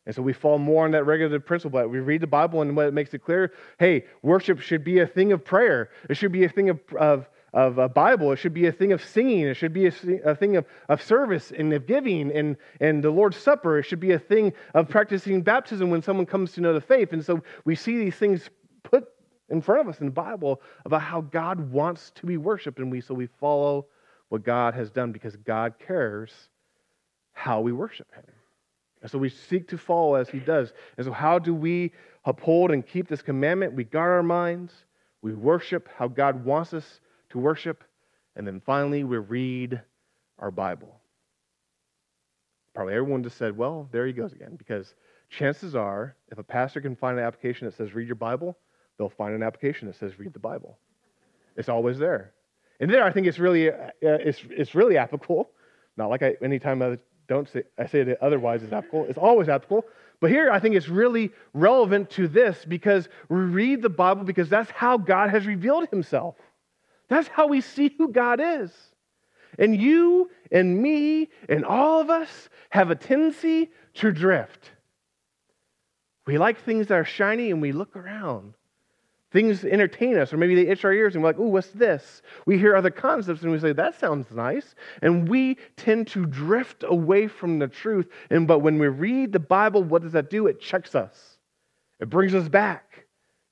And 0.06 0.14
so 0.14 0.22
we 0.22 0.34
fall 0.34 0.60
more 0.60 0.86
on 0.86 0.92
that 0.92 1.06
regulative 1.06 1.46
principle. 1.46 1.80
But 1.80 1.90
we 1.90 2.00
read 2.00 2.22
the 2.22 2.28
Bible 2.28 2.62
and 2.62 2.76
what 2.76 2.88
it 2.88 2.94
makes 2.94 3.14
it 3.14 3.24
clear 3.24 3.54
hey, 3.80 4.06
worship 4.22 4.60
should 4.60 4.84
be 4.84 5.00
a 5.00 5.08
thing 5.08 5.32
of 5.32 5.44
prayer, 5.44 5.90
it 6.10 6.16
should 6.16 6.32
be 6.32 6.44
a 6.44 6.50
thing 6.50 6.70
of, 6.70 6.80
of 6.98 7.30
of 7.56 7.78
a 7.78 7.88
Bible. 7.88 8.34
It 8.34 8.36
should 8.36 8.54
be 8.54 8.68
a 8.68 8.72
thing 8.72 8.92
of 8.92 9.04
singing. 9.04 9.40
It 9.40 9.54
should 9.56 9.72
be 9.72 9.88
a, 9.88 9.94
a 10.26 10.36
thing 10.36 10.58
of, 10.58 10.66
of 10.90 11.02
service 11.02 11.54
and 11.58 11.72
of 11.74 11.88
giving 11.88 12.30
and, 12.32 12.58
and 12.82 13.02
the 13.02 13.10
Lord's 13.10 13.38
Supper. 13.38 13.80
It 13.80 13.84
should 13.84 14.02
be 14.02 14.12
a 14.12 14.20
thing 14.20 14.52
of 14.74 14.90
practicing 14.90 15.42
baptism 15.42 15.90
when 15.90 16.02
someone 16.02 16.26
comes 16.26 16.52
to 16.54 16.62
know 16.62 16.74
the 16.74 16.82
faith. 16.82 17.14
And 17.14 17.24
so 17.24 17.42
we 17.64 17.76
see 17.76 17.98
these 17.98 18.16
things 18.16 18.50
put 18.84 19.08
in 19.48 19.62
front 19.62 19.82
of 19.82 19.88
us 19.88 20.02
in 20.02 20.08
the 20.08 20.12
Bible 20.12 20.62
about 20.84 21.02
how 21.02 21.22
God 21.22 21.72
wants 21.72 22.12
to 22.16 22.26
be 22.26 22.36
worshiped. 22.36 22.78
And 22.78 22.92
we, 22.92 23.00
so 23.00 23.14
we 23.14 23.28
follow 23.40 23.86
what 24.28 24.44
God 24.44 24.74
has 24.74 24.92
done 24.92 25.14
because 25.14 25.38
God 25.38 25.76
cares 25.80 26.34
how 27.32 27.62
we 27.62 27.72
worship 27.72 28.14
Him. 28.14 28.26
And 29.02 29.10
so 29.10 29.18
we 29.18 29.30
seek 29.30 29.70
to 29.70 29.78
follow 29.78 30.16
as 30.16 30.28
He 30.28 30.40
does. 30.40 30.74
And 30.98 31.06
so, 31.06 31.14
how 31.14 31.40
do 31.40 31.54
we 31.54 31.92
uphold 32.26 32.72
and 32.72 32.86
keep 32.86 33.08
this 33.08 33.22
commandment? 33.22 33.74
We 33.74 33.84
guard 33.86 34.12
our 34.12 34.24
minds, 34.24 34.74
we 35.22 35.34
worship 35.34 35.88
how 35.96 36.08
God 36.08 36.44
wants 36.44 36.74
us 36.74 37.00
to 37.36 37.40
worship, 37.40 37.84
and 38.38 38.48
then 38.48 38.62
finally 38.66 39.04
we 39.04 39.18
read 39.18 39.82
our 40.40 40.52
Bible. 40.52 41.02
Probably 42.74 42.94
everyone 42.94 43.24
just 43.24 43.38
said, 43.38 43.58
well, 43.58 43.90
there 43.92 44.08
he 44.08 44.14
goes 44.14 44.32
again, 44.34 44.56
because 44.56 44.96
chances 45.30 45.76
are, 45.76 46.16
if 46.32 46.38
a 46.38 46.44
pastor 46.44 46.80
can 46.80 46.96
find 46.96 47.20
an 47.20 47.26
application 47.26 47.68
that 47.68 47.76
says 47.76 47.94
read 47.94 48.08
your 48.08 48.16
Bible, 48.16 48.58
they'll 48.98 49.10
find 49.10 49.36
an 49.36 49.44
application 49.44 49.88
that 49.88 49.98
says 49.98 50.18
read 50.18 50.34
the 50.34 50.40
Bible. 50.40 50.78
It's 51.58 51.70
always 51.70 51.98
there. 51.98 52.32
And 52.80 52.90
there, 52.90 53.04
I 53.04 53.12
think 53.12 53.28
it's 53.28 53.40
really, 53.40 53.70
uh, 53.70 53.92
it's, 54.02 54.42
it's 54.50 54.74
really 54.74 54.98
applicable. 54.98 55.50
Not 55.98 56.10
like 56.10 56.24
I, 56.24 56.36
anytime 56.42 56.82
I 56.82 56.98
don't 57.28 57.50
say, 57.50 57.64
I 57.78 57.86
say 57.86 58.02
it 58.02 58.18
otherwise 58.22 58.64
is 58.64 58.72
applicable. 58.72 59.08
It's 59.10 59.18
always 59.18 59.50
applicable. 59.50 59.86
But 60.22 60.32
here, 60.32 60.50
I 60.50 60.60
think 60.60 60.76
it's 60.76 60.88
really 60.88 61.32
relevant 61.54 62.10
to 62.12 62.28
this 62.28 62.64
because 62.66 63.10
we 63.28 63.38
read 63.38 63.82
the 63.82 63.90
Bible 63.90 64.24
because 64.24 64.48
that's 64.50 64.72
how 64.72 64.98
God 64.98 65.30
has 65.30 65.46
revealed 65.46 65.90
himself. 65.90 66.36
That's 67.08 67.28
how 67.28 67.48
we 67.48 67.62
see 67.62 67.94
who 67.98 68.12
God 68.12 68.40
is. 68.42 68.72
And 69.58 69.80
you 69.80 70.30
and 70.52 70.82
me 70.82 71.30
and 71.48 71.64
all 71.64 72.02
of 72.02 72.10
us 72.10 72.50
have 72.70 72.92
a 72.92 72.96
tendency 72.96 73.72
to 73.96 74.12
drift. 74.12 74.72
We 76.26 76.38
like 76.38 76.60
things 76.60 76.88
that 76.88 76.96
are 76.96 77.06
shiny 77.06 77.52
and 77.52 77.62
we 77.62 77.72
look 77.72 77.96
around. 77.96 78.56
Things 79.32 79.66
entertain 79.66 80.18
us, 80.18 80.32
or 80.32 80.38
maybe 80.38 80.56
they 80.56 80.68
itch 80.72 80.86
our 80.86 80.94
ears 80.94 81.14
and 81.14 81.24
we're 81.24 81.30
like, 81.30 81.40
ooh, 81.40 81.50
what's 81.50 81.72
this? 81.72 82.22
We 82.46 82.58
hear 82.58 82.76
other 82.76 82.90
concepts 82.90 83.42
and 83.44 83.52
we 83.52 83.60
say, 83.60 83.74
that 83.74 84.00
sounds 84.00 84.32
nice. 84.32 84.76
And 85.02 85.28
we 85.28 85.58
tend 85.76 86.08
to 86.10 86.26
drift 86.26 86.86
away 86.88 87.28
from 87.28 87.60
the 87.60 87.68
truth. 87.68 88.08
And 88.30 88.48
but 88.48 88.60
when 88.60 88.80
we 88.80 88.88
read 88.88 89.34
the 89.34 89.40
Bible, 89.40 89.84
what 89.84 90.04
does 90.04 90.14
that 90.14 90.30
do? 90.30 90.48
It 90.48 90.62
checks 90.62 90.96
us. 90.96 91.38
It 92.00 92.10
brings 92.10 92.34
us 92.34 92.48
back 92.48 92.85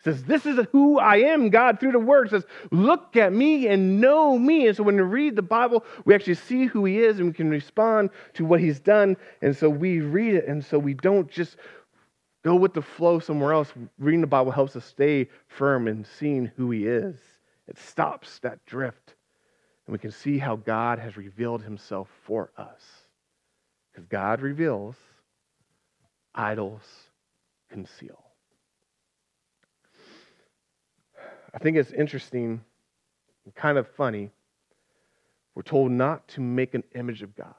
says, 0.03 0.23
This 0.23 0.45
is 0.45 0.59
who 0.71 0.99
I 0.99 1.17
am, 1.17 1.49
God, 1.49 1.79
through 1.79 1.93
the 1.93 1.99
word. 1.99 2.29
Says, 2.29 2.45
Look 2.71 3.15
at 3.15 3.33
me 3.33 3.67
and 3.67 4.01
know 4.01 4.37
me. 4.37 4.67
And 4.67 4.75
so 4.75 4.83
when 4.83 4.95
we 4.95 5.01
read 5.01 5.35
the 5.35 5.41
Bible, 5.41 5.85
we 6.05 6.13
actually 6.13 6.35
see 6.35 6.65
who 6.65 6.85
he 6.85 6.99
is 6.99 7.19
and 7.19 7.27
we 7.27 7.33
can 7.33 7.49
respond 7.49 8.09
to 8.33 8.45
what 8.45 8.59
he's 8.59 8.79
done. 8.79 9.17
And 9.41 9.55
so 9.55 9.69
we 9.69 10.01
read 10.01 10.35
it. 10.35 10.47
And 10.47 10.63
so 10.63 10.77
we 10.77 10.93
don't 10.93 11.29
just 11.29 11.57
go 12.43 12.55
with 12.55 12.73
the 12.73 12.81
flow 12.81 13.19
somewhere 13.19 13.53
else. 13.53 13.71
Reading 13.97 14.21
the 14.21 14.27
Bible 14.27 14.51
helps 14.51 14.75
us 14.75 14.85
stay 14.85 15.29
firm 15.47 15.87
in 15.87 16.05
seeing 16.05 16.51
who 16.57 16.71
he 16.71 16.85
is. 16.85 17.15
It 17.67 17.77
stops 17.77 18.39
that 18.39 18.65
drift. 18.65 19.15
And 19.85 19.93
we 19.93 19.99
can 19.99 20.11
see 20.11 20.37
how 20.37 20.57
God 20.57 20.99
has 20.99 21.17
revealed 21.17 21.63
himself 21.63 22.09
for 22.23 22.51
us. 22.57 22.81
Because 23.91 24.07
God 24.07 24.41
reveals, 24.41 24.95
idols 26.33 26.81
conceal. 27.69 28.22
I 31.53 31.59
think 31.59 31.77
it's 31.77 31.91
interesting 31.91 32.61
and 33.45 33.55
kind 33.55 33.77
of 33.77 33.87
funny. 33.87 34.31
We're 35.55 35.61
told 35.61 35.91
not 35.91 36.27
to 36.29 36.41
make 36.41 36.73
an 36.73 36.83
image 36.95 37.21
of 37.21 37.35
God, 37.35 37.53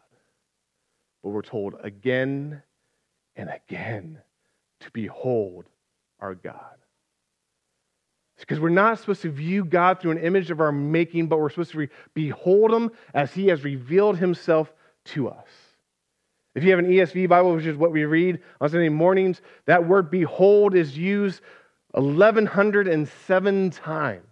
but 1.23 1.31
we're 1.31 1.43
told 1.43 1.77
again 1.83 2.63
and 3.37 3.51
again 3.51 4.19
to 4.81 4.91
behold 4.91 5.67
our 6.21 6.35
God. 6.35 6.59
Because 8.41 8.61
we're 8.61 8.69
not 8.69 8.99
supposed 8.99 9.23
to 9.23 9.31
view 9.31 9.65
God 9.65 10.01
through 10.01 10.11
an 10.11 10.19
image 10.19 10.51
of 10.51 10.61
our 10.61 10.73
making, 10.73 11.29
but 11.29 11.39
we're 11.39 11.49
supposed 11.49 11.71
to 11.71 11.79
re- 11.79 11.89
behold 12.13 12.73
Him 12.73 12.91
as 13.15 13.33
He 13.33 13.47
has 13.47 13.65
revealed 13.65 14.19
Himself 14.19 14.73
to 15.07 15.29
us. 15.29 15.49
If 16.55 16.63
you 16.63 16.71
have 16.71 16.79
an 16.79 16.91
ESV 16.91 17.29
Bible, 17.29 17.55
which 17.55 17.65
is 17.65 17.77
what 17.77 17.91
we 17.91 18.05
read 18.05 18.41
on 18.61 18.69
Sunday 18.69 18.89
mornings, 18.89 19.41
that 19.67 19.87
word 19.87 20.11
behold 20.11 20.75
is 20.75 20.97
used 20.97 21.41
1,107 21.95 23.71
times. 23.71 24.25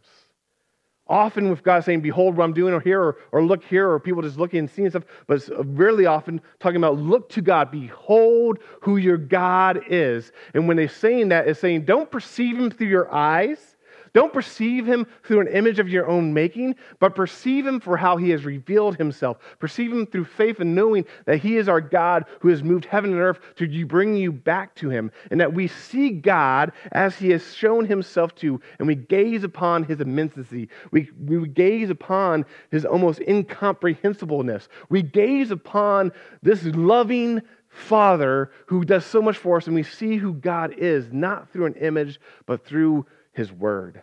Often 1.09 1.51
with 1.51 1.63
God 1.63 1.85
saying, 1.85 2.01
Behold 2.01 2.37
what 2.37 2.45
I'm 2.45 2.55
doing, 2.55 2.73
or 2.73 2.81
here, 2.81 3.01
or, 3.01 3.17
or 3.33 3.45
look 3.45 3.65
here, 3.65 3.91
or 3.91 4.01
people 4.01 4.23
just 4.23 4.39
looking 4.39 4.61
and 4.61 4.71
seeing 4.71 4.89
stuff, 4.91 5.05
but 5.27 5.43
really 5.67 6.07
often 6.07 6.41
talking 6.61 6.77
about 6.77 6.97
look 6.97 7.29
to 7.31 7.43
God, 7.43 7.71
behold 7.71 8.59
who 8.81 8.97
your 8.97 9.19
God 9.19 9.83
is. 9.89 10.33
And 10.55 10.69
when 10.69 10.77
they're 10.77 10.89
saying 10.89 11.29
that, 11.29 11.49
it's 11.49 11.61
saying, 11.61 11.85
Don't 11.85 12.11
perceive 12.11 12.57
him 12.57 12.71
through 12.71 12.87
your 12.87 13.13
eyes 13.13 13.72
don't 14.15 14.33
perceive 14.33 14.87
him 14.87 15.07
through 15.25 15.41
an 15.41 15.49
image 15.49 15.79
of 15.79 15.89
your 15.89 16.07
own 16.07 16.35
making, 16.35 16.77
but 16.99 17.15
perceive 17.15 17.67
him 17.67 17.81
for 17.81 17.97
how 17.97 18.17
he 18.17 18.31
has 18.31 18.45
revealed 18.45 18.97
himself. 18.97 19.39
Perceive 19.59 19.91
him 19.91 20.07
through 20.07 20.27
faith 20.27 20.61
and 20.61 20.75
knowing 20.75 21.07
that 21.25 21.39
he 21.39 21.57
is 21.57 21.69
our 21.69 21.81
God 21.81 22.27
who 22.41 22.49
has 22.49 22.63
moved 22.63 22.85
heaven 22.85 23.13
and 23.13 23.21
earth 23.21 23.41
to 23.57 23.87
bring 23.87 24.15
you 24.15 24.31
back 24.31 24.75
to 24.77 24.91
him, 24.91 25.11
and 25.31 25.41
that 25.41 25.55
we 25.55 25.69
see 25.69 26.11
God 26.11 26.73
as 26.93 27.17
he 27.17 27.31
has 27.31 27.55
shown 27.55 27.87
himself 27.87 28.35
to, 28.37 28.61
and 28.79 28.87
we 28.87 28.95
gaze 28.95 29.45
upon 29.45 29.85
his 29.85 30.01
immensity. 30.01 30.69
We, 30.91 31.11
we 31.19 31.49
gaze 31.49 31.91
upon 31.91 32.45
his 32.71 32.85
almost 32.85 33.21
incomprehensibleness. 33.21 34.69
We 34.89 35.03
gaze 35.03 35.51
upon 35.51 36.13
this 36.43 36.63
loving, 36.65 37.43
Father 37.73 38.51
who 38.67 38.85
does 38.85 39.07
so 39.07 39.23
much 39.23 39.39
for 39.39 39.57
us, 39.57 39.67
and 39.67 39.75
we 39.75 39.83
see 39.83 40.17
who 40.17 40.35
God 40.35 40.75
is, 40.77 41.11
not 41.11 41.51
through 41.51 41.67
an 41.67 41.75
image, 41.77 42.21
but 42.45 42.67
through 42.67 43.07
his 43.33 43.53
word, 43.53 44.03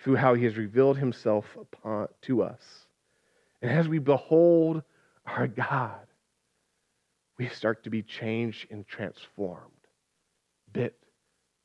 through 0.00 0.16
how 0.16 0.34
he 0.34 0.44
has 0.44 0.56
revealed 0.56 0.98
himself 0.98 1.44
upon, 1.60 2.08
to 2.22 2.42
us. 2.42 2.62
And 3.62 3.70
as 3.70 3.88
we 3.88 3.98
behold 3.98 4.82
our 5.26 5.46
God, 5.46 6.06
we 7.38 7.48
start 7.48 7.84
to 7.84 7.90
be 7.90 8.02
changed 8.02 8.66
and 8.70 8.86
transformed 8.86 9.72
bit 10.72 10.96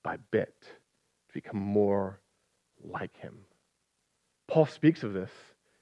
by 0.04 0.18
bit 0.32 0.56
to 0.62 1.34
become 1.34 1.60
more 1.60 2.20
like 2.84 3.16
him. 3.18 3.38
Paul 4.48 4.66
speaks 4.66 5.04
of 5.04 5.14
this 5.14 5.32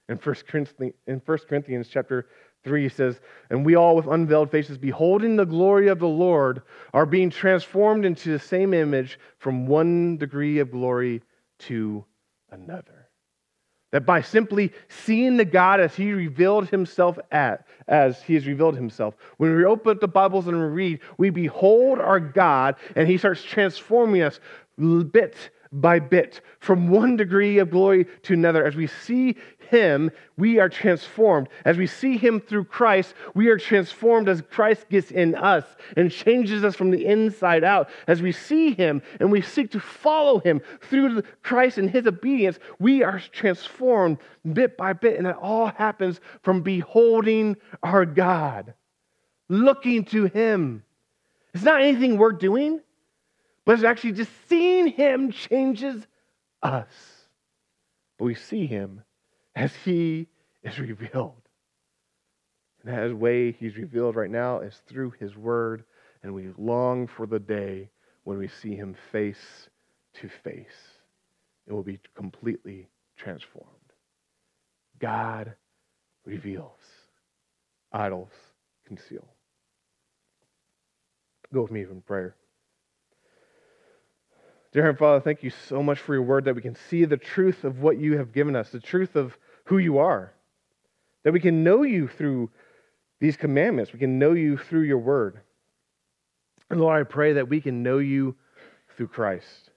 in 0.07 0.17
1 0.17 0.35
Corinthians, 0.47 0.93
in 1.07 1.21
1 1.25 1.37
Corinthians 1.49 1.87
chapter 1.89 2.27
3 2.63 2.83
he 2.83 2.89
says, 2.89 3.19
And 3.49 3.65
we 3.65 3.75
all 3.75 3.95
with 3.95 4.07
unveiled 4.07 4.51
faces, 4.51 4.77
beholding 4.77 5.35
the 5.35 5.45
glory 5.45 5.87
of 5.87 5.99
the 5.99 6.07
Lord, 6.07 6.61
are 6.93 7.05
being 7.05 7.29
transformed 7.29 8.05
into 8.05 8.31
the 8.31 8.39
same 8.39 8.73
image 8.73 9.19
from 9.39 9.67
one 9.67 10.17
degree 10.17 10.59
of 10.59 10.71
glory 10.71 11.21
to 11.59 12.05
another. 12.51 13.07
That 13.91 14.05
by 14.05 14.21
simply 14.21 14.71
seeing 14.87 15.35
the 15.35 15.45
God 15.45 15.81
as 15.81 15.95
he 15.95 16.13
revealed 16.13 16.69
himself 16.69 17.19
at, 17.31 17.67
as 17.87 18.21
he 18.23 18.35
has 18.35 18.47
revealed 18.47 18.75
himself, 18.75 19.15
when 19.37 19.55
we 19.55 19.65
open 19.65 19.91
up 19.91 19.99
the 19.99 20.07
Bibles 20.07 20.47
and 20.47 20.73
read, 20.73 20.99
we 21.17 21.29
behold 21.29 21.99
our 21.99 22.19
God 22.19 22.75
and 22.95 23.07
he 23.07 23.17
starts 23.17 23.43
transforming 23.43 24.21
us 24.21 24.39
bit 24.77 25.35
by 25.71 25.99
bit 25.99 26.41
from 26.59 26.89
one 26.89 27.15
degree 27.15 27.57
of 27.59 27.71
glory 27.71 28.05
to 28.23 28.33
another. 28.33 28.65
As 28.65 28.75
we 28.75 28.87
see 28.87 29.37
him, 29.69 30.11
we 30.37 30.59
are 30.59 30.67
transformed. 30.67 31.47
As 31.63 31.77
we 31.77 31.87
see 31.87 32.17
him 32.17 32.41
through 32.41 32.65
Christ, 32.65 33.13
we 33.33 33.47
are 33.47 33.57
transformed 33.57 34.27
as 34.27 34.41
Christ 34.41 34.89
gets 34.89 35.11
in 35.11 35.33
us 35.33 35.63
and 35.95 36.11
changes 36.11 36.65
us 36.65 36.75
from 36.75 36.91
the 36.91 37.05
inside 37.05 37.63
out. 37.63 37.89
As 38.07 38.21
we 38.21 38.33
see 38.33 38.73
him 38.73 39.01
and 39.21 39.31
we 39.31 39.41
seek 39.41 39.71
to 39.71 39.79
follow 39.79 40.39
him 40.39 40.61
through 40.81 41.23
Christ 41.41 41.77
and 41.77 41.89
his 41.89 42.05
obedience, 42.05 42.59
we 42.79 43.01
are 43.01 43.19
transformed 43.31 44.17
bit 44.51 44.77
by 44.77 44.91
bit. 44.91 45.17
And 45.17 45.25
it 45.25 45.37
all 45.41 45.67
happens 45.67 46.19
from 46.41 46.61
beholding 46.63 47.55
our 47.81 48.05
God, 48.05 48.73
looking 49.47 50.03
to 50.05 50.25
him. 50.25 50.83
It's 51.53 51.63
not 51.63 51.81
anything 51.81 52.17
we're 52.17 52.33
doing, 52.33 52.81
but 53.65 53.73
it's 53.73 53.83
actually 53.83 54.13
just 54.13 54.31
seeing 54.47 54.87
him 54.87 55.31
changes 55.31 56.05
us. 56.61 56.87
But 58.17 58.25
we 58.25 58.35
see 58.35 58.65
him 58.65 59.03
as 59.55 59.73
he 59.83 60.27
is 60.63 60.79
revealed. 60.79 61.41
And 62.83 62.95
that 62.95 63.15
way 63.15 63.51
he's 63.51 63.77
revealed 63.77 64.15
right 64.15 64.29
now 64.31 64.59
is 64.59 64.81
through 64.87 65.13
his 65.19 65.35
word, 65.35 65.83
and 66.23 66.33
we 66.33 66.49
long 66.57 67.07
for 67.07 67.27
the 67.27 67.39
day 67.39 67.89
when 68.23 68.37
we 68.37 68.47
see 68.47 68.75
him 68.75 68.95
face 69.11 69.69
to 70.15 70.29
face. 70.43 70.67
It 71.67 71.73
will 71.73 71.83
be 71.83 71.99
completely 72.15 72.87
transformed. 73.17 73.67
God 74.99 75.53
reveals, 76.25 76.79
idols 77.91 78.31
conceal. 78.85 79.27
Go 81.53 81.63
with 81.63 81.71
me 81.71 81.81
in 81.81 82.01
prayer. 82.01 82.35
Dear 84.71 84.83
Heavenly 84.83 84.99
Father, 84.99 85.19
thank 85.19 85.43
you 85.43 85.49
so 85.49 85.83
much 85.83 85.99
for 85.99 86.13
your 86.13 86.23
word 86.23 86.45
that 86.45 86.55
we 86.55 86.61
can 86.61 86.77
see 86.89 87.03
the 87.03 87.17
truth 87.17 87.65
of 87.65 87.81
what 87.81 87.97
you 87.97 88.17
have 88.17 88.31
given 88.31 88.55
us, 88.55 88.69
the 88.69 88.79
truth 88.79 89.17
of 89.17 89.37
who 89.65 89.79
you 89.79 89.97
are, 89.97 90.33
that 91.23 91.33
we 91.33 91.41
can 91.41 91.61
know 91.61 91.83
you 91.83 92.07
through 92.07 92.49
these 93.19 93.35
commandments, 93.35 93.91
we 93.91 93.99
can 93.99 94.17
know 94.17 94.31
you 94.31 94.57
through 94.57 94.83
your 94.83 94.97
word. 94.97 95.41
And 96.69 96.79
Lord, 96.79 97.01
I 97.01 97.03
pray 97.03 97.33
that 97.33 97.49
we 97.49 97.59
can 97.59 97.83
know 97.83 97.97
you 97.97 98.35
through 98.95 99.09
Christ. 99.09 99.71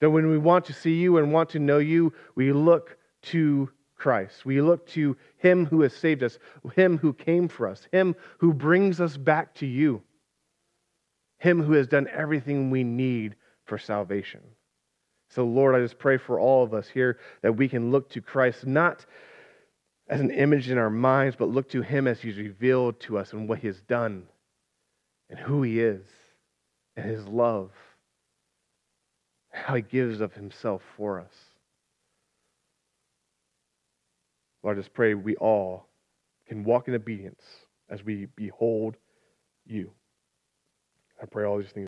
That 0.00 0.10
when 0.10 0.28
we 0.28 0.36
want 0.36 0.66
to 0.66 0.74
see 0.74 0.96
you 0.96 1.16
and 1.16 1.32
want 1.32 1.48
to 1.50 1.58
know 1.58 1.78
you, 1.78 2.12
we 2.34 2.52
look 2.52 2.98
to 3.22 3.70
Christ. 3.96 4.44
We 4.44 4.60
look 4.60 4.86
to 4.88 5.16
Him 5.38 5.64
who 5.64 5.80
has 5.80 5.96
saved 5.96 6.22
us, 6.22 6.38
Him 6.74 6.98
who 6.98 7.14
came 7.14 7.48
for 7.48 7.66
us, 7.66 7.88
Him 7.92 8.14
who 8.38 8.52
brings 8.52 9.00
us 9.00 9.16
back 9.16 9.54
to 9.54 9.66
you, 9.66 10.02
Him 11.38 11.62
who 11.62 11.72
has 11.72 11.86
done 11.86 12.08
everything 12.12 12.70
we 12.70 12.84
need 12.84 13.36
for 13.66 13.78
salvation. 13.78 14.40
So, 15.30 15.44
Lord, 15.44 15.74
I 15.74 15.80
just 15.80 15.98
pray 15.98 16.18
for 16.18 16.40
all 16.40 16.62
of 16.64 16.72
us 16.72 16.88
here 16.88 17.18
that 17.42 17.56
we 17.56 17.68
can 17.68 17.90
look 17.90 18.10
to 18.10 18.20
Christ 18.20 18.66
not 18.66 19.04
as 20.08 20.20
an 20.20 20.30
image 20.30 20.70
in 20.70 20.78
our 20.78 20.90
minds, 20.90 21.36
but 21.36 21.48
look 21.48 21.68
to 21.70 21.82
Him 21.82 22.06
as 22.06 22.20
He's 22.20 22.38
revealed 22.38 23.00
to 23.00 23.18
us 23.18 23.32
and 23.32 23.48
what 23.48 23.58
He 23.58 23.66
has 23.66 23.80
done 23.82 24.24
and 25.28 25.38
who 25.38 25.62
He 25.62 25.80
is 25.80 26.06
and 26.96 27.10
His 27.10 27.26
love, 27.26 27.70
how 29.50 29.74
He 29.74 29.82
gives 29.82 30.20
of 30.20 30.32
Himself 30.32 30.82
for 30.96 31.20
us. 31.20 31.32
Lord, 34.62 34.78
I 34.78 34.80
just 34.80 34.94
pray 34.94 35.14
we 35.14 35.36
all 35.36 35.86
can 36.48 36.64
walk 36.64 36.88
in 36.88 36.94
obedience 36.94 37.42
as 37.88 38.04
we 38.04 38.26
behold 38.36 38.96
you. 39.64 39.90
I 41.20 41.26
pray 41.26 41.44
all 41.44 41.58
these 41.58 41.70
things. 41.70 41.84